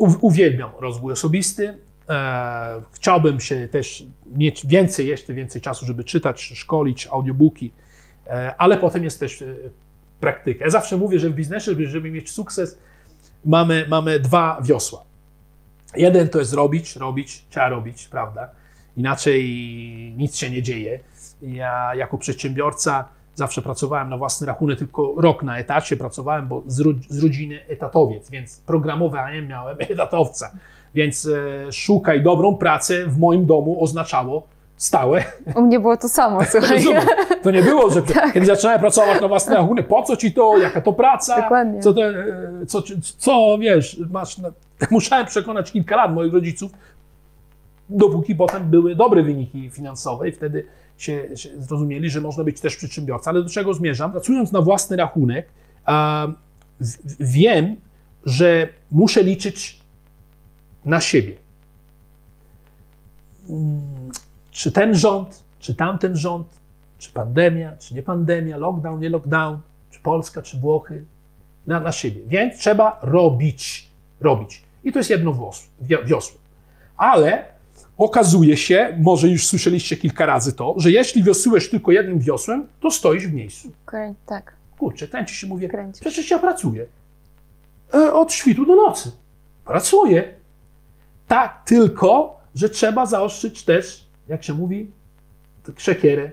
uwielbiam 0.00 0.70
rozwój 0.80 1.12
osobisty. 1.12 1.78
E, 2.08 2.82
chciałbym 2.92 3.40
się 3.40 3.68
też 3.68 4.04
mieć 4.26 4.66
więcej, 4.66 5.06
jeszcze 5.06 5.34
więcej 5.34 5.62
czasu, 5.62 5.86
żeby 5.86 6.04
czytać, 6.04 6.42
szkolić, 6.42 7.06
audiobooki, 7.06 7.72
e, 8.26 8.54
ale 8.58 8.76
potem 8.76 9.04
jest 9.04 9.20
też 9.20 9.42
e, 9.42 9.54
praktyka. 10.20 10.64
Ja 10.64 10.70
zawsze 10.70 10.96
mówię, 10.96 11.18
że 11.18 11.30
w 11.30 11.34
biznesie, 11.34 11.74
żeby, 11.86 12.10
mieć 12.10 12.30
sukces, 12.30 12.78
mamy, 13.44 13.86
mamy 13.88 14.20
dwa 14.20 14.60
wiosła. 14.62 15.04
Jeden 15.96 16.28
to 16.28 16.38
jest 16.38 16.52
robić, 16.52 16.96
robić, 16.96 17.44
trzeba 17.50 17.68
robić, 17.68 18.08
prawda? 18.08 18.50
Inaczej 18.96 19.44
nic 20.16 20.36
się 20.36 20.50
nie 20.50 20.62
dzieje. 20.62 21.00
Ja 21.42 21.94
jako 21.94 22.18
przedsiębiorca 22.18 23.08
zawsze 23.34 23.62
pracowałem 23.62 24.10
na 24.10 24.18
własny 24.18 24.46
rachunek, 24.46 24.78
tylko 24.78 25.14
rok 25.16 25.42
na 25.42 25.58
etacie 25.58 25.96
pracowałem, 25.96 26.48
bo 26.48 26.62
z, 26.66 26.80
ro, 26.80 26.92
z 27.08 27.22
rodziny 27.22 27.60
etatowiec, 27.68 28.30
więc 28.30 28.60
programowanie 28.60 29.42
miałem 29.42 29.76
etatowca. 29.88 30.50
Więc 30.94 31.26
e, 31.66 31.72
szukaj 31.72 32.22
dobrą 32.22 32.56
pracę 32.56 33.06
w 33.06 33.18
moim 33.18 33.46
domu 33.46 33.84
oznaczało 33.84 34.42
stałe. 34.76 35.24
U 35.54 35.62
mnie 35.62 35.80
było 35.80 35.96
to 35.96 36.08
samo, 36.08 36.40
słuchaj. 36.52 36.84
To 37.42 37.50
nie 37.50 37.62
było, 37.62 37.90
że 37.90 38.02
kiedy 38.34 38.46
zaczynałem 38.46 38.80
pracować 38.80 39.20
na 39.20 39.28
własny 39.28 39.54
rachunek, 39.54 39.86
po 39.86 40.02
co 40.02 40.16
ci 40.16 40.32
to, 40.32 40.58
jaka 40.58 40.80
to 40.80 40.92
praca, 40.92 41.42
Dokładnie. 41.42 41.80
co, 41.80 41.94
to, 41.94 42.08
e, 42.08 42.66
co, 42.66 42.82
co 43.18 43.58
wiesz, 43.60 44.00
masz, 44.10 44.38
na... 44.38 44.50
musiałem 44.90 45.26
przekonać 45.26 45.72
kilka 45.72 45.96
lat 45.96 46.14
moich 46.14 46.32
rodziców, 46.32 46.72
dopóki 47.88 48.34
potem 48.34 48.70
były 48.70 48.94
dobre 48.94 49.22
wyniki 49.22 49.70
finansowe 49.70 50.28
i 50.28 50.32
wtedy 50.32 50.66
się, 51.02 51.36
się 51.36 51.62
zrozumieli, 51.62 52.10
że 52.10 52.20
można 52.20 52.44
być 52.44 52.60
też 52.60 52.76
przedsiębiorcą. 52.76 53.30
Ale 53.30 53.42
do 53.42 53.48
czego 53.48 53.74
zmierzam? 53.74 54.12
Pracując 54.12 54.52
na 54.52 54.60
własny 54.60 54.96
rachunek, 54.96 55.48
w, 56.80 57.16
wiem, 57.20 57.76
że 58.24 58.68
muszę 58.90 59.22
liczyć 59.22 59.80
na 60.84 61.00
siebie. 61.00 61.36
Mm, 63.48 63.80
Czy 64.50 64.72
ten 64.72 64.94
rząd, 64.94 65.44
czy 65.58 65.74
tamten 65.74 66.16
rząd, 66.16 66.46
czy 66.98 67.12
pandemia, 67.12 67.76
czy 67.76 67.94
nie 67.94 68.02
pandemia, 68.02 68.56
lockdown, 68.56 69.00
nie 69.00 69.08
lockdown, 69.08 69.58
czy 69.90 70.00
Polska, 70.00 70.42
czy 70.42 70.56
Włochy, 70.58 71.04
na, 71.66 71.80
na 71.80 71.92
siebie. 71.92 72.20
Więc 72.26 72.58
trzeba 72.58 72.98
robić, 73.02 73.88
robić. 74.20 74.62
I 74.84 74.92
to 74.92 74.98
jest 74.98 75.10
jedno 75.10 75.52
wiosło. 76.04 76.40
Ale 76.96 77.44
okazuje 78.00 78.56
się, 78.56 78.98
może 79.00 79.28
już 79.28 79.46
słyszeliście 79.46 79.96
kilka 79.96 80.26
razy 80.26 80.52
to, 80.52 80.74
że 80.76 80.90
jeśli 80.90 81.22
wiosłujesz 81.22 81.70
tylko 81.70 81.92
jednym 81.92 82.18
wiosłem, 82.18 82.66
to 82.80 82.90
stoisz 82.90 83.26
w 83.26 83.32
miejscu. 83.32 83.72
Okej, 83.86 84.14
tak. 84.26 84.52
Kurczę, 84.78 85.08
kręci 85.08 85.34
się, 85.34 85.46
mówię, 85.46 85.68
Kręcisz. 85.68 86.00
przecież 86.00 86.30
ja 86.30 86.38
pracuję. 86.38 86.86
E, 87.94 88.12
od 88.12 88.32
świtu 88.32 88.66
do 88.66 88.76
nocy. 88.76 89.12
Pracuję. 89.64 90.34
Tak, 91.28 91.62
tylko, 91.66 92.40
że 92.54 92.68
trzeba 92.68 93.06
zaostrzyć 93.06 93.64
też, 93.64 94.04
jak 94.28 94.44
się 94.44 94.54
mówi, 94.54 94.90
siekierę. 95.78 96.30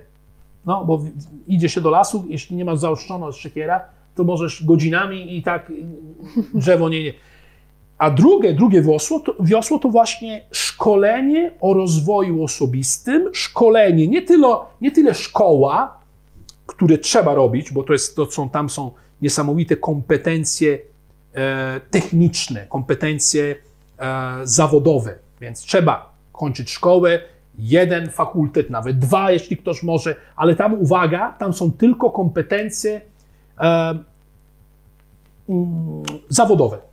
No, 0.65 0.85
bo 0.85 1.01
idzie 1.47 1.69
się 1.69 1.81
do 1.81 1.89
lasu, 1.89 2.25
jeśli 2.29 2.55
nie 2.55 2.65
masz 2.65 2.79
zaostrzoną 2.79 3.31
siekiera, 3.31 3.85
to 4.15 4.23
możesz 4.23 4.65
godzinami 4.65 5.37
i 5.37 5.43
tak 5.43 5.71
drzewo 6.53 6.89
nie... 6.89 7.03
nie. 7.03 7.13
A 7.97 8.11
drugie, 8.11 8.53
drugie 8.53 8.81
wiosło 8.81 9.19
to, 9.19 9.35
wiosło 9.39 9.79
to 9.79 9.89
właśnie 9.89 10.41
szkolenie 10.51 11.51
o 11.61 11.73
rozwoju 11.73 12.43
osobistym, 12.43 13.29
szkolenie, 13.33 14.07
nie 14.07 14.21
tyle, 14.21 14.47
nie 14.81 14.91
tyle 14.91 15.13
szkoła, 15.13 15.97
które 16.65 16.97
trzeba 16.97 17.35
robić, 17.35 17.71
bo 17.71 17.83
to, 17.83 17.93
jest, 17.93 18.15
to 18.15 18.25
są, 18.25 18.49
tam 18.49 18.69
są 18.69 18.91
niesamowite 19.21 19.75
kompetencje 19.75 20.79
e, 21.33 21.79
techniczne, 21.91 22.65
kompetencje 22.69 23.55
e, 23.99 24.39
zawodowe, 24.43 25.15
więc 25.41 25.61
trzeba 25.61 26.13
kończyć 26.31 26.71
szkołę, 26.71 27.19
jeden 27.59 28.09
fakultet, 28.09 28.69
nawet 28.69 28.99
dwa, 28.99 29.31
jeśli 29.31 29.57
ktoś 29.57 29.83
może, 29.83 30.15
ale 30.35 30.55
tam 30.55 30.73
uwaga, 30.73 31.35
tam 31.39 31.53
są 31.53 31.71
tylko 31.71 32.11
kompetencje 32.11 33.01
e, 33.59 33.99
mm, 35.49 36.03
zawodowe. 36.29 36.86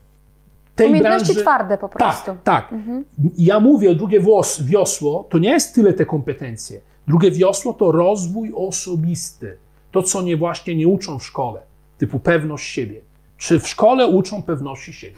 Tej 0.75 0.87
Umiejętności 0.89 1.27
branży- 1.27 1.41
twarde 1.43 1.79
po 1.79 1.89
prostu. 1.89 2.27
tak, 2.27 2.43
tak. 2.43 2.73
Mhm. 2.73 3.05
Ja 3.39 3.61
mówię, 3.61 3.95
drugie 3.95 4.21
włos, 4.21 4.63
wiosło 4.63 5.27
to 5.31 5.39
nie 5.39 5.51
jest 5.51 5.75
tyle 5.75 5.93
te 5.93 6.07
kompetencje. 6.07 6.81
Drugie 7.09 7.31
wiosło 7.31 7.73
to 7.73 7.93
rozwój 7.93 8.53
osobisty. 8.57 9.57
To, 9.93 10.03
co 10.03 10.23
nie 10.23 10.37
właśnie 10.37 10.75
nie 10.77 10.89
uczą 10.89 11.19
w 11.19 11.25
szkole, 11.27 11.61
typu 11.99 12.19
pewność 12.21 12.67
siebie. 12.73 13.01
Czy 13.37 13.61
w 13.61 13.69
szkole 13.69 14.07
uczą 14.07 14.43
pewności 14.43 14.93
siebie? 14.93 15.17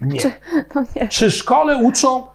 Nie. 0.00 0.20
Czy, 0.20 0.32
No 0.74 0.84
nie. 0.96 1.08
w 1.08 1.34
szkole 1.34 1.76
uczą, 1.76 2.22
e, 2.22 2.26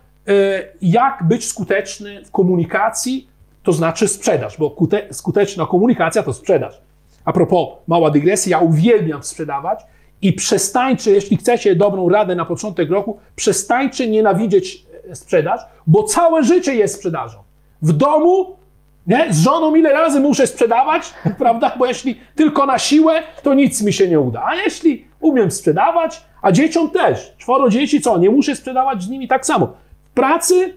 jak 0.81 1.23
być 1.27 1.45
skuteczny 1.47 2.25
w 2.25 2.31
komunikacji, 2.31 3.27
to 3.63 3.73
znaczy 3.73 4.07
sprzedaż, 4.07 4.57
bo 4.57 4.69
kute, 4.71 5.07
skuteczna 5.13 5.65
komunikacja 5.65 6.23
to 6.23 6.33
sprzedaż. 6.33 6.81
A 7.25 7.33
propos, 7.33 7.67
mała 7.87 8.09
dygresja, 8.11 8.57
ja 8.57 8.63
uwielbiam 8.63 9.23
sprzedawać 9.23 9.85
i 10.23 10.33
przestańcie, 10.33 11.11
jeśli 11.11 11.37
chcecie 11.37 11.75
dobrą 11.75 12.09
radę 12.09 12.35
na 12.35 12.45
początek 12.45 12.89
roku, 12.89 13.19
przestańcie 13.35 14.07
nienawidzieć 14.07 14.85
e, 15.09 15.15
sprzedaż, 15.15 15.61
bo 15.87 16.03
całe 16.03 16.43
życie 16.43 16.75
jest 16.75 16.95
sprzedażą. 16.95 17.37
W 17.81 17.93
domu, 17.93 18.55
nie? 19.07 19.27
z 19.33 19.39
żoną 19.39 19.75
ile 19.75 19.93
razy 19.93 20.19
muszę 20.19 20.47
sprzedawać, 20.47 21.13
prawda? 21.39 21.75
Bo 21.79 21.85
jeśli 21.85 22.19
tylko 22.35 22.65
na 22.65 22.79
siłę, 22.79 23.23
to 23.43 23.53
nic 23.53 23.81
mi 23.81 23.93
się 23.93 24.07
nie 24.07 24.19
uda. 24.19 24.43
A 24.45 24.55
jeśli 24.55 25.05
umiem 25.19 25.51
sprzedawać, 25.51 26.23
a 26.41 26.51
dzieciom 26.51 26.89
też, 26.89 27.33
czworo 27.37 27.69
dzieci, 27.69 28.01
co, 28.01 28.17
nie 28.17 28.29
muszę 28.29 28.55
sprzedawać 28.55 29.03
z 29.03 29.09
nimi 29.09 29.27
tak 29.27 29.45
samo. 29.45 29.73
W 30.11 30.13
pracy 30.13 30.73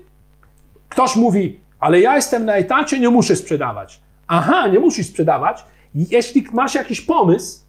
Ktoś 0.88 1.16
mówi, 1.16 1.60
ale 1.80 2.00
ja 2.00 2.16
jestem 2.16 2.44
na 2.44 2.54
etacie, 2.54 3.00
nie 3.00 3.10
muszę 3.10 3.36
sprzedawać. 3.36 4.00
Aha, 4.28 4.66
nie 4.66 4.78
musisz 4.78 5.06
sprzedawać. 5.06 5.64
Jeśli 5.94 6.46
masz 6.52 6.74
jakiś 6.74 7.00
pomysł, 7.00 7.60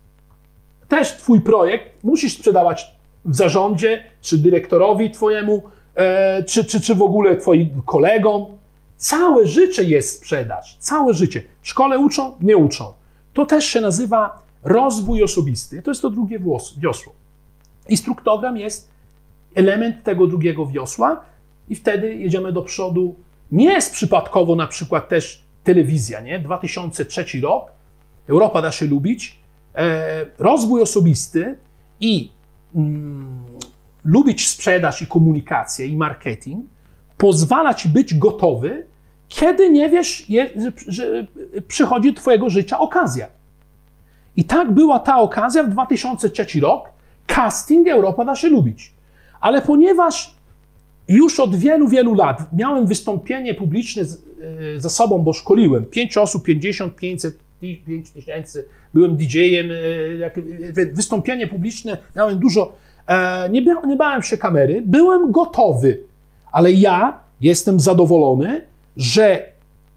też 0.88 1.18
twój 1.18 1.42
projekt, 1.42 2.04
musisz 2.04 2.34
sprzedawać 2.34 2.96
w 3.26 3.36
zarządzie, 3.36 4.04
czy 4.22 4.38
dyrektorowi 4.38 5.12
twojemu, 5.12 5.64
e, 5.96 6.44
czy, 6.44 6.66
czy, 6.66 6.82
czy 6.82 6.96
w 6.96 7.02
ogóle 7.02 7.38
twoim 7.38 7.82
kolegom. 7.86 8.46
Całe 8.98 9.48
życie 9.48 9.84
jest 9.84 10.18
sprzedaż. 10.18 10.78
Całe 10.80 11.14
życie. 11.14 11.44
W 11.62 11.68
szkole 11.70 12.00
uczą, 12.00 12.36
nie 12.42 12.58
uczą. 12.58 12.94
To 13.34 13.46
też 13.46 13.66
się 13.66 13.82
nazywa 13.82 14.42
rozwój 14.64 15.24
osobisty. 15.24 15.82
To 15.82 15.92
jest 15.92 16.02
to 16.02 16.10
drugie 16.10 16.40
wiosło. 16.78 17.14
Instruktogram 17.90 18.58
jest 18.58 18.90
element 19.56 20.04
tego 20.04 20.28
drugiego 20.28 20.66
wiosła 20.66 21.22
i 21.70 21.76
wtedy 21.76 22.16
jedziemy 22.16 22.52
do 22.52 22.62
przodu. 22.62 23.16
Nie 23.52 23.74
jest 23.74 23.94
przypadkowo 23.94 24.56
na 24.56 24.68
przykład 24.68 25.10
też 25.10 25.44
telewizja, 25.64 26.22
nie? 26.22 26.40
2003 26.40 27.26
rok, 27.42 27.72
Europa 28.28 28.62
da 28.62 28.72
się 28.72 28.86
lubić, 28.86 29.40
rozwój 30.40 30.82
osobisty 30.82 31.58
i 32.00 32.32
mm, 32.76 33.44
lubić 34.06 34.48
sprzedaż 34.48 35.02
i 35.02 35.08
komunikację 35.08 35.88
i 35.88 35.98
marketing 35.98 36.66
pozwala 37.18 37.74
ci 37.74 37.90
być 37.90 38.14
gotowy, 38.14 38.86
kiedy 39.28 39.70
nie 39.70 39.90
wiesz, 39.90 40.30
je, 40.30 40.50
że, 40.56 40.72
że 40.88 41.28
przychodzi 41.68 42.14
do 42.14 42.20
twojego 42.20 42.50
życia 42.50 42.80
okazja. 42.80 43.28
I 44.36 44.44
tak 44.44 44.72
była 44.72 45.00
ta 45.00 45.18
okazja 45.18 45.64
w 45.64 45.70
2003 45.70 46.60
rok, 46.60 46.90
casting 47.28 47.88
Europa 47.88 48.26
da 48.26 48.36
się 48.36 48.50
lubić. 48.50 48.94
Ale 49.40 49.62
ponieważ 49.62 50.36
już 51.08 51.40
od 51.40 51.56
wielu, 51.56 51.88
wielu 51.88 52.14
lat 52.14 52.54
miałem 52.54 52.88
wystąpienie 52.88 53.54
publiczne 53.54 54.06
z, 54.06 54.24
e, 54.76 54.82
za 54.82 54.90
sobą, 54.90 55.20
bo 55.20 55.34
szkoliłem 55.34 55.86
5 55.86 56.18
osób, 56.18 56.44
50, 56.44 56.96
500, 56.96 57.40
5 57.60 58.12
tysięcy, 58.12 58.66
byłem 58.94 59.18
DJ-em, 59.18 59.72
e, 59.72 60.26
e, 60.82 60.86
wystąpienie 60.86 61.48
publiczne, 61.48 61.98
miałem 62.16 62.40
dużo, 62.40 62.76
e, 63.08 63.50
nie, 63.50 63.62
nie 63.88 63.96
bałem 63.96 64.24
się 64.24 64.38
kamery, 64.38 64.84
byłem 64.86 65.32
gotowy, 65.32 66.00
ale 66.52 66.72
ja 66.72 67.20
jestem 67.42 67.80
zadowolony, 67.80 68.62
że 68.98 69.52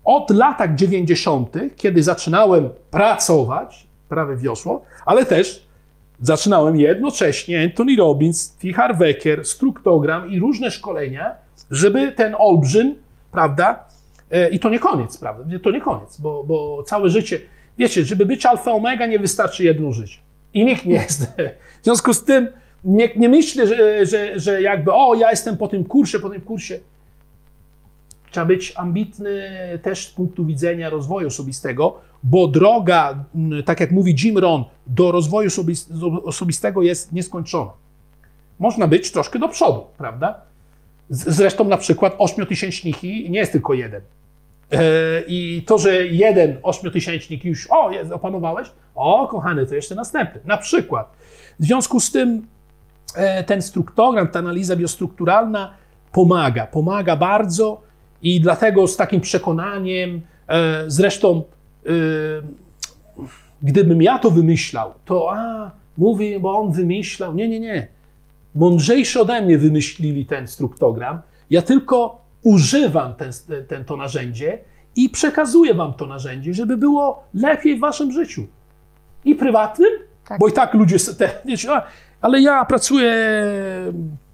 od 0.04 0.30
latach 0.30 0.74
90., 0.74 1.56
kiedy 1.76 2.02
zaczynałem 2.02 2.68
pracować, 2.90 3.86
prawie 4.08 4.36
wiosło, 4.36 4.84
ale 5.06 5.26
też 5.26 5.66
zaczynałem 6.20 6.76
jednocześnie 6.76 7.62
Anthony 7.62 7.96
Robbins, 7.96 8.50
T. 8.50 8.72
Harvecker, 8.72 9.44
struktogram 9.44 10.30
i 10.30 10.38
różne 10.38 10.70
szkolenia, 10.70 11.34
żeby 11.70 12.12
ten 12.12 12.34
olbrzym, 12.38 12.94
prawda, 13.32 13.84
i 14.52 14.58
to 14.58 14.70
nie 14.70 14.78
koniec, 14.78 15.18
prawda, 15.18 15.58
to 15.62 15.70
nie 15.70 15.80
koniec, 15.80 16.20
bo, 16.20 16.44
bo 16.44 16.82
całe 16.82 17.10
życie, 17.10 17.40
wiecie, 17.78 18.04
żeby 18.04 18.26
być 18.26 18.46
alfa 18.46 18.72
omega 18.72 19.06
nie 19.06 19.18
wystarczy 19.18 19.64
jedno 19.64 19.92
życie. 19.92 20.18
I 20.54 20.64
nikt 20.64 20.86
nie 20.86 20.94
jest. 20.94 21.22
W 21.80 21.84
związku 21.84 22.14
z 22.14 22.24
tym 22.24 22.48
nie, 22.84 23.10
nie 23.16 23.28
myślę, 23.28 23.66
że, 23.66 24.06
że, 24.06 24.40
że 24.40 24.62
jakby, 24.62 24.92
o, 24.92 25.14
ja 25.14 25.30
jestem 25.30 25.56
po 25.56 25.68
tym 25.68 25.84
kursie, 25.84 26.18
po 26.18 26.30
tym 26.30 26.40
kursie. 26.40 26.80
Trzeba 28.30 28.46
być 28.46 28.72
ambitny 28.76 29.50
też 29.82 30.06
z 30.08 30.10
punktu 30.10 30.44
widzenia 30.44 30.90
rozwoju 30.90 31.26
osobistego, 31.26 32.00
bo 32.22 32.48
droga, 32.48 33.24
tak 33.64 33.80
jak 33.80 33.90
mówi 33.90 34.16
Jim 34.24 34.38
Rohn, 34.38 34.64
do 34.86 35.12
rozwoju 35.12 35.48
osobis- 35.48 36.20
osobistego 36.24 36.82
jest 36.82 37.12
nieskończona. 37.12 37.70
Można 38.58 38.88
być 38.88 39.12
troszkę 39.12 39.38
do 39.38 39.48
przodu, 39.48 39.84
prawda? 39.98 40.40
Zresztą 41.10 41.64
na 41.64 41.76
przykład 41.76 42.14
ośmiotysięczniki 42.18 43.30
nie 43.30 43.38
jest 43.38 43.52
tylko 43.52 43.74
jeden. 43.74 44.00
E, 44.72 45.22
I 45.26 45.62
to, 45.66 45.78
że 45.78 46.06
jeden 46.06 46.56
ośmiotysięcznik 46.62 47.44
już, 47.44 47.68
o, 47.70 47.90
jest, 47.90 48.12
opanowałeś, 48.12 48.68
o, 48.94 49.28
kochany, 49.28 49.66
to 49.66 49.74
jeszcze 49.74 49.94
następny. 49.94 50.40
Na 50.44 50.56
przykład. 50.56 51.12
W 51.60 51.64
związku 51.64 52.00
z 52.00 52.12
tym 52.12 52.46
e, 53.14 53.44
ten 53.44 53.62
struktogram, 53.62 54.28
ta 54.28 54.38
analiza 54.38 54.76
biostrukturalna 54.76 55.74
pomaga, 56.12 56.66
pomaga 56.66 57.16
bardzo 57.16 57.80
i 58.22 58.40
dlatego 58.40 58.86
z 58.86 58.96
takim 58.96 59.20
przekonaniem, 59.20 60.20
e, 60.48 60.84
zresztą 60.86 61.42
gdybym 63.62 64.02
ja 64.02 64.18
to 64.18 64.30
wymyślał, 64.30 64.94
to 65.04 65.32
a, 65.32 65.70
mówi, 65.98 66.40
bo 66.40 66.58
on 66.58 66.72
wymyślał. 66.72 67.34
Nie, 67.34 67.48
nie, 67.48 67.60
nie. 67.60 67.88
Mądrzejsi 68.54 69.18
ode 69.18 69.42
mnie 69.42 69.58
wymyślili 69.58 70.26
ten 70.26 70.48
struktogram. 70.48 71.20
Ja 71.50 71.62
tylko 71.62 72.20
używam 72.42 73.14
ten, 73.14 73.30
ten, 73.68 73.84
to 73.84 73.96
narzędzie 73.96 74.58
i 74.96 75.08
przekazuję 75.08 75.74
wam 75.74 75.94
to 75.94 76.06
narzędzie, 76.06 76.54
żeby 76.54 76.76
było 76.76 77.24
lepiej 77.34 77.76
w 77.76 77.80
waszym 77.80 78.12
życiu. 78.12 78.46
I 79.24 79.34
prywatnym, 79.34 79.90
Tak. 80.28 80.40
bo 80.40 80.48
i 80.48 80.52
tak 80.52 80.74
ludzie 80.74 80.96
te, 81.18 81.30
ale 82.20 82.40
ja 82.40 82.64
pracuję 82.64 83.14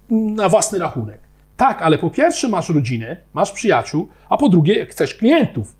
na 0.09 0.49
własny 0.49 0.79
rachunek. 0.79 1.19
Tak, 1.57 1.81
ale 1.81 1.97
po 1.97 2.09
pierwsze 2.09 2.47
masz 2.47 2.69
rodzinę, 2.69 3.17
masz 3.33 3.51
przyjaciół, 3.51 4.07
a 4.29 4.37
po 4.37 4.49
drugie 4.49 4.85
chcesz 4.85 5.15
klientów. 5.15 5.75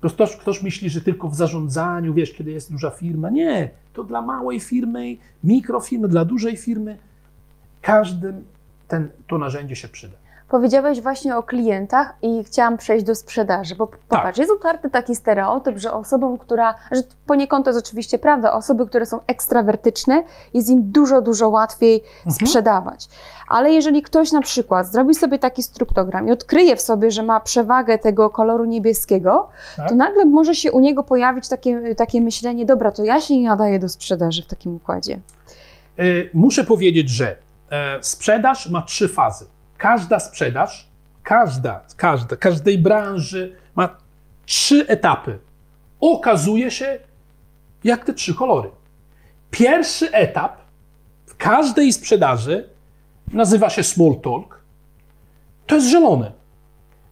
To 0.00 0.10
ktoś, 0.10 0.36
ktoś 0.36 0.62
myśli, 0.62 0.90
że 0.90 1.00
tylko 1.00 1.28
w 1.28 1.34
zarządzaniu, 1.34 2.14
wiesz, 2.14 2.32
kiedy 2.32 2.50
jest 2.50 2.72
duża 2.72 2.90
firma. 2.90 3.30
Nie, 3.30 3.70
to 3.92 4.04
dla 4.04 4.22
małej 4.22 4.60
firmy, 4.60 5.16
mikrofirmy, 5.44 6.08
dla 6.08 6.24
dużej 6.24 6.56
firmy. 6.56 6.98
Każdym 7.82 8.44
ten, 8.88 9.08
to 9.26 9.38
narzędzie 9.38 9.76
się 9.76 9.88
przyda. 9.88 10.16
Powiedziałeś 10.48 11.00
właśnie 11.00 11.36
o 11.36 11.42
klientach 11.42 12.14
i 12.22 12.44
chciałam 12.44 12.78
przejść 12.78 13.04
do 13.04 13.14
sprzedaży, 13.14 13.74
bo 13.74 13.86
popatrz, 13.86 14.38
jest 14.38 14.52
utarty 14.52 14.90
taki 14.90 15.16
stereotyp, 15.16 15.78
że 15.78 15.92
osobą, 15.92 16.38
która, 16.38 16.74
że 16.92 17.02
poniekąd 17.26 17.64
to 17.64 17.70
jest 17.70 17.86
oczywiście 17.86 18.18
prawda, 18.18 18.52
osoby, 18.52 18.86
które 18.86 19.06
są 19.06 19.20
ekstrawertyczne, 19.26 20.22
jest 20.54 20.68
im 20.68 20.92
dużo, 20.92 21.22
dużo 21.22 21.48
łatwiej 21.48 22.02
sprzedawać. 22.30 23.08
Ale 23.48 23.72
jeżeli 23.72 24.02
ktoś 24.02 24.32
na 24.32 24.40
przykład 24.40 24.86
zrobi 24.92 25.14
sobie 25.14 25.38
taki 25.38 25.62
struktogram 25.62 26.28
i 26.28 26.32
odkryje 26.32 26.76
w 26.76 26.80
sobie, 26.80 27.10
że 27.10 27.22
ma 27.22 27.40
przewagę 27.40 27.98
tego 27.98 28.30
koloru 28.30 28.64
niebieskiego, 28.64 29.48
Tak. 29.76 29.88
to 29.88 29.94
nagle 29.94 30.24
może 30.24 30.54
się 30.54 30.72
u 30.72 30.80
niego 30.80 31.02
pojawić 31.02 31.48
takie, 31.48 31.94
takie 31.94 32.20
myślenie, 32.20 32.66
dobra, 32.66 32.92
to 32.92 33.04
ja 33.04 33.20
się 33.20 33.38
nie 33.40 33.48
nadaję 33.48 33.78
do 33.78 33.88
sprzedaży 33.88 34.42
w 34.42 34.46
takim 34.46 34.76
układzie. 34.76 35.20
Y, 35.98 36.30
Muszę 36.34 36.64
powiedzieć, 36.64 37.08
że 37.08 37.36
e, 37.70 37.98
sprzedaż 38.00 38.70
ma 38.70 38.82
trzy 38.82 39.08
fazy. 39.08 39.53
Każda 39.84 40.20
sprzedaż, 40.20 40.88
każda, 41.22 41.80
każda, 41.96 42.36
każdej 42.36 42.78
branży 42.78 43.56
ma 43.74 43.96
trzy 44.46 44.88
etapy. 44.88 45.38
Okazuje 46.00 46.70
się, 46.70 46.98
jak 47.84 48.04
te 48.04 48.14
trzy 48.14 48.34
kolory. 48.34 48.70
Pierwszy 49.50 50.12
etap 50.12 50.56
w 51.26 51.36
każdej 51.36 51.92
sprzedaży 51.92 52.68
nazywa 53.32 53.70
się 53.70 53.82
small 53.82 54.20
talk. 54.20 54.60
To 55.66 55.74
jest 55.74 55.88
zielone. 55.88 56.32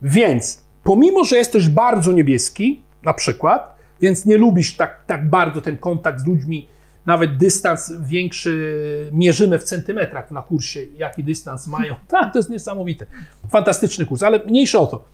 Więc 0.02 0.62
pomimo, 0.84 1.24
że 1.24 1.36
jesteś 1.36 1.68
bardzo 1.68 2.12
niebieski, 2.12 2.82
na 3.02 3.14
przykład, 3.14 3.76
więc 4.00 4.26
nie 4.26 4.38
lubisz 4.38 4.76
tak, 4.76 5.04
tak 5.06 5.28
bardzo 5.28 5.60
ten 5.60 5.78
kontakt 5.78 6.20
z 6.20 6.26
ludźmi, 6.26 6.68
nawet 7.06 7.36
dystans 7.36 7.92
większy 8.00 9.10
mierzymy 9.12 9.58
w 9.58 9.64
centymetrach 9.64 10.30
na 10.30 10.42
kursie, 10.42 10.86
jaki 10.96 11.24
dystans 11.24 11.66
mają. 11.66 11.94
Tak, 12.08 12.32
to 12.32 12.38
jest 12.38 12.50
niesamowite. 12.50 13.06
Fantastyczny 13.50 14.06
kurs, 14.06 14.22
ale 14.22 14.38
mniejsze 14.46 14.78
o 14.78 14.86
to. 14.86 15.04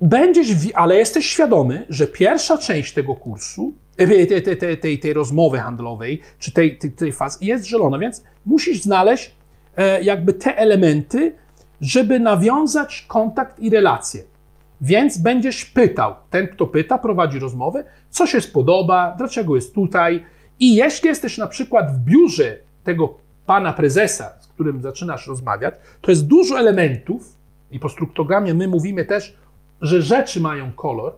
Będziesz, 0.00 0.48
ale 0.74 0.96
jesteś 0.96 1.26
świadomy, 1.26 1.86
że 1.88 2.06
pierwsza 2.06 2.58
część 2.58 2.94
tego 2.94 3.14
kursu, 3.14 3.72
tej, 3.96 4.26
tej, 4.26 4.42
tej, 4.42 4.78
tej, 4.78 4.98
tej 4.98 5.12
rozmowy 5.12 5.58
handlowej, 5.58 6.22
czy 6.38 6.52
tej, 6.52 6.78
tej, 6.78 6.92
tej 6.92 7.12
fazy 7.12 7.38
jest 7.40 7.66
zielona, 7.66 7.98
więc 7.98 8.22
musisz 8.46 8.82
znaleźć 8.82 9.34
e, 9.76 10.02
jakby 10.02 10.32
te 10.32 10.56
elementy, 10.56 11.34
żeby 11.80 12.20
nawiązać 12.20 13.04
kontakt 13.08 13.60
i 13.60 13.70
relacje. 13.70 14.22
Więc 14.80 15.18
będziesz 15.18 15.64
pytał, 15.64 16.14
ten 16.30 16.48
kto 16.48 16.66
pyta, 16.66 16.98
prowadzi 16.98 17.38
rozmowę, 17.38 17.84
co 18.10 18.26
się 18.26 18.40
spodoba, 18.40 19.14
dlaczego 19.18 19.54
jest 19.54 19.74
tutaj. 19.74 20.24
I 20.60 20.74
jeśli 20.74 21.08
jesteś 21.08 21.38
na 21.38 21.46
przykład 21.46 21.92
w 21.92 21.98
biurze 21.98 22.58
tego 22.84 23.14
pana 23.46 23.72
prezesa, 23.72 24.32
z 24.40 24.46
którym 24.46 24.82
zaczynasz 24.82 25.26
rozmawiać, 25.26 25.74
to 26.00 26.10
jest 26.10 26.26
dużo 26.26 26.58
elementów, 26.58 27.36
i 27.70 27.80
po 27.80 27.88
struktogamie 27.88 28.54
my 28.54 28.68
mówimy 28.68 29.04
też, 29.04 29.36
że 29.80 30.02
rzeczy 30.02 30.40
mają 30.40 30.72
kolor, 30.72 31.12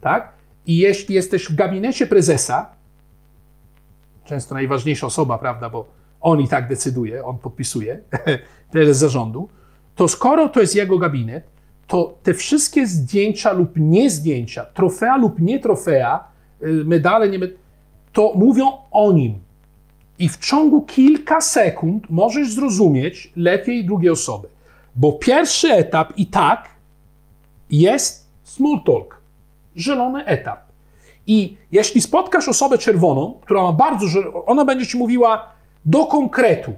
tak? 0.00 0.32
I 0.66 0.78
jeśli 0.78 1.14
jesteś 1.14 1.44
w 1.44 1.54
gabinecie 1.54 2.06
prezesa, 2.06 2.70
często 4.24 4.54
najważniejsza 4.54 5.06
osoba, 5.06 5.38
prawda, 5.38 5.70
bo 5.70 5.86
on 6.20 6.40
i 6.40 6.48
tak 6.48 6.68
decyduje, 6.68 7.24
on 7.24 7.38
podpisuje, 7.38 8.00
prezes 8.72 8.98
zarządu, 8.98 9.48
to 9.94 10.08
skoro 10.08 10.48
to 10.48 10.60
jest 10.60 10.74
jego 10.76 10.98
gabinet, 10.98 11.51
to 11.92 12.14
te 12.22 12.34
wszystkie 12.34 12.86
zdjęcia 12.86 13.52
lub 13.52 13.70
nie 13.76 14.10
zdjęcia, 14.10 14.64
trofea 14.64 15.16
lub 15.16 15.38
nie 15.40 15.58
trofea, 15.60 16.24
y, 16.62 16.84
medale, 16.84 17.28
nie 17.28 17.38
med- 17.38 17.56
to 18.12 18.32
mówią 18.34 18.72
o 18.90 19.12
nim. 19.12 19.34
I 20.18 20.28
w 20.28 20.38
ciągu 20.38 20.82
kilka 20.82 21.40
sekund 21.40 22.10
możesz 22.10 22.52
zrozumieć 22.54 23.32
lepiej 23.36 23.84
drugiej 23.84 24.10
osoby. 24.10 24.48
Bo 24.96 25.12
pierwszy 25.12 25.72
etap 25.72 26.12
i 26.16 26.26
tak 26.26 26.68
jest 27.70 28.26
small 28.44 28.80
talk, 28.86 29.20
zielony 29.76 30.24
etap. 30.24 30.60
I 31.26 31.56
jeśli 31.72 32.00
spotkasz 32.00 32.48
osobę 32.48 32.78
czerwoną, 32.78 33.34
która 33.42 33.62
ma 33.62 33.72
bardzo, 33.72 34.06
ona 34.46 34.64
będzie 34.64 34.86
ci 34.86 34.98
mówiła 34.98 35.48
do 35.84 36.06
konkretu, 36.06 36.72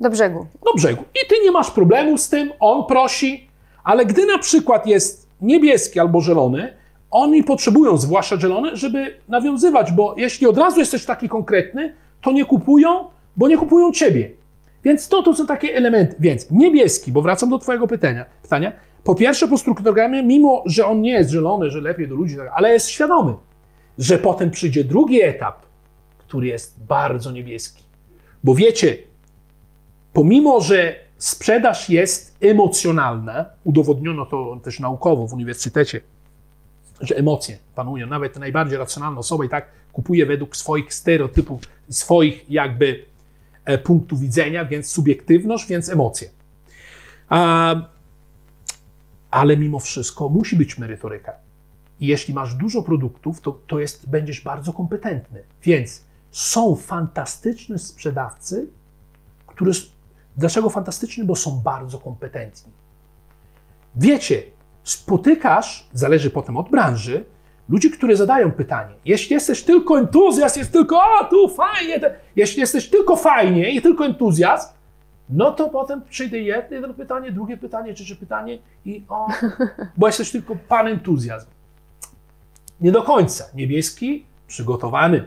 Do 0.00 0.10
brzegu. 0.10 0.46
do 0.64 0.72
brzegu. 0.74 1.02
I 1.14 1.28
ty 1.28 1.34
nie 1.44 1.50
masz 1.50 1.70
problemu 1.70 2.18
z 2.18 2.28
tym, 2.28 2.52
on 2.60 2.84
prosi, 2.86 3.49
ale 3.84 4.06
gdy 4.06 4.26
na 4.26 4.38
przykład 4.38 4.86
jest 4.86 5.28
niebieski 5.40 6.00
albo 6.00 6.20
zielony, 6.20 6.72
oni 7.10 7.44
potrzebują, 7.44 7.96
zwłaszcza 7.96 8.40
zielony, 8.40 8.76
żeby 8.76 9.14
nawiązywać, 9.28 9.92
bo 9.92 10.14
jeśli 10.16 10.46
od 10.46 10.58
razu 10.58 10.80
jesteś 10.80 11.04
taki 11.04 11.28
konkretny, 11.28 11.94
to 12.22 12.32
nie 12.32 12.44
kupują, 12.44 13.04
bo 13.36 13.48
nie 13.48 13.58
kupują 13.58 13.92
ciebie. 13.92 14.30
Więc 14.84 15.08
to, 15.08 15.22
to 15.22 15.34
są 15.34 15.46
takie 15.46 15.74
elementy. 15.74 16.16
Więc 16.18 16.50
niebieski, 16.50 17.12
bo 17.12 17.22
wracam 17.22 17.50
do 17.50 17.58
twojego 17.58 17.86
pytania, 17.86 18.24
pytania. 18.42 18.72
Po 19.04 19.14
pierwsze, 19.14 19.48
po 19.48 19.58
strukturogramie, 19.58 20.22
mimo 20.22 20.62
że 20.66 20.86
on 20.86 21.00
nie 21.00 21.10
jest 21.10 21.30
zielony, 21.30 21.70
że 21.70 21.80
lepiej 21.80 22.08
do 22.08 22.14
ludzi, 22.14 22.36
ale 22.54 22.72
jest 22.72 22.88
świadomy, 22.88 23.34
że 23.98 24.18
potem 24.18 24.50
przyjdzie 24.50 24.84
drugi 24.84 25.22
etap, 25.22 25.66
który 26.18 26.46
jest 26.46 26.84
bardzo 26.84 27.32
niebieski. 27.32 27.82
Bo 28.44 28.54
wiecie, 28.54 28.96
pomimo 30.12 30.60
że 30.60 30.94
sprzedaż 31.20 31.88
jest 31.88 32.36
emocjonalna, 32.40 33.44
udowodniono 33.64 34.26
to 34.26 34.60
też 34.64 34.80
naukowo 34.80 35.26
w 35.26 35.32
uniwersytecie, 35.32 36.00
że 37.00 37.16
emocje 37.16 37.58
panują, 37.74 38.06
nawet 38.06 38.36
najbardziej 38.38 38.78
racjonalna 38.78 39.18
osoba 39.20 39.44
i 39.44 39.48
tak 39.48 39.66
kupuje 39.92 40.26
według 40.26 40.56
swoich 40.56 40.94
stereotypów, 40.94 41.60
swoich 41.90 42.50
jakby 42.50 43.04
e, 43.64 43.78
punktów 43.78 44.20
widzenia, 44.20 44.64
więc 44.64 44.86
subiektywność, 44.86 45.66
więc 45.66 45.88
emocje. 45.88 46.30
A, 47.28 47.74
ale 49.30 49.56
mimo 49.56 49.78
wszystko 49.78 50.28
musi 50.28 50.56
być 50.56 50.78
merytoryka. 50.78 51.32
I 52.00 52.06
jeśli 52.06 52.34
masz 52.34 52.54
dużo 52.54 52.82
produktów, 52.82 53.40
to, 53.40 53.58
to 53.66 53.80
jest, 53.80 54.08
będziesz 54.08 54.40
bardzo 54.40 54.72
kompetentny. 54.72 55.42
Więc 55.62 56.04
są 56.30 56.76
fantastyczni 56.76 57.78
sprzedawcy, 57.78 58.66
którzy. 59.46 59.90
Dlaczego 60.40 60.70
fantastyczni? 60.70 61.24
Bo 61.24 61.36
są 61.36 61.60
bardzo 61.64 61.98
kompetentni. 61.98 62.72
Wiecie, 63.96 64.42
spotykasz, 64.84 65.88
zależy 65.92 66.30
potem 66.30 66.56
od 66.56 66.70
branży, 66.70 67.24
ludzi, 67.68 67.90
którzy 67.90 68.16
zadają 68.16 68.52
pytanie. 68.52 68.94
Jeśli 69.04 69.34
jesteś 69.34 69.62
tylko 69.62 69.98
entuzjazm, 69.98 70.58
jest 70.58 70.72
tylko, 70.72 70.96
o, 70.96 71.24
tu 71.24 71.48
fajnie. 71.48 72.00
te-" 72.00 72.14
Jeśli 72.36 72.60
jesteś 72.60 72.88
tylko 72.88 73.16
fajnie 73.16 73.70
i 73.70 73.82
tylko 73.82 74.06
entuzjazm, 74.06 74.68
no 75.28 75.52
to 75.52 75.68
potem 75.68 76.02
przyjdzie 76.10 76.42
jedno, 76.42 76.76
jedno 76.76 76.94
pytanie, 76.94 77.32
drugie 77.32 77.56
pytanie, 77.56 77.94
trzecie 77.94 78.16
pytanie 78.16 78.58
i 78.84 79.04
o, 79.08 79.28
bo 79.98 80.06
jesteś 80.06 80.30
tylko 80.30 80.56
pan 80.68 80.88
entuzjazm. 80.88 81.46
Nie 82.80 82.92
do 82.92 83.02
końca. 83.02 83.44
Niebieski, 83.54 84.26
przygotowany. 84.46 85.24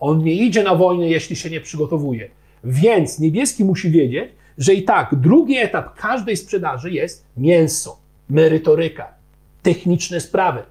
On 0.00 0.18
nie 0.18 0.32
idzie 0.32 0.62
na 0.62 0.74
wojnę, 0.74 1.08
jeśli 1.08 1.36
się 1.36 1.50
nie 1.50 1.60
przygotowuje. 1.60 2.30
Więc 2.64 3.18
niebieski 3.18 3.64
musi 3.64 3.90
wiedzieć, 3.90 4.32
że 4.58 4.74
i 4.74 4.82
tak 4.82 5.14
drugi 5.14 5.56
etap 5.56 5.94
każdej 5.94 6.36
sprzedaży 6.36 6.90
jest 6.90 7.26
mięso, 7.36 7.98
merytoryka, 8.30 9.08
techniczne 9.62 10.20
sprawy, 10.20 10.62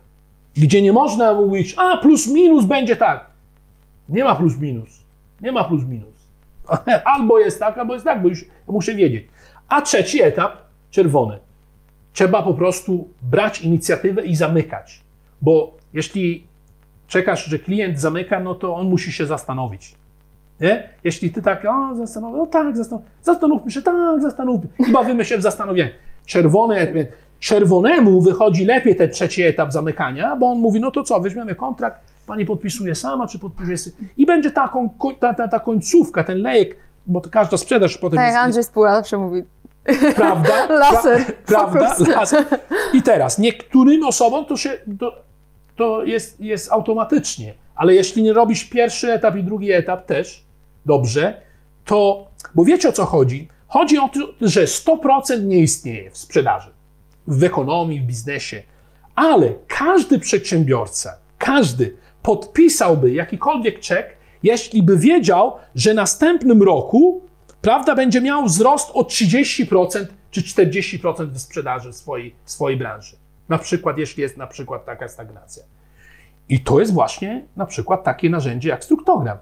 gdzie 0.56 0.82
nie 0.82 0.94
można 0.94 1.34
mówić, 1.34 1.76
a 1.78 1.98
plus 1.98 2.28
minus 2.28 2.66
będzie 2.66 2.96
tak. 2.96 3.26
Nie 4.10 4.24
ma 4.24 4.36
plus 4.36 4.58
minus. 4.58 5.04
Nie 5.41 5.52
ma 5.52 5.64
plus 5.64 5.84
minus. 5.86 6.14
Albo 7.16 7.39
jest 7.39 7.60
tak, 7.60 7.78
albo 7.78 7.94
jest 7.94 8.06
tak, 8.06 8.22
bo 8.22 8.30
już 8.30 8.46
muszę 8.68 8.96
wiedzieć. 8.96 9.28
A 9.68 9.82
trzeci 9.82 10.22
etap, 10.22 10.58
czerwony. 10.91 11.39
Trzeba 12.14 12.44
po 12.44 12.54
prostu 12.54 13.08
brać 13.22 13.62
inicjatywę 13.62 14.26
i 14.26 14.36
zamykać. 14.36 15.02
Bo 15.41 15.78
jeśli 15.94 16.48
czekasz, 17.08 17.46
że 17.46 17.60
klient 17.60 18.00
zamyka, 18.00 18.39
no 18.39 18.56
to 18.56 18.76
on 18.76 18.89
musi 18.89 19.12
się 19.12 19.26
zastanowić. 19.26 19.96
Nie? 20.64 20.89
Jeśli 21.03 21.32
ty 21.32 21.41
tak, 21.41 21.66
o, 21.66 21.95
zastanowię, 21.95 22.38
no 22.38 22.45
tak, 22.45 22.78
zastanów, 22.78 23.05
zastanówmy 23.22 23.72
się, 23.72 23.82
tak, 23.82 24.22
zastanówmy. 24.22 24.70
I 24.88 24.91
bawimy 24.91 25.26
się 25.26 25.38
w 25.38 25.41
zastanowienie. 25.41 25.91
Czerwony, 26.26 27.07
czerwonemu 27.39 28.22
wychodzi 28.22 28.66
lepiej 28.66 28.95
ten 28.95 29.09
trzeci 29.09 29.43
etap 29.43 29.72
zamykania, 29.72 30.36
bo 30.36 30.51
on 30.51 30.57
mówi, 30.59 30.80
no 30.80 30.91
to 30.91 31.03
co, 31.03 31.20
weźmiemy 31.20 31.55
kontrakt, 31.55 32.01
pani 32.28 32.45
podpisuje 32.45 32.95
sama, 32.95 33.28
czy 33.28 33.39
podpisuje 33.39 33.95
I 34.18 34.26
będzie 34.26 34.51
taką, 34.51 34.89
ta, 35.20 35.34
ta, 35.34 35.47
ta 35.47 35.59
końcówka, 35.59 36.24
ten 36.24 36.41
lejek, 36.41 36.76
bo 37.07 37.22
to 37.22 37.30
każda 37.30 37.57
sprzedaż 37.57 37.97
potem 37.97 38.18
Tak, 38.18 38.26
jest, 38.26 38.38
Andrzej 38.38 38.64
Spółka 38.64 38.95
zawsze 38.95 39.18
mówi, 39.18 39.43
prawda? 40.16 40.68
Laser, 40.80 41.26
Pra, 41.26 41.68
prawda? 41.68 41.95
Laser. 42.07 42.45
I 42.93 43.01
teraz, 43.01 43.38
niektórym 43.39 44.03
osobom 44.03 44.45
to 44.45 44.57
się, 44.57 44.70
to, 44.99 45.16
to 45.76 46.03
jest, 46.03 46.41
jest 46.41 46.72
automatycznie, 46.72 47.53
ale 47.76 47.95
jeśli 47.95 48.24
nie 48.24 48.34
robisz 48.34 48.66
pierwszy 48.66 49.14
etap 49.14 49.36
i 49.36 49.43
drugi 49.43 49.72
etap 49.72 50.05
też 50.05 50.43
dobrze, 50.86 51.42
to, 51.86 52.28
bo 52.56 52.66
wiecie 52.66 52.90
o 52.90 52.92
co 52.92 53.06
chodzi? 53.06 53.48
Chodzi 53.68 53.98
o 53.98 54.10
to, 54.10 54.20
że 54.42 54.66
100% 54.66 55.44
nie 55.44 55.58
istnieje 55.58 56.12
w 56.12 56.18
sprzedaży, 56.18 56.72
w 57.28 57.44
ekonomii, 57.44 58.00
w 58.00 58.04
biznesie, 58.04 58.64
ale 59.16 59.54
każdy 59.68 60.20
przedsiębiorca, 60.20 61.18
każdy 61.38 61.98
podpisałby 62.22 63.12
jakikolwiek 63.12 63.80
czek, 63.80 64.18
jeśli 64.44 64.84
by 64.84 64.98
wiedział, 64.98 65.54
że 65.76 65.94
następnym 65.94 66.64
roku, 66.64 67.22
prawda, 67.62 67.96
będzie 67.96 68.22
miał 68.22 68.46
wzrost 68.46 68.92
o 68.94 69.02
30% 69.02 70.06
czy 70.32 70.42
40% 70.42 71.28
w 71.28 71.40
sprzedaży 71.40 71.92
w 71.92 71.96
swojej, 71.96 72.36
w 72.44 72.52
swojej 72.52 72.80
branży. 72.80 73.16
Na 73.50 73.58
przykład, 73.58 73.98
jeśli 73.98 74.22
jest 74.22 74.38
na 74.38 74.48
przykład 74.48 74.86
taka 74.86 75.08
stagnacja. 75.08 75.64
I 76.50 76.60
to 76.60 76.80
jest 76.80 76.94
właśnie 76.94 77.46
na 77.56 77.66
przykład 77.66 78.04
takie 78.04 78.30
narzędzie 78.30 78.70
jak 78.70 78.84
struktogram. 78.84 79.38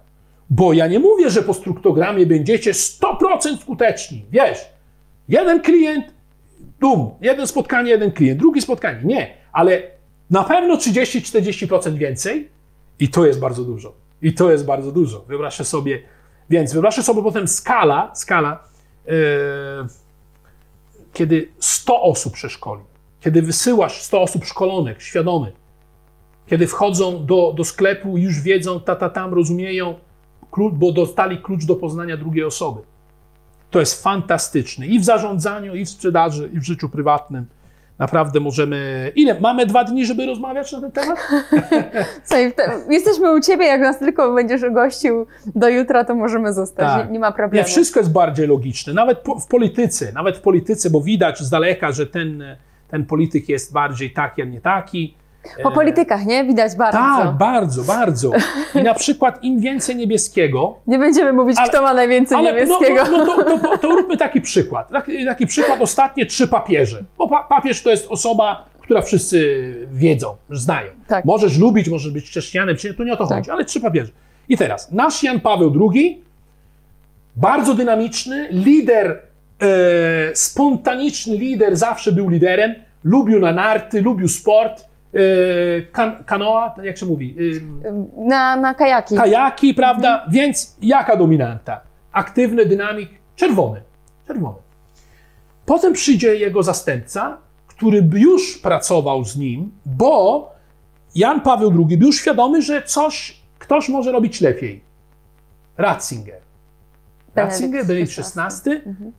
Bo 0.52 0.74
ja 0.74 0.88
nie 0.88 1.00
mówię, 1.00 1.30
że 1.30 1.42
po 1.42 1.54
struktogramie 1.54 2.26
będziecie 2.26 2.72
100% 2.72 3.62
skuteczni. 3.62 4.26
Wiesz, 4.32 4.60
jeden 5.30 5.62
klient, 5.62 6.06
dum, 6.80 7.10
jedno 7.22 7.48
spotkanie, 7.48 7.90
jeden 7.90 8.12
klient, 8.12 8.40
drugie 8.40 8.62
spotkanie. 8.62 9.02
Nie, 9.04 9.34
ale 9.52 9.82
na 10.30 10.44
pewno 10.44 10.76
30-40% 10.76 11.94
więcej 11.94 12.50
i 13.00 13.10
to 13.10 13.26
jest 13.26 13.40
bardzo 13.40 13.64
dużo. 13.64 13.94
I 14.22 14.34
to 14.34 14.52
jest 14.52 14.66
bardzo 14.66 14.92
dużo. 14.92 15.20
Wyobraźcie 15.28 15.64
sobie, 15.64 16.02
więc 16.50 16.74
wyobraźcie 16.74 17.04
sobie 17.04 17.24
potem 17.24 17.48
skala, 17.48 18.12
skala, 18.16 18.64
e, 19.08 19.12
kiedy 21.14 21.50
100 21.60 22.02
osób 22.02 22.34
przeszkoli, 22.34 22.82
kiedy 23.22 23.42
wysyłasz 23.42 24.02
100 24.02 24.22
osób 24.22 24.46
szkolonych, 24.46 25.04
świadomych, 25.04 25.54
kiedy 26.48 26.68
wchodzą 26.68 27.26
do, 27.26 27.54
do 27.58 27.64
sklepu 27.64 28.18
już 28.18 28.42
wiedzą, 28.42 28.80
ta, 28.80 28.96
ta, 28.96 29.10
tam, 29.10 29.34
rozumieją, 29.34 29.96
klucz, 30.52 30.74
bo 30.74 30.92
dostali 30.92 31.38
klucz 31.38 31.66
do 31.66 31.76
poznania 31.76 32.18
drugiej 32.18 32.44
osoby. 32.44 32.82
To 33.70 33.80
jest 33.80 34.04
fantastyczne 34.04 34.88
i 34.88 35.00
w 35.00 35.04
zarządzaniu, 35.04 35.76
i 35.76 35.86
w 35.86 35.90
sprzedaży, 35.90 36.50
i 36.54 36.60
w 36.60 36.64
życiu 36.64 36.90
prywatnym. 36.90 37.46
Naprawdę 38.00 38.40
możemy. 38.40 39.12
Ile? 39.16 39.40
Mamy 39.40 39.66
dwa 39.66 39.84
dni, 39.84 40.06
żeby 40.06 40.26
rozmawiać 40.26 40.72
na 40.72 40.82
ten 40.82 40.92
temat? 40.92 41.18
Słuchaj, 42.26 42.54
te- 42.54 42.72
jesteśmy 42.90 43.34
u 43.36 43.40
ciebie, 43.40 43.66
jak 43.66 43.82
nas 43.82 44.00
tylko 44.00 44.34
będziesz 44.34 44.62
gościł 44.72 45.26
do 45.56 45.70
jutra, 45.70 46.04
to 46.06 46.16
możemy 46.16 46.54
zostać, 46.54 46.86
Tak. 46.88 47.06
nie, 47.08 47.14
nie 47.14 47.20
ma 47.20 47.28
Nie, 47.28 47.34
problemu. 47.34 47.68
wszystko 47.68 48.00
jest 48.00 48.12
bardziej 48.12 48.48
logiczne. 48.48 48.94
Nawet 48.94 49.20
po, 49.20 49.40
w 49.40 49.48
polityce, 49.48 50.12
nawet 50.14 50.38
w 50.38 50.42
polityce, 50.42 50.90
bo 50.90 51.02
widać 51.02 51.40
z 51.40 51.50
daleka, 51.50 51.92
że 51.92 52.08
ten, 52.08 52.44
ten 52.88 53.06
polityk 53.06 53.50
jest 53.50 53.74
bardziej 53.74 54.12
taki, 54.14 54.42
a 54.42 54.46
nie 54.46 54.62
taki. 54.62 55.16
Po 55.64 55.72
politykach, 55.72 56.26
nie? 56.26 56.44
Widać 56.44 56.76
bardzo. 56.76 56.98
Tak, 56.98 57.32
bardzo, 57.32 57.84
bardzo. 57.84 58.32
I 58.76 58.84
na 58.84 58.94
przykład 58.94 59.44
im 59.44 59.60
więcej 59.60 59.96
niebieskiego, 59.96 60.76
Nie 60.88 61.00
będziemy 61.00 61.34
mówić, 61.34 61.58
Ale- 61.60 61.70
kto 61.70 61.82
ma 61.82 61.94
najwięcej 61.94 62.38
Ale 62.38 62.54
niebieskiego. 62.54 63.04
No, 63.12 63.18
no, 63.18 63.26
no 63.26 63.58
to, 63.58 63.58
to, 63.68 63.78
to 63.78 63.88
róbmy 63.90 64.18
taki 64.18 64.42
przykład. 64.42 64.90
Taki, 64.90 65.26
taki 65.26 65.48
przykład 65.48 65.82
ostatnie 65.82 66.26
trzy 66.26 66.48
papieże. 66.48 67.04
Bo 67.18 67.28
pa, 67.28 67.44
papież 67.44 67.84
to 67.84 67.90
jest 67.90 68.08
osoba, 68.10 68.66
która 68.82 69.02
wszyscy 69.02 69.74
wiedzą, 69.92 70.36
znają. 70.50 70.92
Tak. 71.08 71.26
Możesz 71.26 71.58
lubić, 71.58 71.90
możesz 71.90 72.12
być 72.14 72.26
chrześcijanem, 72.30 72.76
czy 72.78 72.88
nie, 72.88 72.94
to 72.94 73.04
nie 73.04 73.14
o 73.14 73.18
to 73.18 73.28
Tak. 73.28 73.38
chodzi, 73.38 73.52
ale 73.52 73.66
trzy 73.66 73.82
papieże. 73.82 74.12
I 74.50 74.58
teraz, 74.58 74.92
nasz 74.92 75.24
Jan 75.24 75.40
Paweł 75.40 75.90
II, 75.94 76.22
bardzo 77.36 77.74
dynamiczny, 77.74 78.48
lider, 78.52 79.20
e, 79.62 80.36
spontaniczny 80.36 81.38
lider, 81.38 81.76
zawsze 81.78 82.12
był 82.12 82.30
liderem, 82.30 82.76
lubił 83.04 83.40
na 83.40 83.52
narty, 83.52 84.02
lubił 84.02 84.28
sport, 84.28 84.82
e, 84.82 84.84
kan, 85.92 86.24
kanoa, 86.26 86.76
jak 86.84 86.98
się 86.98 87.06
mówi? 87.06 87.36
E, 87.86 87.92
Na, 88.28 88.56
na 88.56 88.74
kajaki. 88.74 89.16
kajaki, 89.16 89.74
prawda? 89.74 90.26
Więc 90.32 90.78
jaka 90.82 91.16
dominanta? 91.16 91.82
Aktywny 92.12 92.66
dynamik, 92.66 93.10
czerwony. 93.36 93.82
Czerwony. 94.28 94.58
Potem 95.66 95.94
przyjdzie 95.94 96.36
jego 96.36 96.64
zastępca, 96.64 97.38
który 97.68 98.10
już 98.14 98.58
pracował 98.58 99.26
z 99.26 99.38
nim, 99.38 99.72
bo 99.86 100.52
Jan 101.16 101.42
Paweł 101.42 101.86
II 101.90 101.98
był 101.98 102.14
świadomy, 102.14 102.62
że 102.62 102.82
coś, 102.84 103.42
ktoś 103.60 103.90
może 103.90 104.12
robić 104.12 104.42
lepiej. 104.42 104.82
Ratzinger. 105.78 106.40
Ratzinger, 107.36 107.86
Benedykt 107.86 108.20
XVI. 108.20 108.72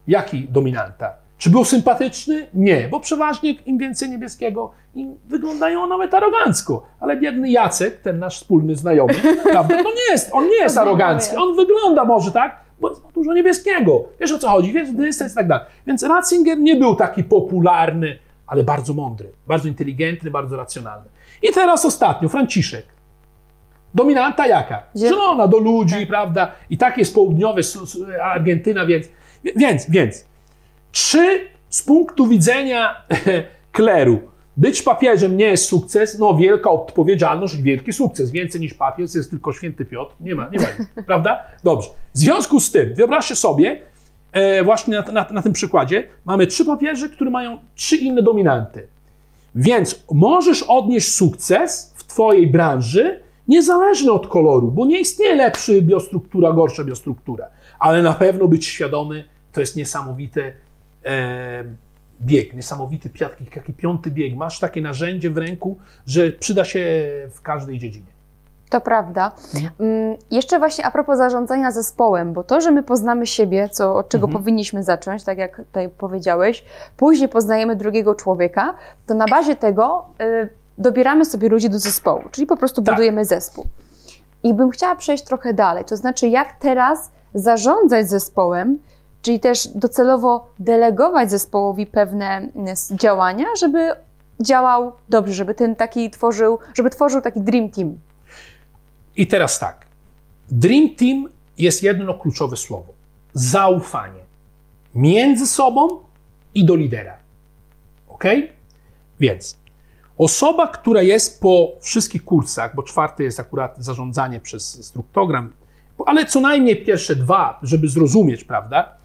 Jaki 0.06 0.48
dominanta? 0.48 1.14
Czy 1.38 1.50
był 1.50 1.64
sympatyczny? 1.64 2.46
Nie, 2.54 2.88
bo 2.88 3.00
przeważnie 3.00 3.50
im 3.50 3.78
więcej 3.78 4.10
niebieskiego, 4.10 4.72
im 4.94 5.16
wyglądają 5.24 5.86
nawet 5.86 6.14
arogancko. 6.14 6.86
Ale 7.00 7.16
biedny 7.16 7.50
Jacek, 7.50 8.00
ten 8.00 8.18
nasz 8.18 8.36
wspólny 8.36 8.76
znajomy, 8.76 9.14
prawda, 9.52 9.76
to 9.82 9.90
nie 9.90 10.12
jest, 10.12 10.30
on 10.32 10.48
nie 10.48 10.56
jest 10.56 10.78
arogancki. 10.78 11.36
On 11.36 11.56
wygląda 11.56 12.04
może 12.04 12.32
tak, 12.32 12.60
bo 12.80 12.88
jest 12.88 13.02
dużo 13.14 13.34
niebieskiego. 13.34 14.04
Wiesz 14.20 14.32
o 14.32 14.38
co 14.38 14.48
chodzi, 14.48 14.72
wiesz, 14.72 14.90
dystans 14.90 15.32
i 15.32 15.34
tak 15.34 15.48
dalej. 15.48 15.66
Więc 15.86 16.02
Ratzinger 16.02 16.58
nie 16.58 16.76
był 16.76 16.94
taki 16.94 17.24
popularny, 17.24 18.18
ale 18.46 18.64
bardzo 18.64 18.94
mądry, 18.94 19.32
bardzo 19.46 19.68
inteligentny, 19.68 20.30
bardzo 20.30 20.56
racjonalny. 20.56 21.08
I 21.42 21.52
teraz 21.52 21.84
ostatnio, 21.84 22.28
Franciszek. 22.28 22.86
Dominanta 23.94 24.46
jaka? 24.46 24.82
Zie- 24.94 25.08
Zielona 25.08 25.48
do 25.48 25.58
ludzi, 25.58 26.06
prawda? 26.06 26.52
I 26.70 26.78
tak 26.78 26.98
jest 26.98 27.14
południowe 27.14 27.60
Argentyna, 28.22 28.86
więc, 28.86 29.06
więc, 29.56 29.90
więc 29.90 30.24
czy 30.92 31.40
z 31.68 31.82
punktu 31.82 32.26
widzenia 32.26 32.96
kleru 33.72 34.20
być 34.56 34.82
papieżem 34.82 35.36
nie 35.36 35.44
jest 35.44 35.64
sukces? 35.64 36.18
No, 36.18 36.34
wielka 36.34 36.70
odpowiedzialność 36.70 37.54
i 37.54 37.62
wielki 37.62 37.92
sukces. 37.92 38.30
Więcej 38.30 38.60
niż 38.60 38.74
papież 38.74 39.14
jest 39.14 39.30
tylko 39.30 39.52
święty 39.52 39.84
Piotr. 39.84 40.14
Nie 40.20 40.34
ma, 40.34 40.48
nie 40.48 40.58
ma 40.58 40.66
prawda? 41.06 41.44
Dobrze. 41.64 41.88
W 42.14 42.18
związku 42.18 42.60
z 42.60 42.70
tym, 42.70 42.94
wyobraźcie 42.94 43.36
sobie, 43.36 43.80
e, 44.32 44.64
właśnie 44.64 44.96
na, 44.96 45.12
na, 45.12 45.26
na 45.30 45.42
tym 45.42 45.52
przykładzie, 45.52 46.08
mamy 46.24 46.46
trzy 46.46 46.64
papieże, 46.64 47.08
które 47.08 47.30
mają 47.30 47.58
trzy 47.74 47.96
inne 47.96 48.22
dominanty. 48.22 48.86
Więc 49.54 50.04
możesz 50.12 50.62
odnieść 50.62 51.14
sukces 51.14 51.94
w 51.96 52.04
Twojej 52.04 52.46
branży 52.46 53.20
niezależnie 53.48 54.12
od 54.12 54.26
koloru, 54.26 54.70
bo 54.70 54.86
nie 54.86 55.00
istnieje 55.00 55.34
lepszy 55.34 55.82
biostruktura, 55.82 56.52
gorsza 56.52 56.84
biostruktura. 56.84 57.46
Ale 57.78 58.02
na 58.02 58.12
pewno 58.12 58.48
być 58.48 58.66
świadomy, 58.66 59.24
to 59.52 59.60
jest 59.60 59.76
niesamowity 59.76 60.52
e, 61.04 61.64
bieg, 62.26 62.54
niesamowity 62.54 63.10
piatki, 63.10 63.46
taki 63.46 63.72
piąty 63.72 64.10
bieg. 64.10 64.36
Masz 64.36 64.60
takie 64.60 64.80
narzędzie 64.82 65.30
w 65.30 65.38
ręku, 65.38 65.76
że 66.06 66.30
przyda 66.30 66.64
się 66.64 66.80
w 67.34 67.42
każdej 67.42 67.78
dziedzinie. 67.78 68.06
To 68.70 68.80
prawda. 68.80 69.32
Mm, 69.80 70.16
Jeszcze 70.30 70.58
właśnie 70.58 70.86
a 70.86 70.90
propos 70.90 71.18
zarządzania 71.18 71.70
zespołem, 71.70 72.32
bo 72.32 72.44
to, 72.44 72.60
że 72.60 72.70
my 72.70 72.82
poznamy 72.82 73.26
siebie, 73.26 73.68
co, 73.68 73.96
od 73.96 74.08
czego 74.08 74.26
Mhm. 74.26 74.42
powinniśmy 74.42 74.82
zacząć, 74.82 75.24
tak 75.24 75.38
jak 75.38 75.56
tutaj 75.56 75.88
powiedziałeś, 75.88 76.64
później 76.96 77.28
poznajemy 77.28 77.76
drugiego 77.76 78.14
człowieka, 78.14 78.74
to 79.06 79.14
na 79.14 79.26
bazie 79.26 79.56
tego 79.56 80.04
y, 80.20 80.48
dobieramy 80.78 81.24
sobie 81.24 81.48
ludzi 81.48 81.70
do 81.70 81.78
zespołu, 81.78 82.22
czyli 82.30 82.46
po 82.46 82.56
prostu 82.56 82.82
Tak. 82.82 82.94
budujemy 82.94 83.24
zespół. 83.24 83.66
I 84.42 84.54
bym 84.54 84.70
chciała 84.70 84.96
przejść 84.96 85.24
trochę 85.24 85.54
dalej, 85.54 85.84
to 85.84 85.96
znaczy 85.96 86.28
jak 86.28 86.52
teraz 86.58 87.10
zarządzać 87.34 88.08
zespołem, 88.10 88.78
czyli 89.22 89.40
też 89.40 89.68
docelowo 89.68 90.52
delegować 90.58 91.30
zespołowi 91.30 91.86
pewne 91.86 92.26
mm, 92.26 92.76
działania, 92.90 93.46
żeby 93.58 93.90
działał 94.40 94.92
dobrze, 95.08 95.34
żeby 95.34 95.54
ten 95.54 95.76
taki 95.76 96.10
tworzył, 96.10 96.58
żeby 96.74 96.90
tworzył 96.90 97.20
taki 97.20 97.40
dream 97.40 97.70
team. 97.70 97.98
I 99.16 99.26
teraz 99.26 99.58
tak. 99.58 99.86
Dream 100.50 100.90
Team 100.96 101.28
jest 101.58 101.82
jedno 101.82 102.14
kluczowe 102.14 102.56
słowo. 102.56 102.92
zaufanie 103.34 104.20
między 104.94 105.46
sobą 105.46 105.88
i 106.54 106.64
do 106.64 106.76
lidera. 106.76 107.16
Ok? 108.08 108.24
Więc 109.20 109.56
osoba, 110.18 110.66
która 110.66 111.02
jest 111.02 111.40
po 111.40 111.72
wszystkich 111.80 112.24
kursach, 112.24 112.74
bo 112.74 112.82
czwarty 112.82 113.24
jest 113.24 113.40
akurat 113.40 113.74
zarządzanie 113.78 114.40
przez 114.40 114.86
struktogram, 114.86 115.52
ale 116.06 116.26
co 116.26 116.40
najmniej 116.40 116.84
pierwsze 116.84 117.16
dwa, 117.16 117.58
żeby 117.62 117.88
zrozumieć, 117.88 118.44
prawda? 118.44 119.01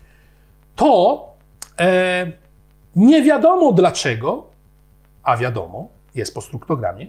To 0.78 1.26
e, 1.80 2.32
nie 2.96 3.24
wiadomo 3.24 3.72
dlaczego, 3.72 4.48
a 5.24 5.38
wiadomo, 5.38 5.88
jest 6.16 6.34
po 6.34 6.42
struktogramie, 6.42 7.08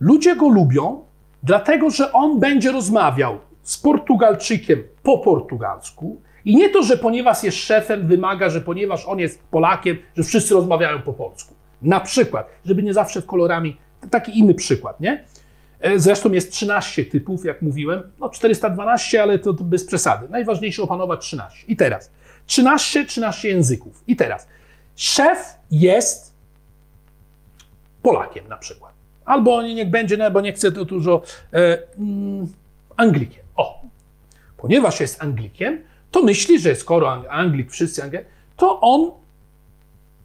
ludzie 0.00 0.36
go 0.36 0.48
lubią, 0.48 1.04
dlatego 1.42 1.90
że 1.90 2.12
on 2.12 2.40
będzie 2.40 2.72
rozmawiał 2.72 3.38
z 3.62 3.78
Portugalczykiem 3.78 4.82
po 5.02 5.18
portugalsku. 5.18 6.20
I 6.44 6.56
nie 6.56 6.70
to, 6.70 6.82
że 6.82 6.96
ponieważ 6.96 7.42
jest 7.42 7.56
szefem, 7.56 8.06
wymaga, 8.06 8.50
że 8.50 8.60
ponieważ 8.60 9.06
on 9.06 9.18
jest 9.18 9.42
Polakiem, 9.42 9.96
że 10.16 10.22
wszyscy 10.22 10.54
rozmawiają 10.54 11.02
po 11.02 11.12
polsku. 11.12 11.54
Na 11.82 12.00
przykład, 12.00 12.48
żeby 12.64 12.82
nie 12.82 12.94
zawsze 12.94 13.22
w 13.22 13.26
kolorami, 13.26 13.76
taki 14.10 14.38
inny 14.38 14.54
przykład, 14.54 15.00
nie? 15.00 15.24
E, 15.80 15.98
Zresztą 15.98 16.32
jest 16.32 16.52
13 16.52 17.04
typów, 17.04 17.44
jak 17.44 17.62
mówiłem, 17.62 18.02
no 18.20 18.28
412, 18.28 19.22
ale 19.22 19.38
to, 19.38 19.54
to 19.54 19.64
bez 19.64 19.86
przesady. 19.86 20.28
Najważniejsze 20.28 20.82
opanować 20.82 21.20
13. 21.20 21.64
I 21.68 21.76
teraz 21.76 22.10
13, 22.46 23.04
13 23.04 23.48
języków. 23.48 24.04
I 24.06 24.16
teraz 24.16 24.46
szef 24.96 25.54
jest 25.70 26.32
Polakiem 28.02 28.48
na 28.48 28.56
przykład. 28.56 28.92
Albo 29.24 29.62
niech 29.62 29.90
będzie, 29.90 30.16
no, 30.16 30.30
bo 30.30 30.40
nie 30.40 30.52
chcę 30.52 30.72
to 30.72 30.84
dużo, 30.84 31.22
e, 31.52 31.78
mm, 31.98 32.48
Anglikiem. 32.96 33.44
O, 33.56 33.82
ponieważ 34.56 35.00
jest 35.00 35.22
Anglikiem, 35.22 35.82
to 36.10 36.22
myśli, 36.22 36.58
że 36.58 36.76
skoro 36.76 37.06
Ang- 37.06 37.26
Anglik, 37.28 37.70
wszyscy 37.70 38.02
Anglik, 38.02 38.24
to 38.56 38.80
on 38.80 39.10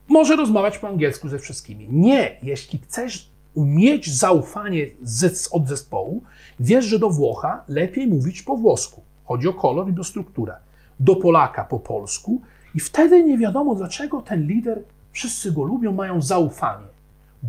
może 0.08 0.36
rozmawiać 0.36 0.78
po 0.78 0.88
angielsku 0.88 1.30
ze 1.30 1.40
wszystkimi. 1.40 1.88
Nie, 1.90 2.38
jeśli 2.44 2.80
chcesz 2.80 3.30
mieć 3.56 4.14
zaufanie 4.14 4.88
ze, 5.02 5.30
od 5.52 5.68
zespołu, 5.68 6.24
wiesz, 6.60 6.86
że 6.86 7.00
do 7.00 7.10
Włocha 7.10 7.64
lepiej 7.68 8.08
mówić 8.08 8.42
po 8.42 8.58
włosku. 8.58 9.02
Chodzi 9.26 9.48
o 9.48 9.54
kolor 9.54 9.90
i 9.90 9.94
do 9.94 10.04
strukturę. 10.04 10.56
Do 11.02 11.16
Polaka 11.16 11.64
po 11.64 11.80
polsku 11.80 12.42
i 12.76 12.80
wtedy 12.80 13.24
nie 13.24 13.38
wiadomo, 13.38 13.76
dlaczego 13.76 14.22
ten 14.22 14.48
lider, 14.48 14.84
wszyscy 15.12 15.52
go 15.52 15.64
lubią, 15.64 15.92
mają 15.92 16.22
zaufanie. 16.22 16.88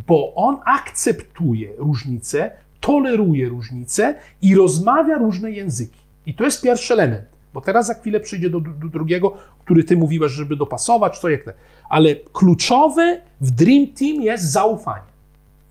Bo 0.07 0.35
on 0.35 0.57
akceptuje 0.65 1.73
różnice, 1.79 2.51
toleruje 2.81 3.49
różnice 3.49 4.15
i 4.43 4.55
rozmawia 4.55 5.19
różne 5.19 5.51
języki. 5.51 6.01
I 6.27 6.35
to 6.35 6.45
jest 6.45 6.63
pierwszy 6.63 6.93
element. 6.93 7.25
Bo 7.55 7.61
teraz 7.61 7.87
za 7.87 7.95
chwilę 7.95 8.21
przyjdzie 8.21 8.51
do, 8.51 8.61
do 8.61 8.89
drugiego, 8.89 9.37
który 9.65 9.85
ty 9.85 9.97
mówiłeś, 9.97 10.33
żeby 10.33 10.57
dopasować, 10.57 11.21
to 11.21 11.29
jak 11.29 11.45
te. 11.45 11.53
Ale 11.89 12.15
kluczowe 12.15 13.21
w 13.41 13.51
Dream 13.51 13.87
Team 13.87 14.23
jest 14.23 14.45
zaufanie. 14.45 15.13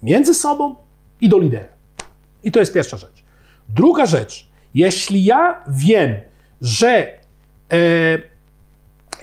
Między 0.04 0.34
sobą 0.34 0.76
i 1.22 1.30
do 1.30 1.40
lidera. 1.40 1.68
I 2.44 2.52
to 2.52 2.60
jest 2.60 2.74
pierwsza 2.74 2.98
rzecz. 2.98 3.24
Druga 3.70 4.06
rzecz. 4.06 4.48
Jeśli 4.74 5.24
ja 5.24 5.64
wiem, 5.68 6.16
że 6.62 7.21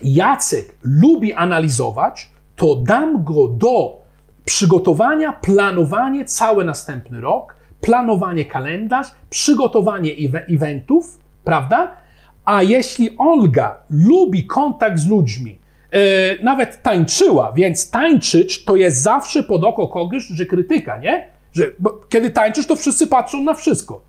Jacek 0.02 0.74
lubi 0.82 1.32
analizować, 1.32 2.30
to 2.56 2.74
dam 2.74 3.24
go 3.24 3.48
do 3.48 4.02
przygotowania, 4.44 5.32
planowanie 5.32 6.24
cały 6.24 6.64
następny 6.64 7.20
rok, 7.20 7.54
planowanie 7.80 8.44
kalendarz, 8.44 9.06
przygotowanie 9.30 10.12
eventów, 10.50 11.18
prawda? 11.44 11.96
A 12.44 12.62
jeśli 12.62 13.18
Olga 13.18 13.76
lubi 13.90 14.46
kontakt 14.46 14.98
z 14.98 15.06
ludźmi, 15.08 15.58
e, 15.90 15.98
nawet 16.42 16.82
tańczyła, 16.82 17.52
więc 17.52 17.90
tańczyć 17.90 18.64
to 18.64 18.76
jest 18.76 19.02
zawsze 19.02 19.42
pod 19.42 19.64
oko 19.64 19.88
kogoś, 19.88 20.26
że 20.26 20.46
krytyka, 20.46 20.98
nie? 20.98 21.28
Że, 21.52 21.64
kiedy 22.08 22.30
tańczysz, 22.30 22.66
to 22.66 22.76
wszyscy 22.76 23.06
patrzą 23.06 23.42
na 23.42 23.54
wszystko. 23.54 24.00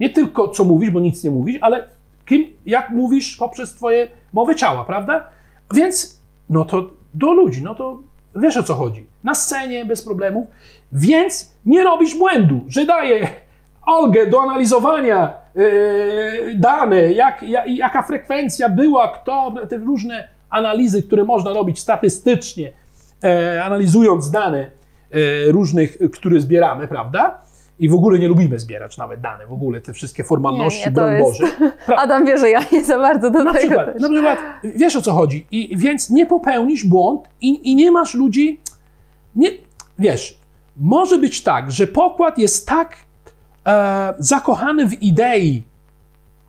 Nie 0.00 0.10
tylko 0.10 0.48
co 0.48 0.64
mówisz, 0.64 0.90
bo 0.90 1.00
nic 1.00 1.24
nie 1.24 1.30
mówisz, 1.30 1.58
ale 1.60 1.88
kim, 2.28 2.46
jak 2.66 2.90
mówisz 2.90 3.36
poprzez 3.36 3.74
twoje 3.74 4.08
mowy 4.32 4.54
ciała, 4.54 4.84
prawda? 4.84 5.28
Więc, 5.74 6.20
no 6.50 6.64
to 6.64 6.90
do 7.14 7.32
ludzi, 7.32 7.62
no 7.62 7.74
to 7.74 7.98
wiesz 8.36 8.56
o 8.56 8.62
co 8.62 8.74
chodzi. 8.74 9.06
Na 9.24 9.34
scenie 9.34 9.84
bez 9.84 10.04
problemów, 10.04 10.46
więc 10.92 11.52
nie 11.66 11.84
robisz 11.84 12.18
błędu, 12.18 12.64
że 12.68 12.86
daję 12.86 13.28
Olgę 13.86 14.26
do 14.26 14.42
analizowania 14.42 15.32
yy, 15.54 16.54
dane, 16.54 17.12
jak, 17.12 17.42
jak, 17.42 17.68
jaka 17.68 18.02
frekwencja 18.02 18.68
była, 18.68 19.08
kto, 19.08 19.54
te 19.68 19.76
różne 19.76 20.28
analizy, 20.50 21.02
które 21.02 21.24
można 21.24 21.52
robić 21.52 21.78
statystycznie, 21.78 22.72
e, 23.24 23.64
analizując 23.64 24.30
dane 24.30 24.58
e, 24.58 24.70
różnych, 25.52 25.98
które 26.12 26.40
zbieramy, 26.40 26.88
prawda? 26.88 27.40
I 27.78 27.88
w 27.88 27.94
ogóle 27.94 28.18
nie 28.18 28.28
lubimy 28.28 28.58
zbierać 28.58 28.96
nawet 28.98 29.20
dane, 29.20 29.46
w 29.46 29.52
ogóle 29.52 29.80
te 29.80 29.92
wszystkie 29.92 30.24
formalności, 30.24 30.80
Nie, 30.80 30.86
nie, 30.86 30.92
broń 30.92 31.12
jest- 31.12 31.22
Boże. 31.40 31.52
Adam 32.02 32.26
wie, 32.26 32.38
że 32.38 32.50
ja 32.50 32.60
nie 32.72 32.84
za 32.84 32.98
bardzo 32.98 33.30
do 33.30 33.44
na 33.44 33.52
tego 33.52 33.66
przykład, 33.66 33.92
też. 33.92 34.02
na 34.02 34.08
przykład, 34.08 34.38
wiesz 34.64 34.96
o 34.96 35.02
co 35.02 35.12
chodzi, 35.12 35.46
I 35.50 35.76
więc 35.76 36.10
nie 36.10 36.26
popełnisz 36.26 36.84
błąd 36.84 37.28
i, 37.40 37.70
i 37.70 37.74
nie 37.76 37.90
masz 37.90 38.14
ludzi, 38.14 38.60
nie, 39.36 39.50
wiesz, 39.98 40.38
może 40.76 41.18
być 41.18 41.42
tak, 41.42 41.72
że 41.72 41.86
pokład 41.86 42.38
jest 42.38 42.68
tak 42.68 42.96
e, 43.66 44.14
zakochany 44.18 44.86
w 44.86 45.02
idei, 45.02 45.62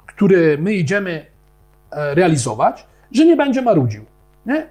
które 0.06 0.58
my 0.58 0.74
idziemy 0.74 1.26
e, 1.92 2.16
realizować, 2.16 2.88
że 3.12 3.26
nie 3.26 3.36
będzie 3.36 3.62
marudził. 3.62 4.06
Nie? 4.46 4.68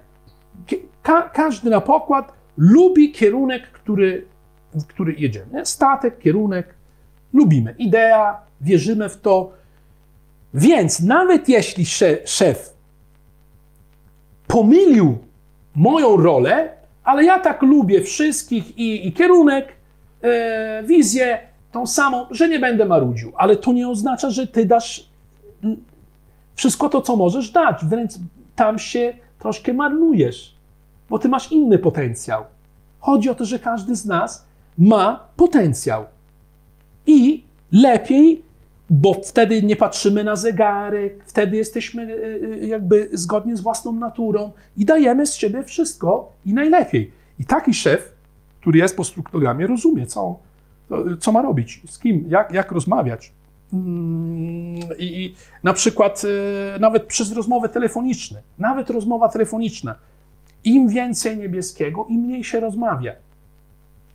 Ka, 1.03 1.21
każdy 1.21 1.69
na 1.69 1.81
pokład 1.81 2.33
lubi 2.57 3.11
kierunek, 3.11 3.71
który, 3.71 4.25
w 4.73 4.85
który 4.85 5.13
jedziemy. 5.13 5.65
Statek, 5.65 6.19
kierunek, 6.19 6.73
lubimy. 7.33 7.75
Idea, 7.77 8.41
wierzymy 8.61 9.09
w 9.09 9.17
to, 9.21 9.51
więc 10.53 10.99
nawet 10.99 11.49
jeśli 11.49 11.85
sze- 11.85 12.27
szef 12.27 12.73
pomylił 14.47 15.17
moją 15.75 16.17
rolę, 16.17 16.73
ale 17.03 17.23
ja 17.23 17.39
tak 17.39 17.61
lubię 17.61 18.01
wszystkich 18.01 18.77
i, 18.77 19.07
i 19.07 19.13
kierunek, 19.13 19.67
e, 20.21 20.83
wizję 20.83 21.39
tą 21.71 21.87
samą, 21.87 22.25
że 22.31 22.49
nie 22.49 22.59
będę 22.59 22.85
marudził. 22.85 23.31
Ale 23.37 23.55
to 23.55 23.73
nie 23.73 23.89
oznacza, 23.89 24.29
że 24.29 24.47
ty 24.47 24.65
dasz 24.65 25.09
wszystko 26.55 26.89
to, 26.89 27.01
co 27.01 27.15
możesz 27.15 27.51
dać. 27.51 27.85
Wręcz 27.85 28.11
tam 28.55 28.79
się 28.79 29.13
troszkę 29.39 29.73
marnujesz, 29.73 30.55
bo 31.09 31.19
ty 31.19 31.29
masz 31.29 31.51
inny 31.51 31.77
potencjał. 31.79 32.43
Chodzi 32.99 33.29
o 33.29 33.35
to, 33.35 33.45
że 33.45 33.59
każdy 33.59 33.95
z 33.95 34.05
nas 34.05 34.45
ma 34.79 35.29
potencjał. 35.35 36.05
I 37.07 37.43
lepiej, 37.71 38.43
bo 38.89 39.13
wtedy 39.13 39.63
nie 39.63 39.75
patrzymy 39.75 40.23
na 40.23 40.35
zegarek, 40.35 41.23
wtedy 41.25 41.57
jesteśmy 41.57 42.03
e, 42.03 42.63
e, 42.63 42.67
jakby 42.67 43.09
zgodnie 43.13 43.57
z 43.57 43.61
własną 43.61 43.91
naturą 43.91 44.51
i 44.77 44.85
dajemy 44.85 45.27
z 45.27 45.35
siebie 45.35 45.63
wszystko 45.63 46.33
i 46.45 46.53
najlepiej. 46.53 47.11
I 47.39 47.45
taki 47.45 47.73
szef, 47.73 48.11
który 48.61 48.79
jest 48.79 48.97
po 48.97 49.03
strukturogramie, 49.03 49.67
rozumie, 49.67 50.05
co, 50.05 50.39
co 51.19 51.31
ma 51.31 51.41
robić, 51.41 51.81
z 51.87 51.99
kim, 51.99 52.25
jak, 52.29 52.53
jak 52.53 52.71
rozmawiać. 52.71 53.31
Mm, 53.73 54.79
I, 54.97 55.35
na 55.63 55.73
przykład 55.73 56.21
e, 56.75 56.79
nawet 56.79 57.03
przez 57.05 57.31
rozmowę 57.31 57.69
telefoniczne, 57.69 58.41
nawet 58.57 58.89
rozmowa 58.89 59.29
telefoniczna, 59.29 59.95
im 60.63 60.87
więcej 60.87 61.37
niebieskiego, 61.37 62.05
im 62.09 62.21
mniej 62.21 62.43
się 62.43 62.59
rozmawia. 62.59 63.13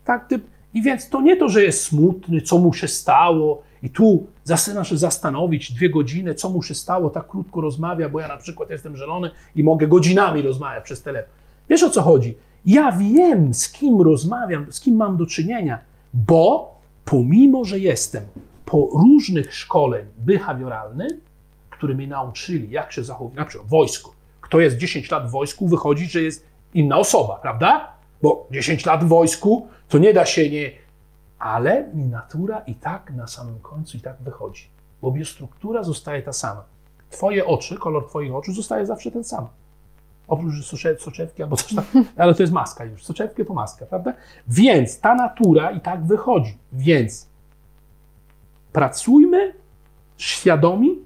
Tak, 0.05 0.29
typ. 0.29 0.54
I 0.75 0.83
więc 0.83 1.09
to 1.09 1.21
nie 1.21 1.37
to, 1.37 1.49
że 1.49 1.65
jest 1.65 1.85
smutny, 1.85 2.41
co 2.41 2.59
mu 2.59 2.73
się 2.73 2.89
stało, 2.89 3.63
i 3.85 3.91
tu 3.91 4.27
zaczyna 4.45 4.85
się 4.85 4.97
zastanowić 4.97 5.73
dwie 5.73 5.91
godziny, 5.91 6.35
co 6.35 6.51
mu 6.51 6.63
się 6.63 6.75
stało, 6.75 7.11
tak 7.11 7.29
krótko 7.29 7.61
rozmawia, 7.61 8.09
bo 8.09 8.21
ja 8.21 8.29
na 8.29 8.37
przykład 8.37 8.71
jestem 8.71 8.97
zielony 8.97 9.31
i 9.57 9.65
mogę 9.65 9.87
godzinami 9.87 10.43
rozmawiać 10.43 10.85
przez 10.85 11.03
telefon. 11.03 11.33
Wiesz 11.69 11.83
o 11.83 11.91
co 11.91 12.03
chodzi? 12.03 12.35
Ja 12.67 12.93
wiem, 12.93 13.55
z 13.55 13.73
kim 13.73 14.01
rozmawiam, 14.01 14.67
z 14.73 14.81
kim 14.81 14.97
mam 14.97 15.17
do 15.17 15.27
czynienia, 15.27 15.79
bo 16.15 16.75
pomimo, 17.05 17.65
że 17.65 17.79
jestem 17.79 18.25
po 18.65 18.89
różnych 18.93 19.55
szkoleń 19.55 20.07
behawioralnych, 20.19 21.13
które 21.71 21.95
mnie 21.95 22.07
nauczyli, 22.07 22.71
jak 22.71 22.93
się 22.93 23.05
zachować, 23.05 23.35
na 23.35 23.45
przykład 23.45 23.67
w 23.67 23.71
wojsku. 23.71 24.13
Kto 24.41 24.61
jest 24.61 24.77
10 24.77 25.11
lat 25.11 25.29
w 25.29 25.31
wojsku, 25.31 25.69
wychodzi, 25.69 26.07
że 26.07 26.23
jest 26.23 26.47
inna 26.75 26.99
osoba, 26.99 27.39
prawda? 27.43 27.93
Bo 28.23 28.47
10 28.51 28.87
lat 28.87 29.05
w 29.05 29.09
wojsku 29.09 29.69
to 29.95 29.99
nie 29.99 30.13
da 30.13 30.27
się 30.27 30.51
nie. 30.51 30.71
Ale 31.39 31.89
mi 31.95 32.05
natura 32.05 32.59
i 32.59 32.75
tak 32.75 33.11
na 33.11 33.27
samym 33.27 33.61
końcu 33.61 33.97
i 33.97 34.01
tak 34.01 34.17
wychodzi, 34.21 34.69
bo 35.03 35.11
biostruktura 35.11 35.83
zostaje 35.83 36.23
ta 36.23 36.33
sama. 36.33 36.65
Twoje 37.11 37.47
oczy, 37.47 37.77
kolor 37.79 38.09
Twoich 38.09 38.35
oczu 38.35 38.53
zostaje 38.53 38.87
zawsze 38.87 39.11
ten 39.11 39.25
sam. 39.25 39.49
Oprócz 40.29 40.55
socze- 40.55 40.99
soczewki 40.99 41.43
albo 41.43 41.57
coś 41.57 41.75
tam, 41.75 41.85
ale 42.17 42.35
to 42.35 42.43
jest 42.43 42.53
maska 42.53 42.85
już. 42.85 43.05
Soczewkę 43.05 43.45
to 43.45 43.55
maska, 43.55 43.87
prawda? 43.87 44.13
Więc 44.49 45.01
ta 45.01 45.15
natura 45.15 45.71
i 45.71 45.81
tak 45.81 46.05
wychodzi. 46.05 46.59
Więc 46.73 47.29
pracujmy 48.73 49.55
świadomi, 50.17 50.99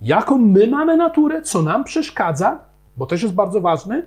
jaką 0.00 0.38
my 0.38 0.66
mamy 0.66 0.96
naturę, 0.96 1.42
co 1.42 1.62
nam 1.62 1.84
przeszkadza, 1.84 2.58
bo 2.96 3.06
też 3.06 3.22
jest 3.22 3.34
bardzo 3.34 3.60
ważne, 3.60 4.02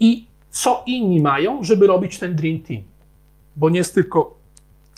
i 0.00 0.26
co 0.50 0.82
inni 0.86 1.20
mają, 1.20 1.64
żeby 1.64 1.86
robić 1.86 2.18
ten 2.18 2.36
Dream 2.36 2.60
Team. 2.60 2.91
Bo 3.56 3.70
nie 3.70 3.78
jest 3.78 3.94
tylko 3.94 4.34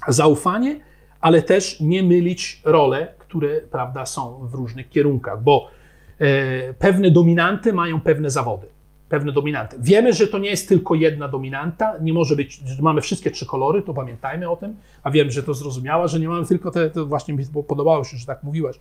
zaufanie, 0.08 0.80
ale 1.20 1.42
też 1.42 1.80
nie 1.80 2.02
mylić 2.02 2.62
role, 2.64 3.14
które 3.18 3.60
prawda, 3.60 4.06
są 4.06 4.46
w 4.46 4.54
różnych 4.54 4.88
kierunkach, 4.88 5.42
bo 5.42 5.70
e, 6.18 6.74
pewne 6.74 7.10
dominanty 7.10 7.72
mają 7.72 8.00
pewne 8.00 8.30
zawody. 8.30 8.66
Pewne 9.08 9.32
dominanty. 9.32 9.76
Wiemy, 9.80 10.12
że 10.12 10.26
to 10.26 10.38
nie 10.38 10.50
jest 10.50 10.68
tylko 10.68 10.94
jedna 10.94 11.28
dominanta, 11.28 11.94
nie 12.00 12.12
może 12.12 12.36
być, 12.36 12.54
że 12.54 12.82
mamy 12.82 13.00
wszystkie 13.00 13.30
trzy 13.30 13.46
kolory, 13.46 13.82
to 13.82 13.94
pamiętajmy 13.94 14.50
o 14.50 14.56
tym, 14.56 14.76
a 15.02 15.10
wiem, 15.10 15.30
że 15.30 15.42
to 15.42 15.54
zrozumiała, 15.54 16.08
że 16.08 16.20
nie 16.20 16.28
mamy 16.28 16.46
tylko 16.46 16.70
te, 16.70 16.90
to 16.90 17.06
właśnie 17.06 17.34
mi 17.34 17.44
podobało 17.68 18.04
się, 18.04 18.16
że 18.16 18.26
tak 18.26 18.42
mówiłaś, 18.42 18.76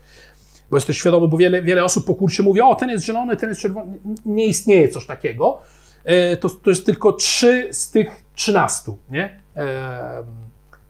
bo 0.69 0.77
jesteś 0.77 0.97
świadomy, 0.97 1.27
bo 1.27 1.37
wiele, 1.37 1.61
wiele 1.61 1.83
osób 1.83 2.05
po 2.05 2.15
kursie 2.15 2.43
mówi, 2.43 2.61
o 2.61 2.75
ten 2.75 2.89
jest 2.89 3.05
zielony, 3.05 3.37
ten 3.37 3.49
jest 3.49 3.61
czerwony, 3.61 3.97
nie 4.25 4.45
istnieje 4.45 4.89
coś 4.89 5.05
takiego, 5.05 5.61
e, 6.03 6.37
to, 6.37 6.49
to 6.49 6.69
jest 6.69 6.85
tylko 6.85 7.13
trzy 7.13 7.67
z 7.71 7.91
tych 7.91 8.23
trzynastu, 8.35 8.97
nie? 9.09 9.42
E, 9.57 10.23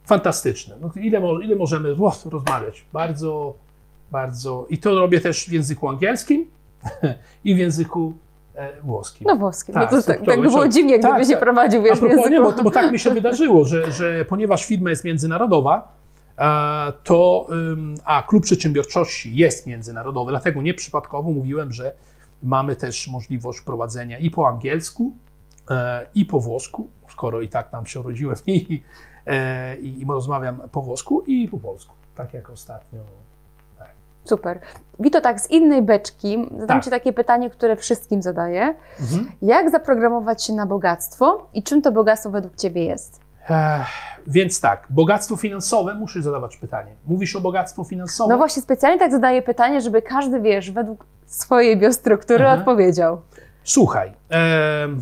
fantastyczne. 0.05 0.75
No, 0.81 0.91
ile, 0.95 1.21
ile 1.43 1.55
możemy 1.55 1.95
o, 1.99 2.13
rozmawiać? 2.31 2.85
Bardzo, 2.93 3.53
bardzo. 4.11 4.65
I 4.69 4.77
to 4.77 4.95
robię 4.95 5.21
też 5.21 5.45
w 5.45 5.51
języku 5.51 5.89
angielskim 5.89 6.45
i 7.45 7.55
w 7.55 7.57
języku 7.57 8.13
e, 8.55 8.81
włoskim. 8.81 9.27
No 9.27 9.35
włoskim. 9.35 9.75
Tak, 9.75 9.91
no 9.91 10.01
to 10.01 10.07
tak, 10.07 10.25
tak 10.25 10.41
by 10.41 10.47
było 10.47 10.67
dziwnie, 10.67 10.99
gdyby 10.99 11.13
Tak, 11.13 11.23
się 11.23 11.29
tak. 11.29 11.39
prowadził 11.39 11.83
wiesz, 11.83 11.97
w 11.97 11.99
propos, 11.99 12.17
nie, 12.17 12.35
języku. 12.35 12.57
bo, 12.57 12.63
bo 12.63 12.71
tak 12.71 12.91
mi 12.91 12.99
się 12.99 13.09
wydarzyło, 13.09 13.65
że, 13.65 13.91
że 13.91 14.25
ponieważ 14.25 14.65
firma 14.65 14.89
jest 14.89 15.03
międzynarodowa, 15.03 15.93
to 17.03 17.47
a 18.05 18.23
klub 18.27 18.43
przedsiębiorczości 18.43 19.35
jest 19.35 19.67
międzynarodowy, 19.67 20.31
dlatego 20.31 20.61
nieprzypadkowo 20.61 21.31
mówiłem, 21.31 21.73
że 21.73 21.93
mamy 22.43 22.75
też 22.75 23.07
możliwość 23.07 23.61
prowadzenia 23.61 24.17
i 24.19 24.31
po 24.31 24.47
angielsku, 24.47 25.13
e, 25.69 26.05
i 26.15 26.25
po 26.25 26.39
włosku, 26.39 26.89
skoro 27.13 27.41
i 27.41 27.47
tak 27.49 27.69
tam 27.69 27.85
się 27.85 27.99
urodziłem 27.99 28.35
i, 28.47 28.83
e, 29.27 29.77
i, 29.77 30.01
i 30.01 30.05
rozmawiam 30.05 30.61
po 30.71 30.81
włosku 30.81 31.21
i 31.27 31.47
po 31.47 31.57
polsku, 31.57 31.93
tak 32.15 32.33
jak 32.33 32.49
ostatnio. 32.49 32.99
Super. 34.25 34.59
Wito, 34.99 35.21
tak 35.21 35.39
z 35.41 35.51
innej 35.51 35.81
beczki 35.81 36.47
zadam 36.51 36.67
Tak. 36.67 36.83
Ci 36.83 36.89
takie 36.89 37.13
pytanie, 37.13 37.49
które 37.49 37.75
wszystkim 37.75 38.21
zadaję. 38.21 38.75
Mhm. 39.01 39.31
Jak 39.41 39.71
zaprogramować 39.71 40.43
się 40.43 40.53
na 40.53 40.65
bogactwo 40.65 41.47
i 41.53 41.63
czym 41.63 41.81
to 41.81 41.91
bogactwo 41.91 42.29
według 42.29 42.55
Ciebie 42.55 42.85
jest? 42.85 43.19
Ech, 43.49 43.87
więc 44.27 44.61
tak, 44.61 44.87
bogactwo 44.89 45.35
finansowe, 45.35 45.93
muszę 45.95 46.21
zadawać 46.21 46.57
pytanie. 46.57 46.95
Mówisz 47.07 47.35
o 47.35 47.41
bogactwo 47.41 47.83
finansowym? 47.83 48.31
No 48.31 48.37
właśnie, 48.37 48.61
specjalnie 48.61 48.99
tak 48.99 49.11
zadaję 49.11 49.41
pytanie, 49.41 49.81
żeby 49.81 50.01
każdy, 50.01 50.41
wiesz, 50.41 50.71
według 50.71 51.05
swojej 51.25 51.77
biostruktury 51.77 52.43
Mhm. 52.43 52.59
odpowiedział. 52.59 53.21
Słuchaj, 53.63 54.13
em, 54.29 55.01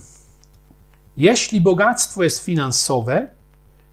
jeśli 1.22 1.62
bogactwo 1.62 2.24
jest 2.24 2.46
finansowe, 2.46 3.28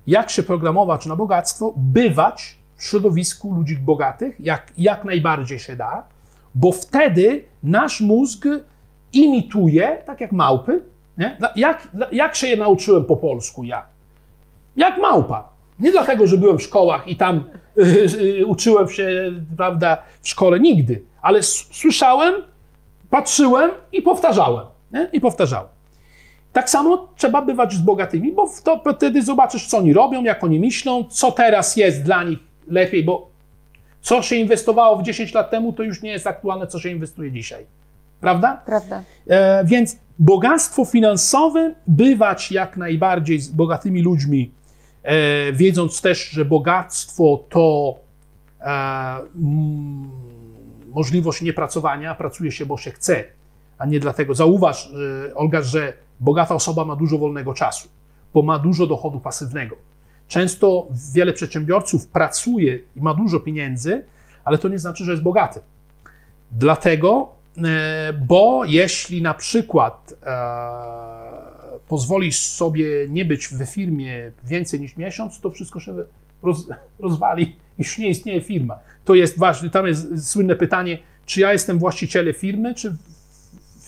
jak 0.06 0.30
się 0.30 0.42
programować 0.42 1.06
na 1.06 1.16
bogactwo? 1.16 1.74
Bywać 1.76 2.58
w 2.76 2.84
środowisku 2.84 3.54
ludzi 3.54 3.76
bogatych, 3.76 4.36
jak, 4.40 4.72
jak 4.78 5.04
najbardziej 5.04 5.58
się 5.58 5.76
da, 5.76 6.04
bo 6.54 6.72
wtedy 6.72 7.44
nasz 7.62 8.00
mózg 8.00 8.44
imituje, 9.12 10.02
tak 10.06 10.20
jak 10.20 10.32
małpy. 10.32 10.82
Nie? 11.18 11.36
Jak, 11.56 11.88
jak 12.12 12.36
się 12.36 12.46
je 12.46 12.56
nauczyłem 12.56 13.04
po 13.04 13.16
polsku 13.16 13.64
ja? 13.64 13.86
Jak 14.76 14.98
małpa. 14.98 15.48
Nie 15.80 15.92
dlatego, 15.92 16.26
że 16.26 16.38
byłem 16.38 16.58
w 16.58 16.62
szkołach 16.62 17.08
i 17.08 17.16
tam 17.16 17.44
y, 17.78 17.82
y, 18.40 18.46
uczyłem 18.46 18.88
się, 18.88 19.32
prawda, 19.56 20.02
w 20.22 20.28
szkole 20.28 20.60
nigdy, 20.60 21.02
ale 21.22 21.42
słyszałem, 21.42 22.34
patrzyłem 23.10 23.70
i 23.92 24.02
powtarzałem. 24.02 24.66
Nie? 24.92 25.08
I 25.12 25.20
powtarzałem. 25.20 25.77
Tak 26.58 26.70
samo 26.70 27.08
trzeba 27.16 27.42
bywać 27.42 27.72
z 27.72 27.78
bogatymi, 27.78 28.32
bo 28.32 28.50
to 28.64 28.82
wtedy 28.96 29.22
zobaczysz, 29.22 29.66
co 29.66 29.78
oni 29.78 29.92
robią, 29.92 30.24
jak 30.24 30.44
oni 30.44 30.60
myślą, 30.60 31.04
co 31.04 31.32
teraz 31.32 31.76
jest 31.76 32.02
dla 32.02 32.24
nich 32.24 32.38
lepiej, 32.68 33.04
bo 33.04 33.30
co 34.00 34.22
się 34.22 34.36
inwestowało 34.36 34.96
w 34.96 35.02
10 35.02 35.34
lat 35.34 35.50
temu, 35.50 35.72
to 35.72 35.82
już 35.82 36.02
nie 36.02 36.10
jest 36.10 36.26
aktualne, 36.26 36.66
co 36.66 36.80
się 36.80 36.88
inwestuje 36.88 37.32
dzisiaj. 37.32 37.66
Prawda? 38.20 38.62
Prawda? 38.66 39.02
E, 39.26 39.64
więc 39.64 39.96
bogactwo 40.18 40.84
finansowe, 40.84 41.74
bywać 41.86 42.52
jak 42.52 42.76
najbardziej 42.76 43.40
z 43.40 43.48
bogatymi 43.48 44.02
ludźmi, 44.02 44.50
e, 45.02 45.52
wiedząc 45.52 46.00
też, 46.00 46.30
że 46.30 46.44
bogactwo 46.44 47.44
to 47.48 47.94
e, 48.60 48.64
mm, 48.64 50.10
możliwość 50.94 51.42
niepracowania, 51.42 52.14
pracuje 52.14 52.52
się, 52.52 52.66
bo 52.66 52.76
się 52.76 52.90
chce, 52.90 53.24
a 53.78 53.86
nie 53.86 54.00
dlatego. 54.00 54.34
Zauważ, 54.34 54.90
e, 55.28 55.34
Olga, 55.34 55.62
że 55.62 56.07
bogata 56.20 56.54
osoba 56.54 56.84
ma 56.84 56.96
dużo 56.96 57.18
wolnego 57.18 57.54
czasu, 57.54 57.88
bo 58.34 58.42
ma 58.42 58.58
dużo 58.58 58.86
dochodu 58.86 59.20
pasywnego. 59.20 59.76
Często 60.28 60.86
wiele 61.14 61.32
przedsiębiorców 61.32 62.06
pracuje 62.06 62.78
i 62.96 63.00
ma 63.00 63.14
dużo 63.14 63.40
pieniędzy, 63.40 64.04
ale 64.44 64.58
to 64.58 64.68
nie 64.68 64.78
znaczy, 64.78 65.04
że 65.04 65.10
jest 65.10 65.22
bogaty. 65.22 65.60
Dlatego, 66.52 67.28
e, 67.64 68.12
bo 68.12 68.64
jeśli 68.64 69.22
na 69.22 69.34
przykład 69.34 70.14
e, 70.22 71.08
pozwolisz 71.88 72.38
sobie 72.40 73.08
nie 73.08 73.24
być 73.24 73.48
w 73.48 73.66
firmie 73.66 74.32
więcej 74.44 74.80
niż 74.80 74.96
miesiąc, 74.96 75.40
to 75.40 75.50
wszystko 75.50 75.80
się 75.80 75.94
roz, 76.42 76.68
rozwali, 76.98 77.56
już 77.78 77.98
nie 77.98 78.08
istnieje 78.08 78.40
firma. 78.40 78.78
To 79.04 79.14
jest 79.14 79.38
ważne, 79.38 79.70
tam 79.70 79.86
jest 79.86 80.30
słynne 80.30 80.56
pytanie, 80.56 80.98
czy 81.26 81.40
ja 81.40 81.52
jestem 81.52 81.78
właścicielem 81.78 82.34
firmy, 82.34 82.74
czy 82.74 82.96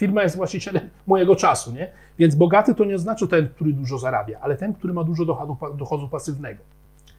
firma 0.01 0.22
jest 0.22 0.36
właścicielem 0.36 0.90
mojego 1.07 1.36
czasu, 1.36 1.72
nie? 1.72 1.90
Więc 2.18 2.34
bogaty 2.34 2.74
to 2.74 2.84
nie 2.84 2.98
znaczy 2.98 3.28
ten, 3.28 3.48
który 3.48 3.72
dużo 3.72 3.98
zarabia, 3.98 4.38
ale 4.40 4.57
ten, 4.57 4.74
który 4.74 4.92
ma 4.92 5.05
dużo 5.05 5.24
dochodu, 5.24 5.57
dochodu 5.76 6.09
pasywnego. 6.09 6.62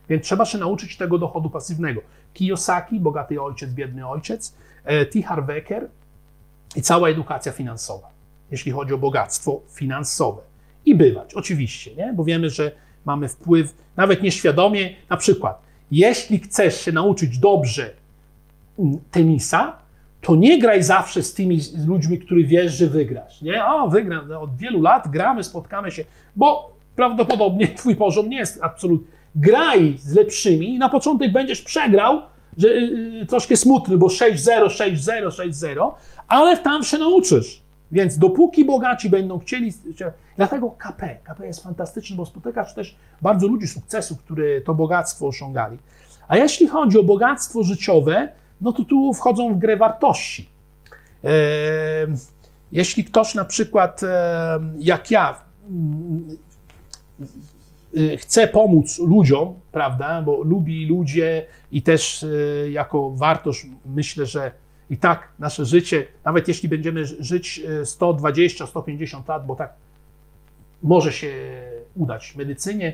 Więc 0.10 0.24
trzeba 0.24 0.46
się 0.46 0.58
nauczyć 0.58 0.98
tego 0.98 1.18
dochodu 1.18 1.50
pasywnego. 1.50 2.02
Kiyosaki, 2.34 3.00
bogaty 3.00 3.42
ojciec, 3.42 3.70
biedny 3.70 4.08
ojciec, 4.08 4.56
e, 4.84 5.06
T. 5.06 5.22
Harv 5.22 5.50
Eker 5.50 5.90
i 6.76 6.82
cała 6.82 7.10
edukacja 7.10 7.52
finansowa, 7.52 8.10
jeśli 8.52 8.72
chodzi 8.72 8.94
o 8.94 8.98
bogactwo 8.98 9.62
finansowe. 9.70 10.42
I 10.86 10.96
bywać, 10.96 11.34
oczywiście, 11.34 11.96
nie? 11.96 12.14
bo 12.14 12.24
wiemy, 12.24 12.50
że 12.50 12.72
mamy 13.06 13.28
wpływ, 13.28 13.76
nawet 13.96 14.24
nieświadomie, 14.24 14.96
na 15.10 15.18
przykład, 15.18 15.62
jeśli 15.92 16.40
chcesz 16.40 16.82
się 16.82 16.92
nauczyć 16.92 17.40
dobrze 17.40 17.94
mm, 18.80 19.00
tenisa, 19.12 19.81
to 20.22 20.36
nie 20.36 20.60
graj 20.60 20.84
zawsze 20.84 21.24
z 21.24 21.34
tymi 21.34 21.60
ludźmi, 21.88 22.20
których 22.20 22.48
wiesz, 22.48 22.74
że 22.74 22.88
wygrasz. 22.88 23.42
Nie? 23.42 23.66
O, 23.66 23.90
wygram, 23.90 24.28
no, 24.28 24.42
od 24.42 24.56
wielu 24.56 24.82
lat 24.82 25.08
gramy, 25.08 25.44
spotkamy 25.44 25.92
się, 25.92 26.04
bo 26.36 26.72
prawdopodobnie 26.96 27.68
twój 27.78 27.96
poziom 27.96 28.30
nie 28.30 28.38
jest 28.38 28.60
absolutny. 28.62 29.08
Graj 29.36 29.96
z 29.98 30.16
lepszymi 30.16 30.76
i 30.76 30.80
na 30.80 30.90
początek 30.90 31.32
będziesz 31.32 31.62
przegrał, 31.62 32.22
że 32.58 32.68
yy, 32.68 33.26
troszkę 33.26 33.58
smutny, 33.58 33.98
bo 33.98 34.08
6-0, 34.08 34.36
6-0, 34.66 35.28
6-0, 35.28 35.92
ale 36.28 36.58
tam 36.58 36.84
się 36.84 36.98
nauczysz. 36.98 37.62
Więc 37.92 38.18
dopóki 38.18 38.66
bogaci 38.66 39.10
będą 39.10 39.40
chcieli. 39.40 39.74
Dlatego 40.38 40.72
KP. 40.78 41.18
KP 41.24 41.48
jest 41.48 41.64
fantastyczny, 41.64 42.16
bo 42.16 42.26
spotykasz 42.26 42.74
też 42.74 42.96
bardzo 43.22 43.48
ludzi 43.48 43.68
sukcesu, 43.68 44.18
które 44.18 44.62
to 44.62 44.74
bogactwo 44.74 45.28
osiągali. 45.28 45.78
A 46.28 46.38
jeśli 46.38 46.68
chodzi 46.68 47.00
o 47.00 47.04
bogactwo 47.04 47.64
życiowe, 47.64 48.30
no 48.62 48.74
to 48.74 48.86
tu 48.86 49.14
wchodzą 49.14 49.54
w 49.54 49.58
grę 49.58 49.78
wartości. 49.78 50.50
E, 51.24 51.30
jeśli 52.72 53.04
ktoś 53.04 53.36
na 53.36 53.46
przykład, 53.46 54.04
e, 54.04 54.60
jak 54.80 55.12
ja, 55.12 55.42
y, 57.98 58.18
chce 58.18 58.48
pomóc 58.48 59.00
ludziom, 59.00 59.54
prawda, 59.72 60.22
bo 60.22 60.44
lubi 60.44 60.86
ludzie 60.86 61.46
i 61.72 61.82
też 61.82 62.26
jako 62.70 63.12
wartość 63.12 63.66
myślę, 63.86 64.26
że 64.26 64.52
i 64.92 64.98
tak 64.98 65.30
nasze 65.40 65.66
życie, 65.66 66.08
nawet 66.26 66.48
jeśli 66.48 66.70
będziemy 66.70 67.06
żyć 67.06 67.62
y, 67.82 67.86
120, 67.86 68.68
150 68.68 69.28
lat, 69.28 69.46
bo 69.46 69.56
tak 69.56 69.74
może 70.84 71.14
się 71.14 71.34
udać 71.96 72.32
w 72.32 72.36
medycynie, 72.36 72.94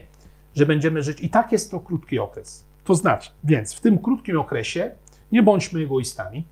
że 0.55 0.65
będziemy 0.65 1.03
żyć, 1.03 1.22
i 1.22 1.30
tak 1.30 1.51
jest 1.51 1.72
to 1.72 1.80
krótki 1.80 2.20
okres. 2.20 2.65
To 2.84 2.95
znaczy, 2.95 3.30
więc 3.43 3.74
w 3.74 3.82
tym 3.82 3.97
krótkim 3.97 4.39
okresie 4.39 4.91
nie 5.32 5.43
bądźmy 5.43 5.80
egoistami, 5.80 6.45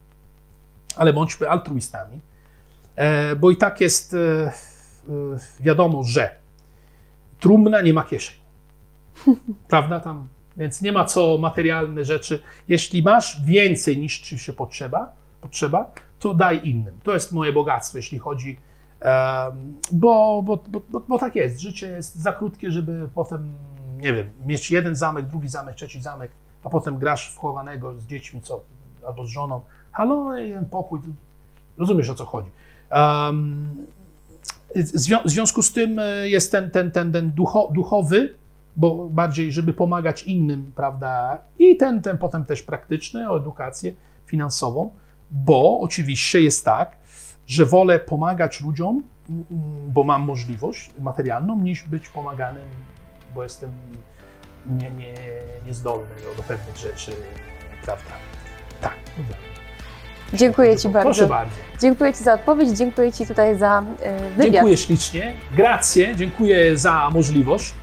ale 0.95 1.13
bądźmy 1.13 1.49
altruistami, 1.49 2.21
e, 2.95 3.35
bo 3.35 3.51
i 3.51 3.57
tak 3.57 3.81
jest 3.81 4.13
e, 4.13 4.17
e, 4.17 4.51
wiadomo, 5.59 6.03
że 6.03 6.35
trumna 7.39 7.81
nie 7.81 7.93
ma 7.93 8.03
kieszeni. 8.03 8.39
Prawda? 9.67 9.99
Tam, 9.99 10.27
więc 10.57 10.81
nie 10.81 10.91
ma 10.91 11.05
co 11.05 11.37
materialne 11.37 12.05
rzeczy. 12.05 12.39
Jeśli 12.67 13.03
masz 13.03 13.41
więcej 13.45 13.97
niż 13.97 14.19
ci 14.19 14.39
się 14.39 14.53
potrzeba, 14.53 15.13
potrzeba, 15.41 15.91
to 16.19 16.33
daj 16.33 16.67
innym. 16.69 16.99
To 17.03 17.13
jest 17.13 17.31
moje 17.31 17.53
bogactwo, 17.53 17.97
jeśli 17.97 18.19
chodzi. 18.19 18.57
bo, 19.91 20.43
bo, 20.43 20.63
bo, 20.67 20.99
bo 20.99 21.19
tak 21.19 21.35
jest. 21.35 21.59
Życie 21.59 21.87
jest 21.87 22.15
za 22.15 22.33
krótkie, 22.33 22.71
żeby 22.71 23.09
potem, 23.15 23.53
nie 23.97 24.13
wiem, 24.13 24.29
mieć 24.45 24.71
jeden 24.71 24.95
zamek, 24.95 25.25
drugi 25.25 25.47
zamek, 25.47 25.75
trzeci 25.75 26.01
zamek, 26.01 26.31
a 26.65 26.69
potem 26.69 26.97
grasz 26.97 27.33
w 27.33 27.37
chowanego 27.37 27.95
z 27.99 28.05
dziećmi, 28.05 28.41
co, 28.41 28.63
albo 29.07 29.25
z 29.25 29.29
żoną, 29.29 29.61
halo, 29.91 30.29
pokój. 30.71 30.99
Rozumiesz 31.77 32.09
o 32.09 32.15
co 32.15 32.25
chodzi. 32.25 32.49
Um, 32.91 33.85
w 35.25 35.29
związku 35.29 35.61
z 35.61 35.73
tym 35.73 35.99
e, 35.99 36.29
jest 36.29 36.51
ten, 36.51 36.71
ten, 36.71 36.91
ten, 36.91 37.11
ten 37.11 37.31
ducho, 37.31 37.69
duchowy, 37.73 38.35
bo 38.75 39.09
bardziej, 39.09 39.51
żeby 39.51 39.73
pomagać 39.73 40.23
innym, 40.23 40.71
prawda? 40.75 41.37
I 41.59 41.77
ten, 41.77 42.01
ten 42.01 42.17
potem 42.17 42.45
też 42.45 42.63
praktyczny, 42.63 43.31
o 43.31 43.37
edukację 43.37 43.93
finansową, 44.25 44.91
bo 45.31 45.79
oczywiście 45.79 46.41
jest 46.41 46.65
tak, 46.65 46.97
że 47.47 47.65
wolę 47.65 47.99
pomagać 47.99 48.61
ludziom, 48.61 49.03
mm, 49.29 49.45
bo 49.87 50.03
mam 50.03 50.21
możliwość 50.21 50.91
materialną, 50.99 51.59
niż 51.59 51.83
być 51.83 52.09
pomaganym, 52.09 52.67
bo 53.35 53.43
jestem 53.43 53.71
nie, 54.69 54.91
nie, 54.91 55.13
niezdolny 55.65 56.15
do, 56.29 56.35
do 56.35 56.43
pewnych 56.43 56.77
rzeczy, 56.77 57.11
prawda? 57.85 58.11
Tak. 58.81 58.93
Dziękuję 60.33 60.77
Ci 60.77 60.89
bardzo. 60.89 61.09
Proszę 61.09 61.27
bardzo. 61.27 61.55
Dziękuję 61.81 62.13
Ci 62.13 62.23
za 62.23 62.33
odpowiedź, 62.33 62.69
dziękuję 62.69 63.11
Ci 63.13 63.27
tutaj 63.27 63.57
za 63.57 63.81
y, 63.81 64.29
wywiad. 64.29 64.53
Dziękuję 64.53 64.77
ślicznie. 64.77 65.33
Grazie, 65.55 66.15
dziękuję 66.15 66.77
za 66.77 67.09
możliwość. 67.13 67.73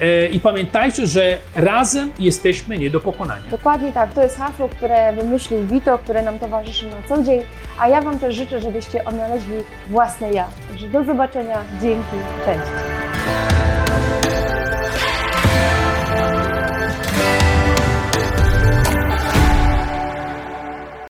E, 0.00 0.26
I 0.26 0.40
pamiętajcie, 0.40 1.06
że 1.06 1.38
razem 1.56 2.12
jesteśmy 2.18 2.78
nie 2.78 2.90
do 2.90 3.00
pokonania. 3.00 3.50
Dokładnie 3.50 3.92
tak, 3.92 4.12
to 4.12 4.22
jest 4.22 4.38
hasło, 4.38 4.68
które 4.68 5.12
wymyślił 5.12 5.66
Vito, 5.66 5.98
które 5.98 6.22
nam 6.22 6.38
towarzyszy 6.38 6.86
na 6.86 6.96
co 7.08 7.22
dzień, 7.22 7.42
a 7.78 7.88
ja 7.88 8.02
Wam 8.02 8.18
też 8.18 8.34
życzę, 8.34 8.60
żebyście 8.60 9.04
odnaleźli 9.04 9.54
własne 9.88 10.32
ja. 10.32 10.48
Także 10.68 10.88
do 10.88 11.04
zobaczenia, 11.04 11.58
dzięki, 11.82 12.16
cześć. 12.44 13.09